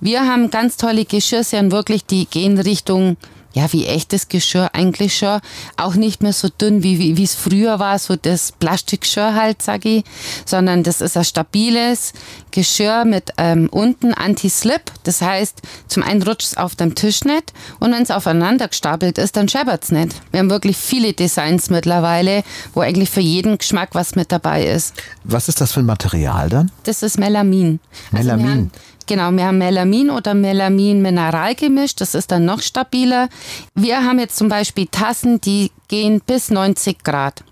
Wir 0.00 0.28
haben 0.28 0.50
ganz 0.50 0.76
tolle 0.76 1.06
Geschirrserien, 1.06 1.72
wirklich, 1.72 2.04
die 2.04 2.26
gehen 2.26 2.58
Richtung 2.58 3.16
ja, 3.54 3.72
wie 3.72 3.86
echtes 3.86 4.28
Geschirr 4.28 4.70
eigentlich 4.74 5.16
schon. 5.16 5.40
Auch 5.76 5.94
nicht 5.94 6.22
mehr 6.22 6.32
so 6.32 6.48
dünn, 6.48 6.82
wie 6.82 7.16
wie 7.16 7.22
es 7.22 7.34
früher 7.34 7.78
war, 7.78 7.98
so 7.98 8.16
das 8.16 8.52
Plastikgeschirr 8.52 9.34
halt, 9.34 9.62
sag 9.62 9.84
ich, 9.84 10.04
sondern 10.44 10.82
das 10.82 11.00
ist 11.00 11.16
ein 11.16 11.24
stabiles 11.24 12.12
Geschirr 12.50 13.04
mit 13.04 13.32
ähm, 13.38 13.68
unten 13.70 14.12
Anti-Slip. 14.14 14.82
Das 15.04 15.22
heißt, 15.22 15.62
zum 15.86 16.02
einen 16.02 16.22
rutscht 16.22 16.48
es 16.48 16.56
auf 16.56 16.76
dem 16.76 16.94
Tisch 16.94 17.24
nicht 17.24 17.52
und 17.80 17.92
wenn 17.92 18.02
es 18.02 18.10
aufeinander 18.10 18.68
gestapelt 18.68 19.18
ist, 19.18 19.36
dann 19.36 19.48
scheppert 19.48 19.84
es 19.84 19.90
nicht. 19.90 20.14
Wir 20.30 20.40
haben 20.40 20.50
wirklich 20.50 20.76
viele 20.76 21.12
Designs 21.12 21.70
mittlerweile, 21.70 22.42
wo 22.74 22.80
eigentlich 22.80 23.10
für 23.10 23.20
jeden 23.20 23.58
Geschmack 23.58 23.90
was 23.92 24.14
mit 24.14 24.30
dabei 24.30 24.66
ist. 24.66 24.94
Was 25.24 25.48
ist 25.48 25.60
das 25.60 25.72
für 25.72 25.80
ein 25.80 25.86
Material 25.86 26.48
dann? 26.48 26.70
Das 26.84 27.02
ist 27.02 27.18
Melamin. 27.18 27.80
Melamin. 28.10 28.70
Also 28.74 28.88
Genau, 29.08 29.32
wir 29.32 29.46
haben 29.46 29.58
Melamin 29.58 30.10
oder 30.10 30.34
Melamin-Mineral 30.34 31.54
gemischt, 31.54 32.00
das 32.00 32.14
ist 32.14 32.30
dann 32.30 32.44
noch 32.44 32.60
stabiler. 32.60 33.28
Wir 33.74 34.04
haben 34.04 34.18
jetzt 34.18 34.36
zum 34.36 34.48
Beispiel 34.48 34.86
Tassen, 34.86 35.40
die 35.40 35.72
gehen 35.88 36.20
bis 36.24 36.50
90 36.50 37.02
Grad. 37.02 37.42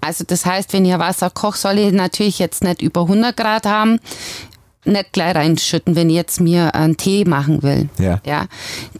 Also 0.00 0.24
das 0.24 0.46
heißt, 0.46 0.72
wenn 0.74 0.84
ihr 0.84 0.98
Wasser 0.98 1.30
kocht, 1.30 1.58
soll 1.58 1.78
ich 1.78 1.92
natürlich 1.92 2.38
jetzt 2.38 2.62
nicht 2.62 2.82
über 2.82 3.02
100 3.02 3.36
Grad 3.36 3.66
haben 3.66 3.98
nicht 4.86 5.12
gleich 5.12 5.34
reinschütten, 5.34 5.96
wenn 5.96 6.08
ich 6.08 6.16
jetzt 6.16 6.40
mir 6.40 6.74
einen 6.74 6.96
Tee 6.96 7.24
machen 7.24 7.62
will. 7.62 7.88
Ja. 7.98 8.20
ja. 8.24 8.46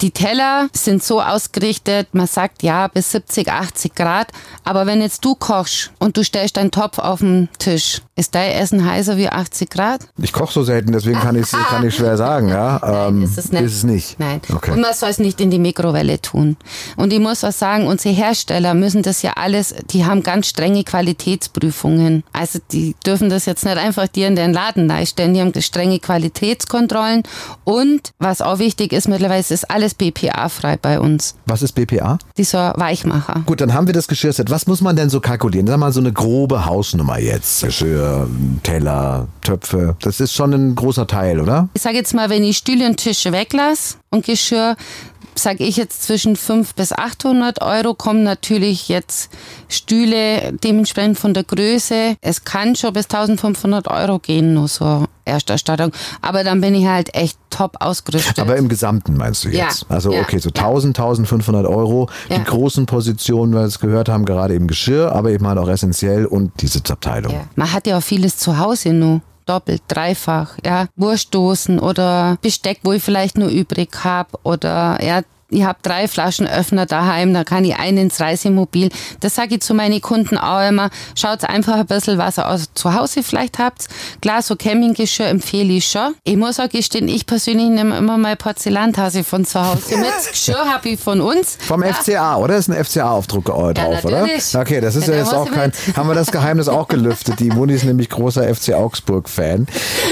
Die 0.00 0.10
Teller 0.10 0.68
sind 0.72 1.02
so 1.02 1.22
ausgerichtet, 1.22 2.08
man 2.12 2.26
sagt 2.26 2.62
ja 2.62 2.88
bis 2.88 3.12
70, 3.12 3.50
80 3.50 3.94
Grad, 3.94 4.28
aber 4.64 4.86
wenn 4.86 5.00
jetzt 5.00 5.24
du 5.24 5.34
kochst 5.34 5.92
und 5.98 6.16
du 6.16 6.24
stellst 6.24 6.56
deinen 6.56 6.70
Topf 6.70 6.98
auf 6.98 7.20
den 7.20 7.48
Tisch, 7.58 8.02
ist 8.16 8.34
dein 8.34 8.52
Essen 8.52 8.84
heißer 8.84 9.16
wie 9.16 9.28
80 9.28 9.70
Grad? 9.70 10.08
Ich 10.20 10.32
koche 10.32 10.52
so 10.52 10.64
selten, 10.64 10.92
deswegen 10.92 11.20
kann 11.20 11.36
ich 11.36 11.50
kann 11.50 11.86
ich 11.86 11.94
schwer 11.94 12.16
sagen, 12.16 12.48
ja. 12.48 12.80
Nein, 12.82 13.08
ähm, 13.08 13.22
ist 13.22 13.38
es 13.38 13.52
nicht. 13.52 13.62
Ist 13.62 13.74
es 13.74 13.84
nicht. 13.84 14.18
Nein. 14.18 14.40
Okay. 14.52 14.72
Und 14.72 14.80
man 14.80 14.94
soll 14.94 15.10
es 15.10 15.18
nicht 15.18 15.40
in 15.40 15.50
die 15.50 15.58
Mikrowelle 15.58 16.20
tun. 16.20 16.56
Und 16.96 17.12
ich 17.12 17.20
muss 17.20 17.44
auch 17.44 17.52
sagen, 17.52 17.86
unsere 17.86 18.14
Hersteller 18.14 18.74
müssen 18.74 19.02
das 19.02 19.22
ja 19.22 19.32
alles, 19.36 19.74
die 19.90 20.06
haben 20.06 20.22
ganz 20.22 20.48
strenge 20.48 20.82
Qualitätsprüfungen. 20.82 22.24
Also 22.32 22.58
die 22.72 22.96
dürfen 23.04 23.28
das 23.28 23.44
jetzt 23.46 23.64
nicht 23.64 23.76
einfach 23.76 24.08
dir 24.08 24.28
in 24.28 24.36
den 24.36 24.52
Laden 24.52 24.86
leisten, 24.88 25.34
die 25.34 25.40
haben 25.40 25.52
strenge 25.60 25.98
Qualitätskontrollen 25.98 27.22
und 27.64 28.12
was 28.18 28.40
auch 28.40 28.58
wichtig 28.58 28.92
ist 28.92 29.08
mittlerweile, 29.08 29.40
ist 29.40 29.70
alles 29.70 29.94
BPA-frei 29.94 30.78
bei 30.80 31.00
uns. 31.00 31.34
Was 31.46 31.62
ist 31.62 31.72
BPA? 31.72 32.18
Dieser 32.38 32.72
Weichmacher. 32.76 33.42
Gut, 33.44 33.60
dann 33.60 33.74
haben 33.74 33.86
wir 33.86 33.94
das 33.94 34.08
Geschirrset. 34.08 34.50
Was 34.50 34.66
muss 34.66 34.80
man 34.80 34.96
denn 34.96 35.10
so 35.10 35.20
kalkulieren? 35.20 35.66
Sag 35.66 35.78
mal 35.78 35.92
so 35.92 36.00
eine 36.00 36.12
grobe 36.12 36.64
Hausnummer 36.64 37.18
jetzt. 37.18 37.62
Geschirr, 37.62 38.05
Teller, 38.62 39.28
Töpfe. 39.42 39.96
Das 40.00 40.20
ist 40.20 40.34
schon 40.34 40.52
ein 40.52 40.74
großer 40.74 41.06
Teil, 41.06 41.40
oder? 41.40 41.68
Ich 41.74 41.82
sage 41.82 41.96
jetzt 41.96 42.14
mal, 42.14 42.30
wenn 42.30 42.44
ich 42.44 42.56
Stühle 42.58 42.86
und 42.86 42.96
Tische 42.96 43.32
weglasse 43.32 43.96
und 44.10 44.24
Geschirr, 44.24 44.76
sage 45.38 45.64
ich 45.64 45.76
jetzt 45.76 46.02
zwischen 46.02 46.36
500 46.36 46.76
bis 46.76 46.92
800 46.92 47.62
Euro, 47.62 47.94
kommen 47.94 48.22
natürlich 48.22 48.88
jetzt 48.88 49.30
Stühle 49.68 50.52
dementsprechend 50.64 51.18
von 51.18 51.34
der 51.34 51.44
Größe. 51.44 52.16
Es 52.20 52.44
kann 52.44 52.76
schon 52.76 52.92
bis 52.92 53.04
1500 53.06 53.88
Euro 53.88 54.18
gehen, 54.18 54.54
nur 54.54 54.68
so 54.68 55.04
Ersterstattung. 55.24 55.92
Aber 56.22 56.44
dann 56.44 56.60
bin 56.60 56.74
ich 56.74 56.86
halt 56.86 57.14
echt 57.14 57.38
top 57.50 57.76
ausgerüstet. 57.80 58.38
Aber 58.38 58.56
im 58.56 58.68
Gesamten 58.68 59.16
meinst 59.16 59.44
du 59.44 59.48
jetzt? 59.48 59.82
Ja, 59.88 59.94
Also 59.96 60.12
ja, 60.12 60.20
okay, 60.20 60.38
so 60.38 60.50
ja. 60.54 60.62
1000, 60.62 60.98
1500 60.98 61.66
Euro. 61.66 62.08
Die 62.30 62.42
großen 62.42 62.86
Positionen, 62.86 63.52
weil 63.54 63.62
wir 63.62 63.66
es 63.66 63.80
gehört 63.80 64.08
haben, 64.08 64.24
gerade 64.24 64.54
eben 64.54 64.66
Geschirr, 64.66 65.12
aber 65.12 65.30
eben 65.30 65.46
halt 65.46 65.58
auch 65.58 65.68
essentiell 65.68 66.26
und 66.26 66.52
die 66.60 66.66
Sitzabteilung. 66.68 67.34
Man 67.56 67.72
hat 67.72 67.86
ja 67.86 67.98
auch 67.98 68.02
vieles 68.02 68.36
zu 68.36 68.58
Hause 68.58 68.92
nur. 68.92 69.20
Doppelt, 69.46 69.82
dreifach, 69.88 70.58
ja. 70.64 70.86
Wurstdosen 70.96 71.78
oder 71.78 72.36
Besteck, 72.42 72.80
wo 72.82 72.92
ich 72.92 73.02
vielleicht 73.02 73.38
nur 73.38 73.48
übrig 73.48 74.04
habe 74.04 74.38
oder 74.42 74.98
ja, 75.02 75.22
ich 75.48 75.62
habe 75.62 75.78
drei 75.82 76.08
Flaschenöffner 76.08 76.86
daheim, 76.86 77.32
da 77.32 77.44
kann 77.44 77.64
ich 77.64 77.76
einen 77.76 77.98
ins 77.98 78.20
Reisemobil. 78.20 78.88
Das 79.20 79.36
sage 79.36 79.56
ich 79.56 79.60
zu 79.60 79.74
meinen 79.74 80.00
Kunden 80.00 80.36
auch 80.38 80.68
immer. 80.68 80.90
Schaut 81.14 81.44
einfach 81.44 81.76
ein 81.76 81.86
bisschen, 81.86 82.18
was 82.18 82.38
ihr 82.38 82.48
aus 82.48 82.68
zu 82.74 82.94
Hause 82.94 83.22
vielleicht 83.22 83.58
habt. 83.60 83.86
Klar, 84.20 84.42
so 84.42 84.56
Campinggeschirr 84.56 85.28
empfehle 85.28 85.74
ich 85.74 85.86
schon. 85.86 86.14
Ich 86.24 86.36
muss 86.36 86.58
auch 86.58 86.68
gestehen, 86.68 87.08
ich 87.08 87.26
persönlich 87.26 87.68
nehme 87.68 87.96
immer 87.96 88.18
meine 88.18 88.34
Porzellantasse 88.36 89.22
von 89.22 89.44
zu 89.44 89.64
Hause 89.64 89.96
mit. 89.96 90.06
Das 90.06 90.30
Geschirr 90.30 90.64
habe 90.64 90.88
ich 90.88 91.00
von 91.00 91.20
uns. 91.20 91.58
Vom 91.60 91.82
FCA, 91.82 92.36
oder? 92.38 92.56
Ist 92.56 92.68
ein 92.68 92.84
FCA-Aufdruck 92.84 93.48
äh, 93.48 93.74
drauf, 93.74 94.04
oder? 94.04 94.22
natürlich. 94.22 94.56
Okay, 94.56 94.80
das 94.80 94.96
ist 94.96 95.06
Ja, 95.06 95.14
ja, 95.14 95.20
jetzt 95.20 95.32
auch 95.32 95.50
kein. 95.50 95.72
mit. 95.86 95.96
Haben 95.96 96.08
wir 96.08 96.14
das 96.14 96.32
Geheimnis 96.32 96.68
auch 96.68 96.88
gelüftet? 96.88 97.38
Die 97.38 97.50
Moni 97.50 97.74
ist 97.74 97.84
nämlich 97.84 98.08
großer 98.08 98.52
FC 98.52 98.72
Augsburg-Fan. 98.74 99.68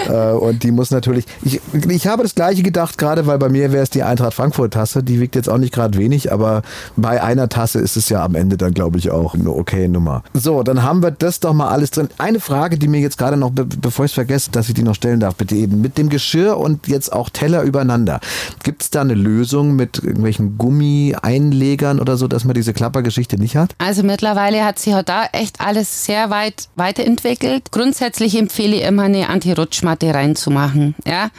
Äh, 0.09 0.13
und 0.13 0.63
die 0.63 0.71
muss 0.71 0.93
natürlich. 0.93 1.25
Ich, 1.43 1.61
ich 1.89 2.07
habe 2.07 2.23
das 2.23 2.37
gleiche 2.37 2.63
gedacht, 2.63 2.99
gerade 2.99 3.27
weil 3.27 3.39
bei 3.39 3.49
mir 3.49 3.73
wäre 3.73 3.83
es 3.83 3.91
die 3.91 4.05
Eintracht 4.05 4.35
Frankfurt-Tasse. 4.35 5.03
Die 5.03 5.24
wiegt 5.25 5.37
jetzt 5.37 5.49
auch 5.49 5.57
nicht 5.57 5.73
gerade 5.73 5.99
wenig, 5.99 6.31
aber 6.31 6.61
bei 6.97 7.23
einer 7.23 7.49
Tasse 7.49 7.79
ist 7.79 7.97
es 7.97 8.11
ja 8.11 8.23
am 8.23 8.35
Ende 8.35 8.59
dann, 8.59 8.75
glaube 8.75 8.99
ich, 8.99 9.11
auch 9.11 9.35
eine 9.35 9.49
okay 9.49 9.89
Nummer. 9.89 10.23
So, 10.35 10.63
dann 10.63 10.83
haben 10.83 11.03
wir 11.03 11.11
das 11.11 11.41
doch 11.41 11.55
mal 11.55 11.69
alles 11.69 11.91
drin. 11.91 12.09
Eine 12.19 12.41
Frage, 12.41 12.77
die 12.77 12.89
mir 12.89 13.01
jetzt 13.01 13.17
gerade 13.17 13.39
noch, 13.39 13.51
be 13.51 13.65
bevor 13.65 14.05
ich 14.05 14.11
es 14.11 14.15
vergesse, 14.15 14.51
dass 14.51 14.69
ich 14.69 14.75
die 14.75 14.83
noch 14.83 14.95
stellen 14.95 15.21
darf, 15.21 15.35
bitte 15.37 15.55
eben. 15.55 15.81
Mit 15.81 15.97
dem 15.97 16.11
Geschirr 16.11 16.59
und 16.59 16.89
jetzt 16.89 17.11
auch 17.11 17.31
Teller 17.31 17.63
übereinander. 17.63 18.21
Gibt 18.63 18.83
es 18.83 18.91
da 18.91 19.01
eine 19.01 19.15
Lösung 19.15 19.77
mit 19.77 19.97
irgendwelchen 19.97 20.59
Gummi-Einlegern 20.59 22.01
oder 22.01 22.19
so, 22.19 22.29
dass 22.29 22.45
man 22.45 22.53
diese 22.53 22.75
Klappergeschichte 22.75 23.39
nicht 23.39 23.57
hat? 23.57 23.75
Also 23.79 24.03
mittlerweile 24.03 24.63
hat 24.63 24.79
sich 24.79 24.95
auch 24.95 25.03
da 25.03 25.25
echt 25.33 25.63
alles 25.63 26.05
sehr 26.05 26.29
weit 26.29 26.69
weiterentwickelt. 26.77 27.73
Grundsätzlich 27.73 28.39
empfehle 28.39 28.77
ich 28.77 28.83
immer 28.83 29.05
eine 29.05 29.31
Anti-Rutschmatte 29.31 30.13
reinzumachen. 30.13 30.95
Ja? 31.07 31.31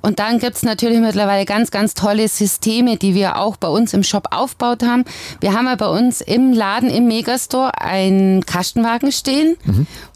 Und 0.00 0.18
dann 0.18 0.38
gibt's 0.38 0.62
natürlich 0.62 1.00
mittlerweile 1.00 1.44
ganz, 1.44 1.70
ganz 1.70 1.92
tolle 1.92 2.26
Systeme, 2.28 2.96
die 2.96 3.14
wir 3.14 3.33
auch 3.34 3.56
bei 3.56 3.68
uns 3.68 3.92
im 3.94 4.02
Shop 4.02 4.28
aufgebaut 4.30 4.82
haben. 4.82 5.04
Wir 5.40 5.52
haben 5.52 5.66
ja 5.66 5.74
bei 5.74 5.88
uns 5.88 6.20
im 6.20 6.52
Laden 6.52 6.90
im 6.90 7.06
Megastore 7.06 7.80
einen 7.80 8.44
Kastenwagen 8.46 9.12
stehen. 9.12 9.56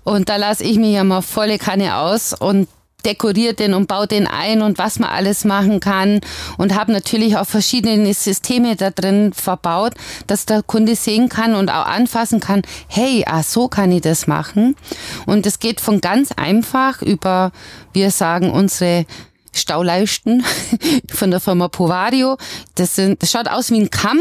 Und 0.04 0.28
da 0.28 0.36
lasse 0.36 0.64
ich 0.64 0.78
mir 0.78 0.90
ja 0.90 1.04
mal 1.04 1.22
volle 1.22 1.58
Kanne 1.58 1.96
aus 1.96 2.32
und 2.32 2.68
dekoriert 3.04 3.60
den 3.60 3.74
und 3.74 3.86
baut 3.86 4.10
den 4.10 4.26
ein 4.26 4.60
und 4.60 4.78
was 4.78 4.98
man 4.98 5.10
alles 5.10 5.44
machen 5.44 5.80
kann 5.80 6.20
und 6.56 6.74
habe 6.74 6.92
natürlich 6.92 7.36
auch 7.36 7.46
verschiedene 7.46 8.12
Systeme 8.12 8.74
da 8.76 8.90
drin 8.90 9.32
verbaut, 9.32 9.94
dass 10.26 10.46
der 10.46 10.62
Kunde 10.62 10.96
sehen 10.96 11.28
kann 11.28 11.54
und 11.54 11.70
auch 11.70 11.86
anfassen 11.86 12.40
kann, 12.40 12.62
hey, 12.88 13.24
ah, 13.26 13.42
so 13.42 13.68
kann 13.68 13.92
ich 13.92 14.02
das 14.02 14.26
machen. 14.26 14.74
Und 15.26 15.46
es 15.46 15.60
geht 15.60 15.80
von 15.80 16.00
ganz 16.00 16.32
einfach 16.32 17.00
über, 17.00 17.52
wir 17.92 18.10
sagen, 18.10 18.50
unsere 18.50 19.06
Stauleisten 19.52 20.44
von 21.08 21.30
der 21.30 21.40
Firma 21.40 21.68
Povario. 21.68 22.36
Das, 22.74 22.94
sind, 22.94 23.22
das 23.22 23.30
schaut 23.30 23.48
aus 23.48 23.70
wie 23.70 23.80
ein 23.80 23.90
Kamm, 23.90 24.20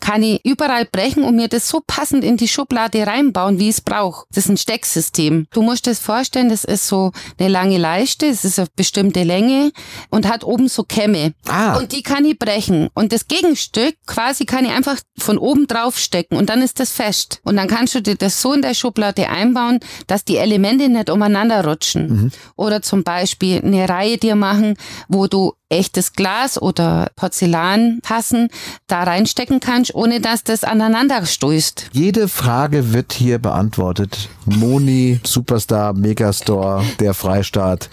kann 0.00 0.22
ich 0.22 0.44
überall 0.44 0.84
brechen 0.84 1.24
und 1.24 1.36
mir 1.36 1.48
das 1.48 1.68
so 1.68 1.82
passend 1.86 2.24
in 2.24 2.36
die 2.36 2.48
Schublade 2.48 3.06
reinbauen, 3.06 3.58
wie 3.58 3.68
ich 3.68 3.76
es 3.76 3.80
brauche. 3.80 4.26
Das 4.32 4.44
ist 4.44 4.50
ein 4.50 4.56
Stecksystem. 4.56 5.46
Du 5.50 5.62
musst 5.62 5.86
dir 5.86 5.90
das 5.90 6.00
vorstellen, 6.00 6.48
das 6.48 6.64
ist 6.64 6.86
so 6.86 7.12
eine 7.38 7.48
lange 7.48 7.78
Leiste, 7.78 8.26
es 8.26 8.44
ist 8.44 8.58
eine 8.58 8.68
bestimmte 8.76 9.22
Länge 9.22 9.72
und 10.10 10.28
hat 10.28 10.44
oben 10.44 10.68
so 10.68 10.84
Kämme. 10.84 11.34
Ah. 11.46 11.76
Und 11.76 11.92
die 11.92 12.02
kann 12.02 12.24
ich 12.24 12.38
brechen. 12.38 12.88
Und 12.94 13.12
das 13.12 13.28
Gegenstück 13.28 13.96
quasi 14.06 14.44
kann 14.44 14.64
ich 14.64 14.72
einfach 14.72 14.96
von 15.18 15.38
oben 15.38 15.66
drauf 15.66 15.98
stecken 15.98 16.36
und 16.36 16.48
dann 16.48 16.62
ist 16.62 16.80
das 16.80 16.92
fest. 16.92 17.40
Und 17.44 17.56
dann 17.56 17.68
kannst 17.68 17.94
du 17.94 18.02
dir 18.02 18.16
das 18.16 18.40
so 18.40 18.52
in 18.52 18.62
der 18.62 18.74
Schublade 18.74 19.28
einbauen, 19.28 19.80
dass 20.06 20.24
die 20.24 20.36
Elemente 20.36 20.88
nicht 20.88 21.10
umeinander 21.10 21.64
rutschen. 21.64 22.32
Oder 22.56 22.82
zum 22.82 23.04
Beispiel 23.04 23.60
eine 23.62 23.88
Reihe 23.88 24.18
dir 24.18 24.36
machen, 24.36 24.65
wo 25.08 25.26
du 25.26 25.52
echtes 25.68 26.12
Glas 26.12 26.60
oder 26.60 27.10
Porzellantassen 27.16 28.48
da 28.86 29.02
reinstecken 29.02 29.60
kannst, 29.60 29.94
ohne 29.94 30.20
dass 30.20 30.44
das 30.44 30.64
aneinander 30.64 31.24
stößt. 31.24 31.90
Jede 31.92 32.28
Frage 32.28 32.92
wird 32.92 33.12
hier 33.12 33.38
beantwortet. 33.38 34.28
Moni, 34.44 35.20
Superstar, 35.24 35.92
Megastore, 35.92 36.84
der 37.00 37.14
Freistaat, 37.14 37.90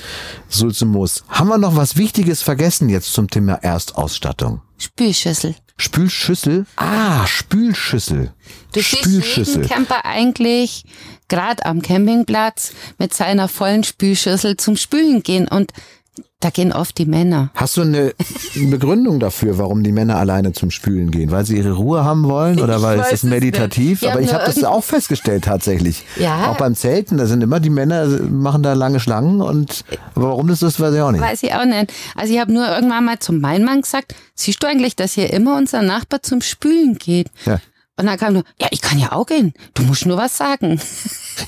Sulzemus. 0.48 1.24
Haben 1.28 1.50
wir 1.50 1.58
noch 1.58 1.76
was 1.76 1.98
Wichtiges 1.98 2.42
vergessen 2.42 2.90
jetzt 2.90 3.14
zum 3.14 3.30
Thema 3.30 3.54
Erstausstattung? 3.56 4.62
Spülschüssel. 4.78 5.56
Spülschüssel? 5.78 6.66
Ah, 6.76 7.26
Spülschüssel. 7.26 8.34
Du 8.74 8.82
siehst 8.82 9.38
jeden 9.38 9.68
Camper 9.68 10.06
eigentlich 10.06 10.86
gerade 11.28 11.66
am 11.66 11.82
Campingplatz 11.82 12.74
mit 13.00 13.14
seiner 13.14 13.48
vollen 13.48 13.84
Spülschüssel 13.84 14.58
zum 14.58 14.78
Spülen 14.78 15.24
gehen 15.24 15.48
und 15.48 15.72
da 16.44 16.50
gehen 16.50 16.74
oft 16.74 16.98
die 16.98 17.06
Männer. 17.06 17.50
Hast 17.54 17.78
du 17.78 17.82
eine 17.82 18.14
Begründung 18.56 19.20
dafür, 19.20 19.58
warum 19.58 19.84
die 19.84 19.92
Männer 19.92 20.18
alleine 20.18 20.52
zum 20.52 20.72
Spülen 20.72 21.12
gehen? 21.12 21.32
Weil 21.32 21.46
sie 21.46 21.58
ihre 21.58 21.72
Ruhe 21.72 22.04
haben 22.04 22.24
wollen 22.24 22.60
oder 22.60 22.78
Ich 22.78 22.82
weil 22.84 23.00
es 23.00 23.12
ist 23.12 23.24
meditativ? 23.24 24.02
Ich 24.02 24.12
Aber 24.12 24.22
ich 24.22 24.34
habe 24.34 24.46
das 24.46 24.64
auch 24.64 24.84
festgestellt 24.84 25.46
tatsächlich. 25.46 26.06
Ja. 26.18 26.52
Auch 26.52 26.58
beim 26.58 26.76
Zelten, 26.76 27.18
da 27.18 27.26
sind 27.26 27.42
immer 27.42 27.60
die 27.60 27.70
Männer, 27.70 28.06
machen 28.30 28.64
da 28.64 28.74
lange 28.74 29.00
Schlangen 29.00 29.42
und 29.42 29.86
warum 30.16 30.48
das 30.48 30.62
ist, 30.62 30.80
weiß 30.80 30.94
ich 30.94 31.02
auch 31.02 31.12
nicht. 31.12 31.22
Weiß 31.22 31.44
ich 31.44 31.54
auch 31.54 31.66
nicht. 31.66 31.94
Also 32.16 32.34
ich 32.34 32.40
habe 32.40 32.52
nur 32.52 32.68
irgendwann 32.68 33.06
mal 33.06 33.20
zum 33.20 33.40
meinem 33.40 33.66
Mann 33.66 33.82
gesagt, 33.82 34.16
siehst 34.36 34.62
du 34.62 34.68
eigentlich, 34.68 34.96
dass 34.96 35.14
hier 35.14 35.32
immer 35.32 35.58
unser 35.58 35.82
Nachbar 35.82 36.24
zum 36.24 36.42
Spülen 36.42 36.98
geht? 36.98 37.28
Ja. 37.46 37.60
Und 37.96 38.08
dann 38.08 38.18
kam 38.18 38.34
nur, 38.34 38.44
ja, 38.60 38.68
ich 38.72 38.82
kann 38.82 38.98
ja 38.98 39.12
auch 39.12 39.28
gehen. 39.28 39.54
Du 39.76 39.84
musst 39.84 40.06
nur 40.06 40.18
was 40.18 40.38
sagen. 40.38 40.80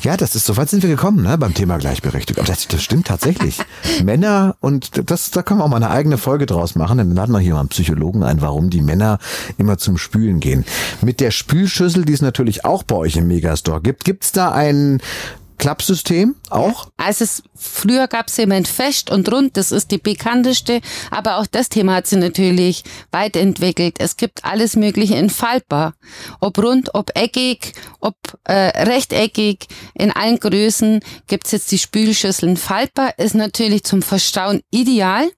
Ja, 0.02 0.18
das 0.18 0.36
ist, 0.36 0.48
so 0.48 0.58
weit 0.58 0.68
sind 0.68 0.82
wir 0.82 0.90
gekommen, 0.90 1.22
ne, 1.22 1.38
beim 1.38 1.54
Thema 1.54 1.78
Gleichberechtigung. 1.78 2.44
Aber 2.44 2.52
das, 2.52 2.68
das 2.68 2.82
stimmt 2.82 3.06
tatsächlich. 3.06 3.60
Männer, 4.04 4.56
und 4.60 5.10
das, 5.12 5.30
da 5.30 5.44
können 5.44 5.60
wir 5.60 5.64
auch 5.64 5.70
mal 5.70 5.76
eine 5.76 5.92
eigene 5.92 6.18
Folge 6.18 6.48
draus 6.48 6.74
machen, 6.74 6.98
dann 6.98 7.14
laden 7.14 7.32
wir 7.32 7.40
hier 7.40 7.54
mal 7.54 7.60
einen 7.60 7.70
Psychologen 7.70 8.24
ein, 8.24 8.42
warum 8.42 8.72
die 8.72 8.82
Männer 8.82 9.20
immer 9.60 9.78
zum 9.78 10.00
Spülen 10.00 10.40
gehen. 10.40 10.66
Mit 11.02 11.20
der 11.20 11.30
Spülschüssel, 11.30 12.04
die 12.04 12.14
es 12.14 12.24
natürlich 12.24 12.66
auch 12.66 12.82
bei 12.82 12.96
euch 12.96 13.16
im 13.16 13.28
Megastore 13.28 13.82
gibt, 13.82 14.06
gibt's 14.06 14.32
da 14.32 14.52
ein 14.52 15.02
Klappsystem 15.58 16.36
auch? 16.50 16.88
Also 16.98 17.24
es, 17.24 17.44
früher 17.56 18.08
gab 18.08 18.28
es 18.28 18.36
Zement 18.36 18.68
fest 18.68 19.10
und 19.10 19.32
rund, 19.32 19.58
das 19.58 19.72
ist 19.72 19.92
die 19.92 19.98
bekannteste, 19.98 20.82
aber 21.12 21.38
auch 21.38 21.48
das 21.48 21.70
Thema 21.70 21.96
hat 21.96 22.08
sich 22.08 22.20
natürlich 22.20 22.84
weiterentwickelt. 23.12 23.96
Es 24.00 24.18
gibt 24.18 24.44
alles 24.46 24.76
Mögliche 24.76 25.16
in 25.16 25.30
faltbar, 25.30 25.94
ob 26.40 26.58
rund, 26.58 26.94
ob 26.94 27.12
eckig, 27.16 27.74
ob 28.00 28.16
äh, 28.44 28.84
rechteckig, 28.84 29.68
in 29.94 30.12
allen 30.12 30.40
Größen 30.40 31.00
gibt's 31.28 31.52
jetzt 31.52 31.72
die 31.72 31.80
Spülschüsseln. 31.80 32.58
Faltbar 32.58 33.18
ist 33.18 33.36
natürlich 33.36 33.84
zum 33.84 34.02
Verstauen 34.02 34.62
ideal. 34.72 35.30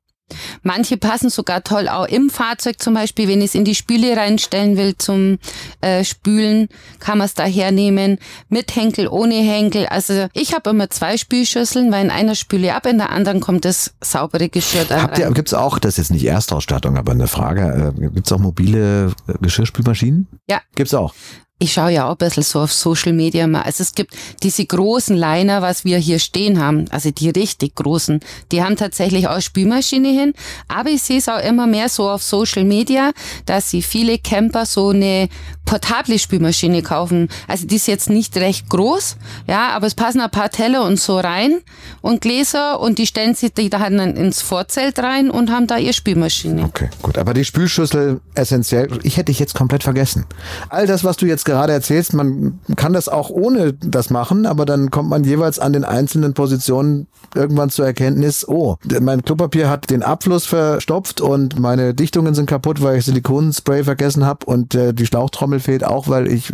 Manche 0.63 0.97
passen 0.97 1.29
sogar 1.29 1.63
toll 1.63 1.87
auch 1.87 2.07
im 2.07 2.29
Fahrzeug 2.29 2.81
zum 2.81 2.93
Beispiel, 2.93 3.27
wenn 3.27 3.39
ich 3.39 3.47
es 3.47 3.55
in 3.55 3.65
die 3.65 3.75
Spüle 3.75 4.15
reinstellen 4.17 4.77
will 4.77 4.97
zum 4.97 5.39
äh, 5.81 6.03
Spülen, 6.03 6.67
kann 6.99 7.17
man 7.17 7.25
es 7.25 7.33
da 7.33 7.45
hernehmen. 7.45 8.17
Mit 8.49 8.75
Henkel, 8.75 9.07
ohne 9.07 9.35
Henkel. 9.35 9.85
Also 9.87 10.27
ich 10.33 10.53
habe 10.53 10.69
immer 10.69 10.89
zwei 10.89 11.17
Spülschüsseln, 11.17 11.91
weil 11.91 12.05
in 12.05 12.11
einer 12.11 12.35
spüle 12.35 12.67
ich 12.67 12.73
ab, 12.73 12.85
in 12.85 12.97
der 12.97 13.11
anderen 13.11 13.39
kommt 13.39 13.65
das 13.65 13.93
saubere 14.01 14.49
Geschirr 14.49 14.85
da 14.87 15.03
Habt 15.03 15.17
ihr, 15.17 15.31
gibt's 15.31 15.53
auch, 15.53 15.79
das 15.79 15.93
ist 15.93 15.97
jetzt 15.97 16.11
nicht 16.11 16.25
Erstausstattung, 16.25 16.97
aber 16.97 17.11
eine 17.11 17.27
Frage, 17.27 17.93
äh, 17.97 18.09
gibt's 18.09 18.31
auch 18.31 18.39
mobile 18.39 19.13
äh, 19.27 19.33
Geschirrspülmaschinen? 19.41 20.27
Ja. 20.49 20.61
Gibt's 20.75 20.93
auch. 20.93 21.13
Ich 21.59 21.73
schaue 21.73 21.91
ja 21.91 22.05
auch 22.07 22.11
ein 22.11 22.17
bisschen 22.17 22.43
so 22.43 22.59
auf 22.59 22.71
Social 22.71 23.13
Media 23.13 23.47
mal. 23.47 23.63
Also 23.63 23.81
es 23.81 23.95
gibt 23.95 24.15
diese 24.43 24.63
großen 24.63 25.17
Liner, 25.17 25.63
was 25.63 25.85
wir 25.85 25.97
hier 25.97 26.19
stehen 26.19 26.59
haben, 26.59 26.85
also 26.91 27.09
die 27.09 27.29
richtig 27.31 27.73
großen, 27.73 28.19
die 28.51 28.61
haben 28.61 28.75
tatsächlich 28.75 29.27
auch 29.27 29.41
Spülmaschine 29.41 30.09
hin. 30.09 30.33
Aber 30.67 30.91
ich 30.91 31.01
sehe 31.01 31.17
es 31.17 31.27
auch 31.27 31.43
immer 31.43 31.65
mehr 31.65 31.89
so 31.89 32.11
auf 32.11 32.21
Social 32.21 32.63
Media, 32.63 33.11
dass 33.47 33.71
sie 33.71 33.81
viele 33.81 34.19
Camper 34.19 34.67
so 34.67 34.89
eine 34.89 35.29
portable 35.65 36.19
Spülmaschine 36.19 36.83
kaufen. 36.83 37.27
Also 37.47 37.65
die 37.65 37.75
ist 37.75 37.87
jetzt 37.87 38.09
nicht 38.09 38.37
recht 38.37 38.69
groß, 38.69 39.17
ja, 39.47 39.69
aber 39.69 39.87
es 39.87 39.95
passen 39.95 40.21
ein 40.21 40.31
paar 40.31 40.49
Teller 40.49 40.83
und 40.83 40.99
so 40.99 41.19
rein 41.19 41.59
und 42.01 42.21
Gläser 42.21 42.79
und 42.79 42.99
die 42.99 43.07
stellen 43.07 43.33
sich 43.33 43.53
die 43.53 43.69
da 43.69 43.79
dann 43.79 44.15
ins 44.15 44.41
Vorzelt 44.41 44.99
rein 44.99 45.31
und 45.31 45.51
haben 45.51 45.65
da 45.65 45.77
ihre 45.77 45.93
Spülmaschine. 45.93 46.63
Okay, 46.63 46.89
gut. 47.01 47.17
Aber 47.17 47.33
die 47.33 47.45
Spülschüssel 47.45 48.21
essentiell, 48.35 48.99
ich 49.03 49.17
hätte 49.17 49.25
dich 49.25 49.39
jetzt 49.39 49.55
komplett 49.55 49.83
vergessen. 49.83 50.25
All 50.69 50.87
das, 50.87 51.03
was 51.03 51.17
du 51.17 51.25
jetzt 51.25 51.45
gerade 51.47 51.73
erzählst, 51.73 52.13
man 52.13 52.59
kann 52.75 52.93
das 52.93 53.09
auch 53.09 53.31
ohne 53.31 53.73
das 53.73 54.11
machen, 54.11 54.45
aber 54.45 54.65
dann 54.65 54.91
kommt 54.91 55.09
man 55.09 55.23
jeweils 55.23 55.57
an 55.57 55.73
den 55.73 55.83
einzelnen 55.83 56.35
Positionen 56.35 57.07
irgendwann 57.33 57.71
zur 57.71 57.85
Erkenntnis, 57.85 58.47
oh, 58.47 58.77
mein 59.01 59.23
Klopapier 59.23 59.69
hat 59.69 59.89
den 59.89 60.03
Abfluss 60.03 60.45
verstopft 60.45 61.21
und 61.21 61.59
meine 61.59 61.93
Dichtungen 61.93 62.35
sind 62.35 62.47
kaputt, 62.47 62.83
weil 62.83 62.97
ich 62.97 63.05
Silikonspray 63.05 63.83
vergessen 63.83 64.25
habe 64.25 64.45
und 64.45 64.75
äh, 64.75 64.93
die 64.93 65.05
Schlauchtrommel 65.05 65.59
fehlt 65.59 65.83
auch, 65.83 66.07
weil 66.07 66.31
ich 66.31 66.53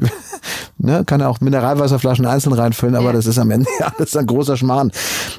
ne, 0.77 1.03
kann 1.05 1.21
ja 1.21 1.27
auch 1.27 1.41
Mineralwasserflaschen 1.41 2.25
einzeln 2.25 2.53
reinfüllen, 2.53 2.95
aber 2.95 3.07
ja. 3.07 3.13
das 3.13 3.25
ist 3.25 3.37
am 3.37 3.51
Ende 3.51 3.69
ja 3.79 3.91
alles 3.97 4.15
ein 4.15 4.25
großer 4.25 4.57
Schmarrn. 4.57 4.91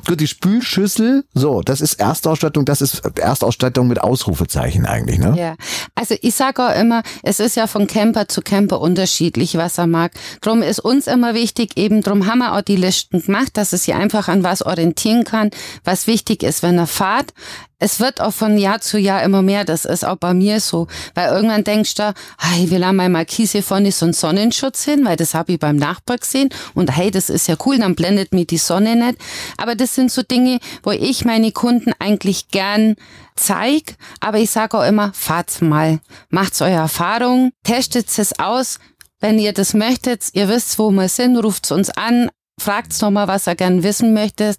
Gut, 0.07 0.21
die 0.21 0.27
Spülschüssel, 0.27 1.25
so, 1.35 1.63
das 1.63 1.81
ist 1.81 1.95
Erstausstattung, 1.95 2.65
das 2.65 2.81
ist 2.81 3.03
Erstausstattung 3.19 3.89
mit 3.89 4.01
Ausrufezeichen 4.01 4.87
eigentlich, 4.87 5.19
ne? 5.19 5.35
Ja, 5.37 5.57
also 5.95 6.15
ich 6.21 6.35
sage 6.35 6.63
auch 6.63 6.75
immer, 6.79 7.03
es 7.23 7.41
ist 7.41 7.57
ja 7.57 7.67
von 7.67 7.87
Camper 7.87 8.29
zu 8.29 8.43
Camper 8.43 8.81
unterschiedlich, 8.81 9.57
was 9.57 9.79
er 9.79 9.87
mag. 9.87 10.13
Drum 10.41 10.63
ist 10.63 10.81
uns 10.81 11.07
immer 11.07 11.35
wichtig, 11.35 11.77
eben 11.77 12.03
drum 12.03 12.27
haben 12.27 12.39
wir 12.39 12.55
auch 12.55 12.63
die 12.63 12.77
Listen 12.77 13.23
gemacht, 13.23 13.57
dass 13.57 13.73
es 13.73 13.85
sich 13.85 13.95
einfach 13.95 14.29
an 14.29 14.45
was 14.45 14.63
orientieren 14.63 15.25
kann, 15.25 15.51
was 15.85 16.07
wichtig 16.07 16.43
ist, 16.43 16.63
wenn 16.63 16.79
er 16.79 16.87
fahrt 16.87 17.33
es 17.79 18.01
wird 18.01 18.21
auch 18.21 18.33
von 18.33 18.57
Jahr 18.57 18.81
zu 18.81 18.99
Jahr 18.99 19.23
immer 19.23 19.43
mehr. 19.43 19.65
Das 19.65 19.85
ist 19.85 20.05
auch 20.05 20.17
bei 20.17 20.33
mir 20.33 20.61
so. 20.61 20.87
Weil 21.15 21.31
irgendwann 21.31 21.65
denkst 21.65 21.95
du, 21.97 22.15
hey, 22.39 22.71
wir 22.71 22.87
haben 22.87 22.97
mein 22.97 23.27
hier 23.29 23.63
vorne 23.63 23.93
so 23.93 24.07
einen 24.07 24.13
Sonnenschutz 24.13 24.85
hin, 24.85 25.05
weil 25.05 25.17
das 25.17 25.35
habe 25.35 25.53
ich 25.53 25.59
beim 25.59 25.77
Nachbar 25.77 26.19
gesehen. 26.19 26.51
Und 26.75 26.97
hey, 26.97 27.11
das 27.11 27.31
ist 27.31 27.49
ja 27.49 27.57
cool, 27.67 27.79
dann 27.79 27.95
blendet 27.95 28.33
mir 28.33 28.45
die 28.45 28.59
Sonne 28.59 28.97
nicht. 28.97 29.19
Aber 29.57 29.75
das 29.75 29.95
sind 29.95 30.11
so 30.11 30.23
Dinge, 30.23 30.59
wo 30.83 30.93
ich 30.93 31.25
meine 31.25 31.53
Kunden 31.53 31.93
eigentlich 31.99 32.49
gern 32.49 32.97
zeig. 33.37 33.97
Aber 34.21 34.39
ich 34.39 34.51
sage 34.51 34.79
auch 34.79 34.87
immer, 34.87 35.13
fahrt's 35.13 35.61
mal. 35.61 36.01
Macht's 36.31 36.63
eure 36.63 36.73
Erfahrung, 36.73 37.53
testet 37.65 38.07
es 38.17 38.39
aus. 38.39 38.79
Wenn 39.21 39.39
ihr 39.39 39.53
das 39.53 39.75
möchtet, 39.75 40.29
ihr 40.35 40.49
wisst, 40.49 40.79
wo 40.79 40.91
wir 40.91 41.09
sind, 41.09 41.37
ruft's 41.37 41.73
uns 41.73 41.91
an 41.91 42.31
fragt's 42.59 43.01
nochmal, 43.01 43.29
was 43.29 43.47
er 43.47 43.57
gern 43.57 43.83
wissen 43.83 44.15
möchte. 44.15 44.55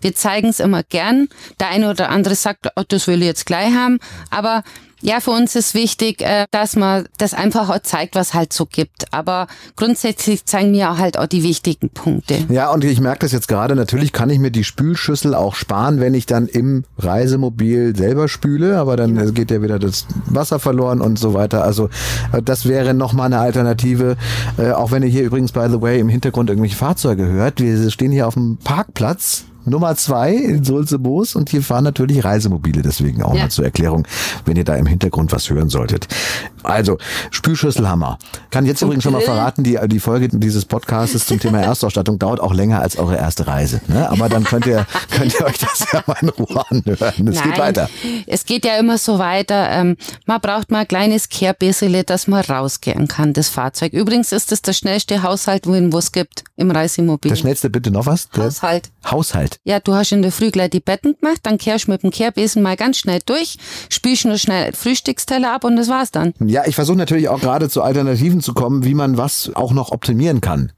Wir 0.00 0.14
zeigen 0.14 0.48
es 0.48 0.60
immer 0.60 0.82
gern. 0.82 1.28
Der 1.60 1.68
eine 1.68 1.90
oder 1.90 2.10
andere 2.10 2.34
sagt, 2.34 2.68
oh, 2.76 2.82
das 2.86 3.06
will 3.06 3.20
ich 3.20 3.26
jetzt 3.26 3.46
gleich 3.46 3.74
haben. 3.74 3.98
Aber 4.30 4.62
ja, 5.00 5.20
für 5.20 5.30
uns 5.30 5.54
ist 5.54 5.74
wichtig, 5.74 6.22
äh, 6.22 6.46
dass 6.50 6.76
man 6.76 7.06
das 7.18 7.34
einfach 7.34 7.68
auch 7.68 7.80
zeigt, 7.80 8.14
was 8.14 8.34
halt 8.34 8.52
so 8.52 8.66
gibt. 8.66 9.12
Aber 9.12 9.46
grundsätzlich 9.76 10.44
zeigen 10.44 10.72
wir 10.72 10.98
halt 10.98 11.18
auch 11.18 11.26
die 11.26 11.42
wichtigen 11.42 11.90
Punkte. 11.90 12.38
Ja, 12.48 12.72
und 12.72 12.84
ich 12.84 13.00
merke 13.00 13.20
das 13.20 13.32
jetzt 13.32 13.48
gerade, 13.48 13.76
natürlich 13.76 14.12
kann 14.12 14.30
ich 14.30 14.38
mir 14.38 14.50
die 14.50 14.64
Spülschüssel 14.64 15.34
auch 15.34 15.54
sparen, 15.54 16.00
wenn 16.00 16.14
ich 16.14 16.26
dann 16.26 16.46
im 16.46 16.84
Reisemobil 16.98 17.96
selber 17.96 18.28
spüle, 18.28 18.78
aber 18.78 18.96
dann 18.96 19.16
ja. 19.16 19.30
geht 19.30 19.50
ja 19.50 19.62
wieder 19.62 19.78
das 19.78 20.06
Wasser 20.26 20.58
verloren 20.58 21.00
und 21.00 21.18
so 21.18 21.34
weiter. 21.34 21.62
Also 21.62 21.90
äh, 22.32 22.42
das 22.42 22.66
wäre 22.66 22.94
nochmal 22.94 23.26
eine 23.26 23.38
Alternative. 23.38 24.16
Äh, 24.56 24.72
auch 24.72 24.90
wenn 24.90 25.02
ihr 25.02 25.08
hier 25.08 25.22
übrigens, 25.22 25.52
by 25.52 25.66
the 25.70 25.80
way, 25.80 26.00
im 26.00 26.08
Hintergrund 26.08 26.50
irgendwelche 26.50 26.76
Fahrzeuge 26.76 27.26
hört. 27.26 27.60
Wir 27.60 27.90
stehen 27.90 28.12
hier 28.12 28.26
auf 28.26 28.34
dem 28.34 28.58
Parkplatz 28.58 29.44
Nummer 29.70 29.96
zwei 29.96 30.32
in 30.32 30.64
Sulzebos 30.64 31.34
und 31.34 31.50
hier 31.50 31.62
fahren 31.62 31.84
natürlich 31.84 32.24
Reisemobile, 32.24 32.82
deswegen 32.82 33.22
auch 33.22 33.34
ja. 33.34 33.42
mal 33.42 33.50
zur 33.50 33.64
Erklärung, 33.64 34.06
wenn 34.44 34.56
ihr 34.56 34.64
da 34.64 34.76
im 34.76 34.86
Hintergrund 34.86 35.32
was 35.32 35.48
hören 35.50 35.68
solltet. 35.68 36.08
Also, 36.62 36.98
Spülschüsselhammer. 37.30 38.18
Kann 38.50 38.66
jetzt 38.66 38.82
und 38.82 38.88
übrigens 38.88 39.04
schon 39.04 39.12
mal 39.12 39.22
verraten, 39.22 39.64
die, 39.64 39.78
die 39.86 40.00
Folge 40.00 40.28
dieses 40.28 40.64
Podcasts 40.64 41.26
zum 41.26 41.38
Thema 41.40 41.60
Erstausstattung 41.62 42.18
dauert 42.18 42.40
auch 42.40 42.52
länger 42.52 42.80
als 42.80 42.98
eure 42.98 43.16
erste 43.16 43.46
Reise. 43.46 43.80
Ne? 43.88 44.08
Aber 44.10 44.28
dann 44.28 44.44
könnt 44.44 44.66
ihr, 44.66 44.86
könnt 45.10 45.34
ihr 45.38 45.46
euch 45.46 45.58
das 45.58 45.86
ja 45.92 46.02
mal 46.06 46.16
in 46.20 46.28
Ruhe 46.28 46.64
anhören. 46.68 47.28
Es 47.28 47.36
Nein, 47.36 47.50
geht 47.50 47.58
weiter. 47.58 47.88
Es 48.26 48.44
geht 48.44 48.64
ja 48.64 48.76
immer 48.76 48.98
so 48.98 49.18
weiter. 49.18 49.70
Ähm, 49.70 49.96
man 50.26 50.40
braucht 50.40 50.70
mal 50.70 50.80
ein 50.80 50.88
kleines 50.88 51.28
Kehrbissele, 51.28 52.04
dass 52.04 52.26
man 52.26 52.44
rausgehen 52.44 53.08
kann, 53.08 53.32
das 53.32 53.48
Fahrzeug. 53.48 53.92
Übrigens 53.92 54.32
ist 54.32 54.52
das 54.52 54.62
der 54.62 54.72
schnellste 54.72 55.22
Haushalt, 55.22 55.66
wo 55.66 55.98
es 55.98 56.12
gibt, 56.12 56.44
im 56.56 56.70
Reisemobil. 56.70 57.30
Der 57.30 57.36
schnellste 57.36 57.70
bitte 57.70 57.90
noch 57.90 58.06
was? 58.06 58.28
Der 58.30 58.44
Haushalt. 58.44 58.90
Haushalt. 59.04 59.57
Ja, 59.64 59.80
du 59.80 59.94
hast 59.94 60.12
in 60.12 60.22
der 60.22 60.32
Früh 60.32 60.50
gleich 60.50 60.70
die 60.70 60.80
Betten 60.80 61.16
gemacht, 61.20 61.40
dann 61.42 61.58
kehrst 61.58 61.86
du 61.86 61.90
mit 61.90 62.02
dem 62.02 62.10
Kehrbesen 62.10 62.62
mal 62.62 62.76
ganz 62.76 62.98
schnell 62.98 63.20
durch, 63.24 63.58
spülst 63.90 64.24
nur 64.24 64.38
schnell 64.38 64.72
Frühstücksteller 64.72 65.52
ab 65.52 65.64
und 65.64 65.76
das 65.76 65.88
war's 65.88 66.10
dann. 66.10 66.32
Ja, 66.40 66.62
ich 66.66 66.74
versuche 66.74 66.96
natürlich 66.96 67.28
auch 67.28 67.40
gerade 67.40 67.68
zu 67.68 67.82
Alternativen 67.82 68.40
zu 68.40 68.54
kommen, 68.54 68.84
wie 68.84 68.94
man 68.94 69.16
was 69.16 69.50
auch 69.54 69.72
noch 69.72 69.90
optimieren 69.92 70.40
kann. 70.40 70.72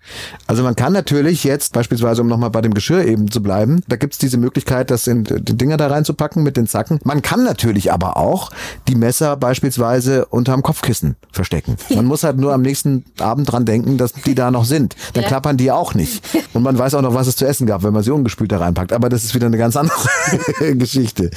Also 0.46 0.62
man 0.62 0.76
kann 0.76 0.92
natürlich 0.92 1.44
jetzt 1.44 1.72
beispielsweise, 1.72 2.22
um 2.22 2.28
nochmal 2.28 2.50
bei 2.50 2.60
dem 2.60 2.74
Geschirr 2.74 3.04
eben 3.04 3.30
zu 3.30 3.42
bleiben, 3.42 3.82
da 3.88 3.96
gibt's 3.96 4.18
diese 4.18 4.38
Möglichkeit, 4.38 4.90
das 4.90 5.06
in 5.06 5.24
die 5.24 5.56
Dinger 5.56 5.76
da 5.76 5.88
reinzupacken 5.88 6.42
mit 6.42 6.56
den 6.56 6.66
Zacken. 6.66 7.00
Man 7.04 7.22
kann 7.22 7.44
natürlich 7.44 7.92
aber 7.92 8.16
auch 8.16 8.50
die 8.88 8.94
Messer 8.94 9.36
beispielsweise 9.36 10.26
unterm 10.26 10.62
Kopfkissen 10.62 11.16
verstecken. 11.32 11.76
Man 11.94 12.06
muss 12.06 12.24
halt 12.24 12.38
nur 12.38 12.52
am 12.52 12.62
nächsten 12.62 13.04
Abend 13.18 13.50
dran 13.50 13.64
denken, 13.64 13.98
dass 13.98 14.12
die 14.12 14.34
da 14.34 14.50
noch 14.50 14.64
sind. 14.64 14.96
Dann 15.14 15.22
ja. 15.22 15.28
klappern 15.28 15.56
die 15.56 15.70
auch 15.70 15.94
nicht. 15.94 16.22
Und 16.52 16.62
man 16.62 16.78
weiß 16.78 16.94
auch 16.94 17.02
noch, 17.02 17.14
was 17.14 17.26
es 17.26 17.36
zu 17.36 17.46
essen 17.46 17.66
gab, 17.66 17.82
wenn 17.82 17.92
man 17.92 18.02
sie 18.02 18.10
ungespült 18.10 18.52
da 18.52 18.58
reinpackt. 18.70 18.92
Aber 18.92 19.08
das 19.08 19.24
ist 19.24 19.34
wieder 19.34 19.46
eine 19.46 19.58
ganz 19.58 19.76
andere 19.76 19.98
Geschichte. 20.74 21.30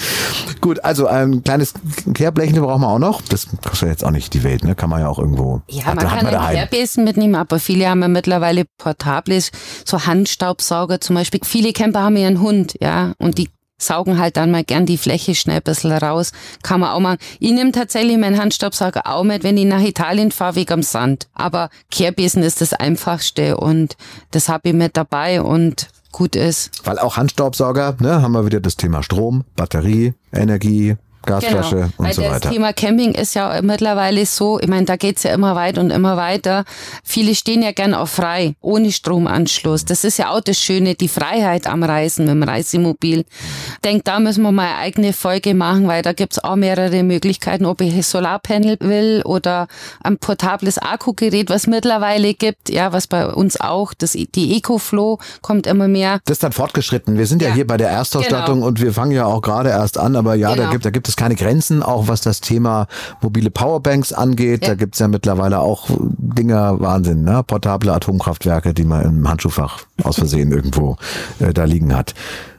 Gut, 0.62 0.84
also 0.84 1.08
ein 1.08 1.44
kleines 1.44 1.74
Kehrblech 2.14 2.54
brauchen 2.54 2.82
wir 2.82 2.88
auch 2.88 3.00
noch. 3.00 3.22
Das 3.22 3.48
kostet 3.64 3.90
jetzt 3.90 4.06
auch 4.06 4.12
nicht 4.12 4.34
die 4.34 4.44
Welt, 4.44 4.64
ne? 4.64 4.76
Kann 4.76 4.90
man 4.90 5.02
ja 5.02 5.08
auch 5.08 5.20
irgendwo. 5.20 5.62
Ja, 5.68 5.86
man 5.88 6.00
kann 6.00 6.26
man 6.26 6.36
einen 6.36 6.56
Kehrbesen 6.56 7.04
mitnehmen, 7.04 7.36
aber 7.36 7.60
viele 7.60 7.90
haben 7.90 8.02
ja 8.02 8.08
mittlerweile 8.08 8.66
portables, 8.78 9.52
so 9.86 10.06
Handstaubsauger 10.06 11.02
zum 11.02 11.16
Beispiel. 11.16 11.42
Viele 11.44 11.74
Camper 11.74 12.02
haben 12.02 12.18
ja 12.18 12.28
einen 12.28 12.42
Hund, 12.42 12.76
ja, 12.80 13.14
und 13.20 13.38
die 13.38 13.50
saugen 13.78 14.18
halt 14.18 14.38
dann 14.38 14.52
mal 14.52 14.64
gern 14.64 14.86
die 14.86 14.98
Fläche 14.98 15.36
schnell 15.36 15.58
ein 15.58 15.64
bisschen 15.64 15.92
raus. 15.92 16.32
Kann 16.64 16.80
man 16.80 16.92
auch 16.92 17.00
mal. 17.00 17.18
Ich 17.40 17.52
nehme 17.52 17.72
tatsächlich 17.72 18.18
meinen 18.18 18.40
Handstaubsauger 18.40 19.02
auch 19.06 19.24
mit, 19.24 19.44
wenn 19.44 19.58
ich 19.58 19.66
nach 19.66 19.82
Italien 19.82 20.32
fahre, 20.32 20.56
wegen 20.56 20.74
am 20.74 20.84
Sand. 20.84 21.28
Aber 21.34 21.70
Kehrbesen 21.92 22.44
ist 22.44 22.62
das 22.62 22.74
einfachste 22.74 23.58
und 23.58 23.96
das 24.32 24.50
habe 24.50 24.70
ich 24.70 24.76
mit 24.76 24.98
dabei 24.98 25.42
und 25.42 25.88
gut 26.14 26.38
ist. 26.38 26.72
Weil 26.86 26.98
auch 27.00 27.18
Handstaubsauger, 27.18 27.98
ne, 28.00 28.22
haben 28.22 28.32
wir 28.32 28.46
wieder 28.46 28.62
das 28.62 28.78
Thema 28.78 29.04
Strom, 29.04 29.44
Batterie, 29.58 30.14
Energie, 30.32 30.96
Gasflasche 31.26 31.76
genau, 31.76 31.90
und 31.98 32.14
so 32.14 32.22
weiter. 32.22 32.40
Das 32.40 32.52
Thema 32.52 32.74
Camping 32.74 33.14
ist 33.14 33.34
ja 33.34 33.62
mittlerweile 33.62 34.26
so, 34.26 34.60
ich 34.60 34.68
meine, 34.68 34.86
da 34.86 34.96
geht's 34.96 35.24
ja 35.24 35.34
immer 35.34 35.56
weiter 35.56 35.82
und 35.82 35.92
immer 35.92 36.18
weiter. 36.18 36.66
Viele 37.04 37.36
stehen 37.36 37.62
ja 37.62 37.72
gern 37.72 37.94
auf 37.94 38.10
frei, 38.10 38.56
ohne 38.62 38.92
Stromanschluss. 38.92 39.86
Das 39.86 40.04
ist 40.04 40.18
ja 40.18 40.32
auch 40.32 40.42
das 40.42 40.58
Schöne, 40.58 40.96
die 40.96 41.08
Freiheit 41.08 41.68
am 41.68 41.84
Reisen 41.84 42.26
mit 42.26 42.34
dem 42.36 42.44
Reisemobil. 42.44 43.20
Ich 43.20 43.82
denke, 43.84 44.04
da 44.04 44.20
müssen 44.20 44.44
wir 44.44 44.52
mal 44.52 44.68
eine 44.68 44.78
eigene 44.78 45.14
Folge 45.14 45.54
machen, 45.54 45.88
weil 45.88 46.02
da 46.02 46.14
gibt's 46.14 46.40
auch 46.40 46.56
mehrere 46.56 47.04
Möglichkeiten, 47.04 47.66
ob 47.66 47.82
ich 47.82 48.06
Solarpanel 48.06 48.78
will 48.80 49.22
oder 49.26 49.68
ein 50.04 50.18
portables 50.18 50.78
Akkugerät, 50.78 51.50
was 51.50 51.68
mittlerweile 51.68 52.34
gibt, 52.34 52.70
ja, 52.70 52.94
was 52.94 53.08
bei 53.08 53.28
uns 53.28 53.60
auch, 53.60 53.94
das, 53.94 54.12
die 54.12 54.58
EcoFlow 54.58 55.20
kommt 55.42 55.68
immer 55.68 55.88
mehr. 55.88 56.20
Das 56.26 56.36
ist 56.36 56.44
dann 56.44 56.52
fortgeschritten. 56.52 57.18
Wir 57.18 57.26
sind 57.26 57.42
ja, 57.42 57.50
ja 57.50 57.56
hier 57.56 57.68
bei 57.68 57.78
der 57.78 57.90
Erstausstattung 57.90 58.56
genau. 58.56 58.68
und 58.68 58.82
wir 58.82 58.94
fangen 58.94 59.12
ja 59.12 59.26
auch 59.26 59.42
gerade 59.42 59.70
erst 59.70 59.98
an, 59.98 60.16
aber 60.16 60.36
ja, 60.36 60.54
genau. 60.54 60.64
da 60.64 60.72
gibt, 60.72 60.86
da 60.86 60.90
gibt 60.90 61.08
es 61.08 61.13
es 61.14 61.18
keine 61.18 61.36
Grenzen, 61.36 61.84
auch 61.84 62.08
was 62.08 62.22
das 62.22 62.42
Thema 62.42 62.88
mobile 63.22 63.52
Powerbanks 63.52 64.14
angeht. 64.14 64.64
Ja. 64.64 64.70
Da 64.70 64.76
gibt's 64.76 65.00
ja 65.00 65.08
mittlerweile 65.08 65.60
auch 65.60 65.90
Dinger, 65.90 66.80
Wahnsinn, 66.80 67.24
ne? 67.24 67.44
portable 67.46 67.94
Atomkraftwerke, 67.94 68.74
die 68.74 68.84
man 68.84 69.04
im 69.04 69.30
Handschuhfach 69.30 69.86
aus 70.02 70.16
Versehen 70.16 70.52
irgendwo 70.52 70.98
äh, 71.40 71.54
da 71.54 71.66
liegen 71.66 71.96
hat. 71.96 72.14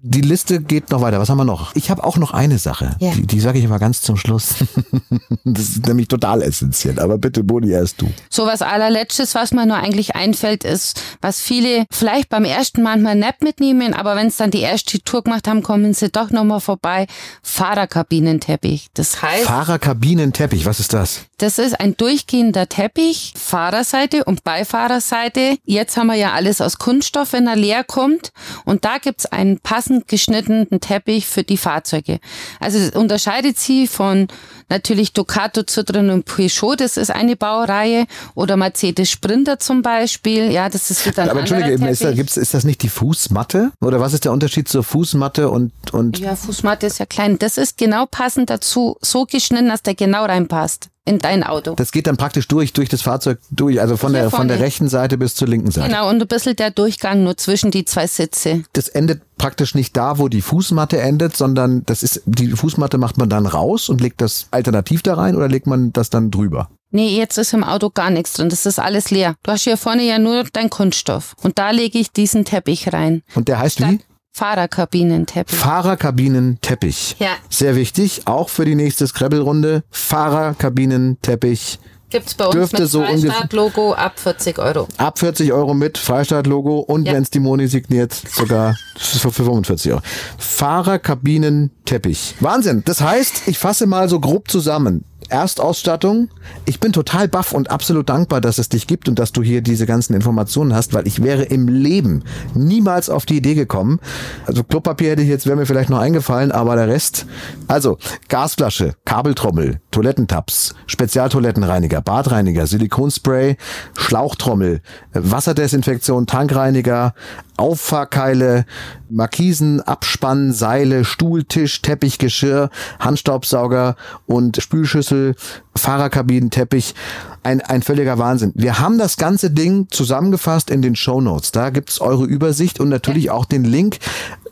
Die 0.06 0.20
Liste 0.20 0.60
geht 0.60 0.90
noch 0.90 1.00
weiter. 1.00 1.18
Was 1.18 1.30
haben 1.30 1.38
wir 1.38 1.44
noch? 1.44 1.74
Ich 1.74 1.90
habe 1.90 2.04
auch 2.04 2.18
noch 2.18 2.32
eine 2.32 2.58
Sache. 2.58 2.94
Ja. 3.00 3.10
Die, 3.12 3.26
die 3.26 3.40
sage 3.40 3.58
ich 3.58 3.64
aber 3.64 3.78
ganz 3.78 4.02
zum 4.02 4.16
Schluss. 4.16 4.56
das 5.44 5.62
ist 5.62 5.86
nämlich 5.86 6.08
total 6.08 6.42
essentiell. 6.42 7.00
Aber 7.00 7.16
bitte, 7.16 7.42
Boni, 7.42 7.70
erst 7.70 8.02
du. 8.02 8.08
So 8.28 8.46
was 8.46 8.60
allerletztes, 8.60 9.34
was 9.34 9.52
mir 9.52 9.64
nur 9.66 9.78
eigentlich 9.78 10.14
einfällt, 10.14 10.62
ist, 10.62 11.02
was 11.22 11.40
viele 11.40 11.86
vielleicht 11.90 12.28
beim 12.28 12.44
ersten 12.44 12.82
Mal 12.82 12.98
mal 12.98 13.14
nicht 13.14 13.42
mitnehmen, 13.42 13.94
aber 13.94 14.14
wenn 14.14 14.26
es 14.26 14.36
dann 14.36 14.50
die 14.50 14.60
erste 14.60 15.00
Tour 15.00 15.24
gemacht 15.24 15.48
haben, 15.48 15.62
kommen 15.62 15.94
sie 15.94 16.10
doch 16.10 16.30
nochmal 16.30 16.60
vorbei. 16.60 17.06
Fahrerkabinenteppich. 17.42 18.88
Das 18.92 19.22
heißt. 19.22 19.44
Fahrerkabinenteppich, 19.44 20.66
was 20.66 20.80
ist 20.80 20.92
das? 20.92 21.22
Das 21.38 21.58
ist 21.58 21.78
ein 21.80 21.96
durchgehender 21.96 22.68
Teppich, 22.68 23.34
Fahrerseite 23.36 24.24
und 24.24 24.44
Beifahrerseite. 24.44 25.56
Jetzt 25.64 25.96
haben 25.96 26.06
wir 26.06 26.14
ja 26.14 26.32
alles 26.32 26.60
aus 26.60 26.78
Kunststoff, 26.78 27.32
wenn 27.32 27.46
er 27.46 27.56
leer 27.56 27.84
kommt. 27.84 28.32
Und 28.64 28.84
da 28.84 28.98
gibt's 28.98 29.26
einen 29.26 29.58
passend 29.58 30.08
geschnittenen 30.08 30.80
Teppich 30.80 31.26
für 31.26 31.42
die 31.42 31.56
Fahrzeuge. 31.56 32.20
Also 32.60 32.78
es 32.78 32.90
unterscheidet 32.90 33.58
sie 33.58 33.86
von 33.86 34.28
natürlich 34.68 35.12
Ducato, 35.12 35.62
Citroën 35.62 36.10
und 36.10 36.24
Peugeot, 36.24 36.76
das 36.76 36.96
ist 36.96 37.10
eine 37.10 37.36
Baureihe, 37.36 38.06
oder 38.34 38.56
Mercedes 38.56 39.10
Sprinter 39.10 39.58
zum 39.58 39.82
Beispiel, 39.82 40.50
ja, 40.50 40.68
das 40.68 40.90
ist 40.90 41.06
wieder 41.06 41.24
ein 41.24 41.30
Aber 41.30 41.40
Entschuldige, 41.40 41.86
ist, 41.86 42.02
da, 42.02 42.12
gibt's, 42.12 42.36
ist 42.36 42.54
das 42.54 42.64
nicht 42.64 42.82
die 42.82 42.88
Fußmatte? 42.88 43.72
Oder 43.80 44.00
was 44.00 44.14
ist 44.14 44.24
der 44.24 44.32
Unterschied 44.32 44.68
zur 44.68 44.82
Fußmatte 44.82 45.50
und, 45.50 45.72
und? 45.92 46.18
Ja, 46.18 46.36
Fußmatte 46.36 46.86
ist 46.86 46.98
ja 46.98 47.06
klein. 47.06 47.38
Das 47.38 47.58
ist 47.58 47.76
genau 47.76 48.06
passend 48.06 48.50
dazu, 48.50 48.96
so 49.00 49.26
geschnitten, 49.26 49.68
dass 49.68 49.82
der 49.82 49.94
genau 49.94 50.24
reinpasst. 50.24 50.88
In 51.06 51.18
dein 51.18 51.42
Auto. 51.44 51.74
Das 51.74 51.92
geht 51.92 52.06
dann 52.06 52.16
praktisch 52.16 52.48
durch, 52.48 52.72
durch 52.72 52.88
das 52.88 53.02
Fahrzeug 53.02 53.38
durch, 53.50 53.80
also 53.80 53.96
von 53.96 54.12
Hier 54.12 54.22
der, 54.22 54.30
von 54.30 54.48
der 54.48 54.60
rechten 54.60 54.88
Seite 54.88 55.18
bis 55.18 55.34
zur 55.34 55.48
linken 55.48 55.70
Seite. 55.70 55.88
Genau, 55.88 56.08
und 56.08 56.20
ein 56.20 56.28
bisschen 56.28 56.56
der 56.56 56.70
Durchgang 56.70 57.24
nur 57.24 57.36
zwischen 57.36 57.70
die 57.70 57.84
zwei 57.84 58.06
Sitze. 58.06 58.62
Das 58.72 58.88
endet 58.88 59.22
praktisch 59.36 59.74
nicht 59.74 59.96
da, 59.96 60.18
wo 60.18 60.28
die 60.28 60.40
Fußmatte 60.40 60.98
endet, 60.98 61.36
sondern 61.36 61.84
das 61.84 62.02
ist, 62.02 62.22
die 62.24 62.48
Fußmatte 62.48 62.96
macht 62.96 63.18
man 63.18 63.28
dann 63.28 63.46
raus 63.46 63.88
und 63.88 64.00
legt 64.00 64.20
das 64.20 64.48
alternativ 64.50 65.02
da 65.02 65.14
rein 65.14 65.36
oder 65.36 65.48
legt 65.48 65.66
man 65.66 65.92
das 65.92 66.08
dann 66.08 66.30
drüber? 66.30 66.70
Nee, 66.90 67.16
jetzt 67.16 67.38
ist 67.38 67.52
im 67.52 67.64
Auto 67.64 67.90
gar 67.90 68.10
nichts 68.10 68.34
drin. 68.34 68.48
Das 68.48 68.66
ist 68.66 68.78
alles 68.78 69.10
leer. 69.10 69.34
Du 69.42 69.50
hast 69.50 69.64
hier 69.64 69.76
vorne 69.76 70.04
ja 70.04 70.20
nur 70.20 70.44
dein 70.52 70.70
Kunststoff. 70.70 71.34
Und 71.42 71.58
da 71.58 71.72
lege 71.72 71.98
ich 71.98 72.12
diesen 72.12 72.44
Teppich 72.44 72.92
rein. 72.92 73.22
Und 73.34 73.48
der 73.48 73.58
heißt 73.58 73.80
wie? 73.80 73.98
Fahrerkabinenteppich. 74.34 75.56
Fahrerkabinenteppich. 75.56 77.14
Ja. 77.20 77.36
Sehr 77.48 77.76
wichtig, 77.76 78.22
auch 78.24 78.48
für 78.48 78.64
die 78.64 78.74
nächste 78.74 79.06
Scrabble-Runde. 79.06 79.84
Fahrerkabinenteppich. 79.92 81.78
Gibt's 82.10 82.34
bei 82.34 82.44
uns 82.46 82.54
Dürfte 82.54 82.82
mit 82.82 82.90
so 82.90 83.02
Freistaat-Logo 83.04 83.94
ab 83.94 84.18
40 84.18 84.58
Euro. 84.58 84.88
Ab 84.98 85.18
40 85.20 85.52
Euro 85.52 85.72
mit 85.74 85.98
Freistaat-Logo 85.98 86.80
und 86.80 87.06
Ja. 87.06 87.12
wenn 87.14 87.22
es 87.22 87.30
die 87.30 87.40
Moni 87.40 87.68
signiert, 87.68 88.12
sogar 88.12 88.76
für 88.96 89.30
45 89.30 89.92
Euro. 89.92 90.02
Fahrerkabinenteppich. 90.38 92.34
Wahnsinn. 92.40 92.82
Das 92.84 93.00
heißt, 93.00 93.46
ich 93.46 93.58
fasse 93.58 93.86
mal 93.86 94.08
so 94.08 94.18
grob 94.20 94.50
zusammen. 94.50 95.04
Erstausstattung. 95.30 96.28
Ich 96.64 96.80
bin 96.80 96.92
total 96.92 97.28
baff 97.28 97.52
und 97.52 97.70
absolut 97.70 98.08
dankbar, 98.08 98.40
dass 98.40 98.58
es 98.58 98.68
dich 98.68 98.86
gibt 98.86 99.08
und 99.08 99.18
dass 99.18 99.32
du 99.32 99.42
hier 99.42 99.62
diese 99.62 99.86
ganzen 99.86 100.14
Informationen 100.14 100.74
hast, 100.74 100.94
weil 100.94 101.06
ich 101.06 101.22
wäre 101.22 101.44
im 101.44 101.68
Leben 101.68 102.24
niemals 102.54 103.10
auf 103.10 103.26
die 103.26 103.36
Idee 103.36 103.54
gekommen. 103.54 104.00
Also 104.46 104.64
Klopapier 104.64 105.10
hätte 105.10 105.22
ich 105.22 105.28
jetzt, 105.28 105.46
wäre 105.46 105.56
mir 105.56 105.66
vielleicht 105.66 105.90
noch 105.90 105.98
eingefallen, 105.98 106.52
aber 106.52 106.76
der 106.76 106.88
Rest. 106.88 107.26
Also 107.68 107.98
Gasflasche, 108.28 108.94
Kabeltrommel, 109.04 109.80
Toilettentabs, 109.90 110.74
Spezialtoilettenreiniger, 110.86 112.00
Badreiniger, 112.00 112.66
Silikonspray, 112.66 113.56
Schlauchtrommel, 113.96 114.80
Wasserdesinfektion, 115.12 116.26
Tankreiniger, 116.26 117.14
Auffahrkeile, 117.56 118.66
Markisen, 119.08 119.80
Abspann, 119.80 120.52
Seile, 120.52 121.04
Stuhltisch, 121.04 121.82
Teppichgeschirr, 121.82 122.70
Handstaubsauger 122.98 123.96
und 124.26 124.60
Spülschüssel, 124.60 125.36
Fahrerkabinenteppich. 125.76 126.94
Ein, 127.42 127.60
ein 127.60 127.82
völliger 127.82 128.18
Wahnsinn. 128.18 128.52
Wir 128.54 128.80
haben 128.80 128.98
das 128.98 129.16
ganze 129.16 129.50
Ding 129.50 129.88
zusammengefasst 129.90 130.70
in 130.70 130.82
den 130.82 130.96
Shownotes. 130.96 131.52
Da 131.52 131.70
gibt's 131.70 132.00
eure 132.00 132.24
Übersicht 132.24 132.80
und 132.80 132.88
natürlich 132.88 133.30
auch 133.30 133.44
den 133.44 133.64
Link 133.64 133.98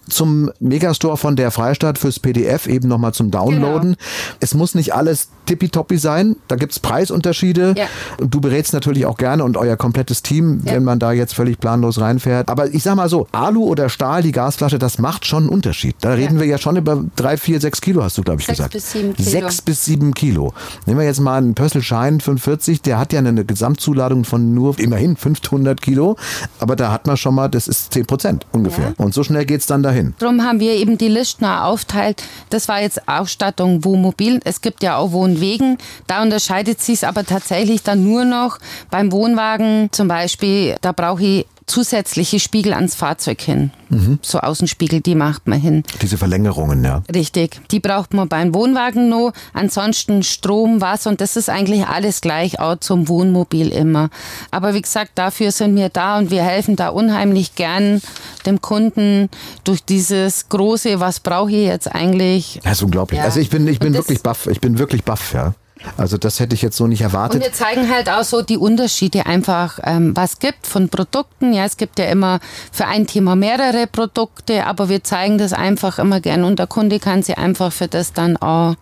zum 0.09 0.50
Megastore 0.61 1.16
von 1.16 1.36
der 1.36 1.50
Freistadt 1.50 1.98
fürs 1.98 2.20
PDF 2.20 2.66
eben 2.66 2.88
nochmal 2.88 3.14
zum 3.14 3.30
Downloaden. 3.30 3.96
Es 4.40 4.55
muss 4.55 4.74
nicht 4.74 4.94
alles 4.94 5.28
tippitoppi 5.47 5.99
sein. 5.99 6.36
Da 6.49 6.57
gibt's 6.57 6.78
Preisunterschiede. 6.78 7.74
Ja. 7.76 7.86
Und 8.20 8.32
du 8.34 8.40
berätst 8.40 8.72
natürlich 8.72 9.07
auch 9.07 9.16
gerne 9.16 9.45
und 9.45 9.57
euer 9.57 9.76
komplettes 9.76 10.22
Team, 10.22 10.62
Ja. 10.64 10.74
wenn 10.74 10.84
man 10.84 10.99
da 10.99 11.12
jetzt 11.12 11.34
völlig 11.34 11.59
planlos 11.59 12.01
reinfährt. 12.01 12.49
Aber 12.49 12.72
ich 12.72 12.82
sag 12.82 12.97
mal 12.97 13.09
so, 13.09 13.26
Alu 13.32 13.64
oder 13.64 13.88
Stahl, 13.88 14.22
die 14.22 14.32
Gasflasche, 14.32 14.78
das 14.78 14.99
macht 14.99 15.26
schon 15.26 15.45
einen 15.45 15.49
Unterschied. 15.53 15.97
Da 16.01 16.12
reden 16.12 16.38
wir 16.38 16.47
ja 16.47 16.59
schon 16.59 16.76
über 16.76 17.05
drei, 17.16 17.36
vier, 17.36 17.61
sechs 17.61 17.80
Kilo, 17.80 18.03
hast 18.03 18.18
du, 18.18 18.22
glaube 18.22 18.40
ich, 18.40 18.47
Sechs 18.47 18.59
gesagt. 18.59 18.72
bis 18.74 18.93
sieben 18.93 19.14
Kilo. 19.14 19.30
Sechs 19.30 19.62
bis 19.62 19.84
sieben 19.84 20.14
Kilo. 20.14 20.53
Nehmen 20.86 20.99
wir 21.01 21.07
jetzt 21.07 21.20
mal 21.20 21.38
einen 21.38 21.55
Pössl 21.55 21.82
Shine 21.82 22.20
45, 22.20 22.82
der 22.82 22.99
hat 22.99 23.12
ja 23.12 23.18
eine 23.18 23.45
Gesamtzuladung 23.45 24.24
von 24.24 24.55
nur 24.55 24.78
immerhin 24.78 25.16
500 25.16 25.80
Kilo. 25.82 26.16
Aber 26.61 26.76
da 26.76 26.90
hat 26.93 27.07
man 27.07 27.16
schon 27.16 27.34
mal, 27.34 27.49
das 27.49 27.68
ist 27.68 27.93
10 27.93 28.07
Prozent 28.07 28.47
ungefähr. 28.53 28.95
Und 28.99 29.14
so 29.14 29.22
schnell 29.22 29.45
geht's 29.45 29.66
dann 29.66 29.82
dahin. 29.82 30.14
Darum 30.18 30.43
haben 30.43 30.61
wir 30.61 30.72
eben 30.74 30.99
die 30.99 31.09
Listner 31.09 31.64
aufteilt. 31.64 32.22
Das 32.51 32.68
war 32.68 32.80
jetzt 32.80 33.09
Ausstattung 33.09 33.84
Wohnmobil. 33.84 34.40
Es 34.45 34.61
gibt 34.61 34.82
ja 34.82 34.97
auch 34.97 35.12
Wohnwegen. 35.32 35.78
Da 36.06 36.22
unterscheidet 36.22 36.80
sich 36.80 37.06
aber 37.06 37.24
tatsächlich 37.24 37.82
dann 37.82 38.04
nur 38.04 38.24
noch 38.24 38.58
beim 38.90 39.12
Wohnwagen 39.12 39.88
zum 39.92 40.08
Beispiel, 40.08 40.76
da 40.80 40.92
brauche 40.92 41.22
ich 41.22 41.46
zusätzliche 41.66 42.40
Spiegel 42.40 42.72
ans 42.74 42.94
Fahrzeug 42.94 43.40
hin. 43.40 43.70
So 44.22 44.38
Außenspiegel, 44.38 45.00
die 45.00 45.14
macht 45.14 45.46
man 45.46 45.60
hin. 45.60 45.82
Diese 46.00 46.16
Verlängerungen, 46.16 46.82
ja. 46.82 47.02
Richtig. 47.14 47.60
Die 47.70 47.78
braucht 47.78 48.14
man 48.14 48.26
beim 48.26 48.54
Wohnwagen 48.54 49.10
noch. 49.10 49.32
Ansonsten 49.52 50.22
Strom, 50.22 50.80
Wasser 50.80 51.10
und 51.10 51.20
das 51.20 51.36
ist 51.36 51.50
eigentlich 51.50 51.86
alles 51.86 52.22
gleich 52.22 52.58
auch 52.58 52.76
zum 52.76 53.08
Wohnmobil 53.08 53.68
immer. 53.68 54.08
Aber 54.50 54.72
wie 54.72 54.80
gesagt, 54.80 55.12
dafür 55.16 55.52
sind 55.52 55.76
wir 55.76 55.90
da 55.90 56.18
und 56.18 56.30
wir 56.30 56.42
helfen 56.42 56.74
da 56.74 56.88
unheimlich 56.88 57.54
gern 57.54 58.00
dem 58.46 58.62
Kunden 58.62 59.28
durch 59.64 59.84
dieses 59.84 60.48
große, 60.48 60.98
was 61.00 61.20
brauche 61.20 61.50
ich 61.50 61.66
jetzt 61.66 61.94
eigentlich? 61.94 62.60
Das 62.64 62.78
ist 62.78 62.82
unglaublich. 62.82 63.18
Ja. 63.18 63.24
Also 63.24 63.40
ich 63.40 63.50
bin, 63.50 63.68
ich 63.68 63.78
bin 63.78 63.92
wirklich 63.92 64.22
baff. 64.22 64.46
Ich 64.46 64.60
bin 64.60 64.78
wirklich 64.78 65.04
baff, 65.04 65.34
ja. 65.34 65.54
Also 65.96 66.16
das 66.18 66.40
hätte 66.40 66.54
ich 66.54 66.62
jetzt 66.62 66.76
so 66.76 66.86
nicht 66.86 67.00
Und 67.00 67.06
erwartet. 67.06 67.42
wir 67.42 67.52
zeigen 67.52 67.90
halt 67.92 68.08
auch 68.08 68.24
so 68.24 68.42
die 68.42 68.56
Unterschiede 68.56 69.26
einfach, 69.26 69.78
ähm, 69.84 70.16
was 70.16 70.38
gibt 70.38 70.66
von 70.66 70.88
Produkten. 70.88 71.52
Ja, 71.52 71.64
es 71.64 71.76
gibt 71.76 71.98
ja 71.98 72.06
immer 72.06 72.40
für 72.70 72.86
ein 72.86 73.06
Thema 73.06 73.36
mehrere 73.36 73.86
Produkte, 73.86 74.66
aber 74.66 74.88
wir 74.88 75.04
zeigen 75.04 75.38
das 75.38 75.52
einfach 75.52 75.98
immer 75.98 76.20
gern 76.20 76.44
und 76.44 76.58
der 76.58 76.66
Kunde 76.66 76.98
kann 76.98 77.22
sich 77.22 77.38
einfach 77.38 77.72
für 77.72 77.88
das 77.88 78.12
dann 78.12 78.36
auch 78.36 78.74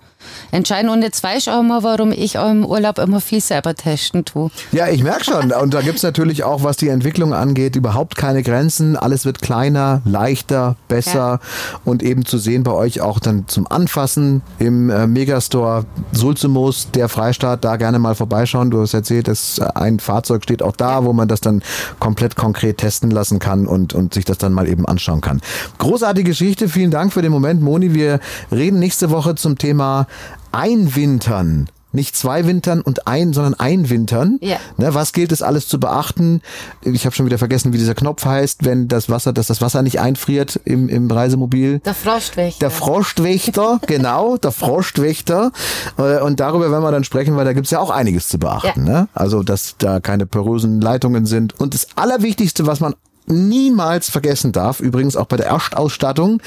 entscheiden. 0.51 0.91
Und 0.91 1.03
jetzt 1.03 1.23
weiß 1.23 1.39
ich 1.39 1.51
auch 1.51 1.63
mal, 1.63 1.83
warum 1.83 2.13
ich 2.13 2.39
auch 2.39 2.51
im 2.51 2.65
Urlaub 2.65 2.99
immer 2.99 3.21
viel 3.21 3.41
selber 3.41 3.75
testen 3.75 4.25
tue. 4.25 4.51
Ja, 4.73 4.89
ich 4.89 5.03
merke 5.03 5.25
schon. 5.25 5.53
Und 5.61 5.75
da 5.75 5.81
gibt's 5.81 6.03
natürlich 6.03 6.45
auch, 6.45 6.63
was 6.63 6.77
die 6.77 6.89
Entwicklung 6.89 7.35
angeht, 7.35 7.77
überhaupt 7.77 8.17
keine 8.17 8.43
Grenzen. 8.43 8.97
Alles 8.97 9.25
wird 9.25 9.43
kleiner, 9.43 10.03
leichter, 10.05 10.77
besser 10.89 11.41
und 11.85 12.03
eben 12.03 12.25
zu 12.25 12.39
sehen 12.39 12.63
bei 12.63 12.73
euch 12.73 13.01
auch 13.01 13.19
dann 13.19 13.47
zum 13.49 13.67
Anfassen 13.71 14.43
im 14.59 14.91
äh, 14.91 15.07
Megastore 15.07 15.85
Sulzemos, 16.13 16.91
der 16.93 17.09
Freistaat, 17.09 17.65
da 17.65 17.77
gerne 17.77 17.99
mal 17.99 18.15
vorbeischauen. 18.15 18.71
Du 18.71 18.81
hast 18.81 18.95
erzählt, 18.95 19.29
dass 19.29 19.61
ein 19.61 20.01
Fahrzeug 20.01 20.43
steht 20.43 20.63
auch 20.63 20.77
da, 20.77 21.05
wo 21.05 21.13
man 21.13 21.29
das 21.29 21.41
dann 21.41 21.63
komplett 21.99 22.37
konkret 22.37 22.79
testen 22.79 23.11
lassen 23.11 23.39
kann 23.39 23.67
und, 23.67 23.95
und 23.95 24.15
sich 24.15 24.25
das 24.25 24.39
dann 24.39 24.53
mal 24.53 24.69
eben 24.69 24.87
anschauen 24.87 25.21
kann. 25.21 25.41
Großartige 25.79 26.31
Geschichte. 26.31 26.69
Vielen 26.69 26.91
Dank 26.91 27.13
für 27.13 27.23
den 27.23 27.33
Moment, 27.33 27.61
Moni. 27.63 27.95
Wir 27.95 28.21
reden 28.53 28.79
nächste 28.79 29.11
Woche 29.11 29.35
zum 29.35 29.59
Thema 29.59 30.07
Einwintern. 30.53 31.69
Nicht 31.93 32.15
zwei 32.15 32.47
Wintern 32.47 32.83
und 32.83 33.09
ein, 33.09 33.33
sondern 33.33 33.55
einwintern. 33.55 34.39
Ja. 34.41 34.59
Ne, 34.77 34.95
was 34.95 35.13
gilt 35.13 35.33
es 35.33 35.43
alles 35.43 35.67
zu 35.67 35.81
beachten? 35.81 36.41
Ich 36.83 37.05
habe 37.05 37.17
schon 37.17 37.27
wieder 37.27 37.39
vergessen, 37.39 37.73
wie 37.73 37.79
dieser 37.79 37.97
Knopf 37.97 38.25
heißt, 38.25 38.65
wenn 38.65 38.87
das 38.87 39.11
Wasser, 39.11 39.33
dass 39.33 39.49
das 39.49 39.61
Wasser 39.61 39.83
nicht 39.83 39.99
einfriert 39.99 40.61
im, 40.65 40.89
im 40.89 41.11
Reisemobil. 41.11 41.81
Der 41.81 41.95
Frostwächter. 41.95 42.61
Der 42.61 42.71
Frostwächter, 42.71 43.81
genau, 43.89 44.37
der 44.37 44.53
Frostwächter. 44.53 45.51
Äh, 45.99 46.21
Und 46.21 46.39
darüber 46.39 46.71
werden 46.71 46.85
wir 46.85 46.93
dann 46.93 47.03
sprechen, 47.03 47.35
weil 47.37 47.45
da 47.45 47.55
gibt's 47.55 47.73
ja 47.73 47.81
auch 47.81 47.91
einiges 47.91 48.29
zu 48.29 48.39
beachten. 48.39 48.85
Ne? 48.85 49.09
Also, 49.13 49.43
dass 49.43 49.75
da 49.79 49.99
keine 49.99 50.27
porösen 50.27 50.81
Leitungen 50.81 51.27
sind. 51.27 51.59
Und 51.59 51.75
das 51.75 51.89
Allerwichtigste, 51.97 52.69
was 52.69 52.79
man 52.79 52.95
niemals 53.31 54.11
vergessen 54.11 54.53
darf, 54.53 54.81
übrigens 54.81 55.17
auch 55.17 55.27
bei 55.27 55.37
der 55.37 55.47
Erstausstattung, 55.47 56.43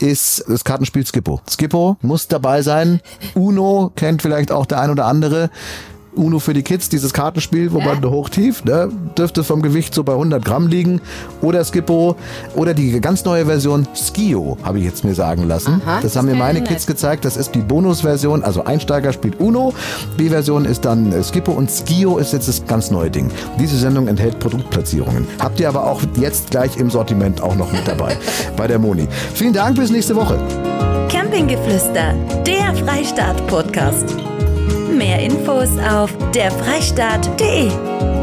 ist 0.00 0.44
das 0.48 0.64
Kartenspiel 0.64 1.06
Skippo. 1.06 1.40
Skippo 1.48 1.96
muss 2.02 2.28
dabei 2.28 2.62
sein. 2.62 3.00
Uno 3.34 3.92
kennt 3.94 4.22
vielleicht 4.22 4.52
auch 4.52 4.66
der 4.66 4.80
ein 4.80 4.90
oder 4.90 5.06
andere. 5.06 5.50
Uno 6.16 6.38
für 6.38 6.54
die 6.54 6.62
Kids, 6.62 6.88
dieses 6.88 7.12
Kartenspiel, 7.12 7.72
wo 7.72 7.80
man 7.80 8.04
hoch-tief, 8.04 8.64
ne, 8.64 8.88
dürfte 9.16 9.44
vom 9.44 9.62
Gewicht 9.62 9.94
so 9.94 10.04
bei 10.04 10.12
100 10.12 10.44
Gramm 10.44 10.68
liegen. 10.68 11.00
Oder 11.40 11.64
Skippo. 11.64 12.16
Oder 12.54 12.74
die 12.74 13.00
ganz 13.00 13.24
neue 13.24 13.46
Version 13.46 13.86
Skio, 13.94 14.56
habe 14.62 14.78
ich 14.78 14.84
jetzt 14.84 15.04
mir 15.04 15.14
sagen 15.14 15.46
lassen. 15.48 15.80
Aha, 15.84 16.00
das 16.00 16.16
haben 16.16 16.26
mir 16.26 16.34
meine 16.34 16.62
Kids 16.62 16.86
gezeigt. 16.86 17.24
Das 17.24 17.36
ist 17.36 17.54
die 17.54 17.60
Bonusversion. 17.60 18.42
Also 18.42 18.64
Einsteiger 18.64 19.12
spielt 19.12 19.40
Uno. 19.40 19.72
B-Version 20.16 20.64
ist 20.64 20.84
dann 20.84 21.12
äh, 21.12 21.22
Skippo 21.22 21.52
und 21.52 21.70
Skio 21.70 22.18
ist 22.18 22.32
jetzt 22.32 22.48
das 22.48 22.66
ganz 22.66 22.90
neue 22.90 23.10
Ding. 23.10 23.30
Diese 23.58 23.76
Sendung 23.76 24.08
enthält 24.08 24.38
Produktplatzierungen. 24.38 25.26
Habt 25.38 25.60
ihr 25.60 25.68
aber 25.68 25.86
auch 25.86 26.00
jetzt 26.18 26.50
gleich 26.50 26.76
im 26.76 26.90
Sortiment 26.90 27.42
auch 27.42 27.54
noch 27.54 27.72
mit 27.72 27.86
dabei 27.86 28.16
bei 28.56 28.66
der 28.66 28.78
Moni. 28.78 29.08
Vielen 29.34 29.52
Dank, 29.52 29.76
bis 29.76 29.90
nächste 29.90 30.16
Woche. 30.16 30.38
Campinggeflüster, 31.08 32.14
der 32.46 32.74
Freistaat-Podcast. 32.84 34.33
Mehr 35.04 35.18
Infos 35.18 35.68
auf 35.86 36.10
derfreistaat.de. 36.32 38.13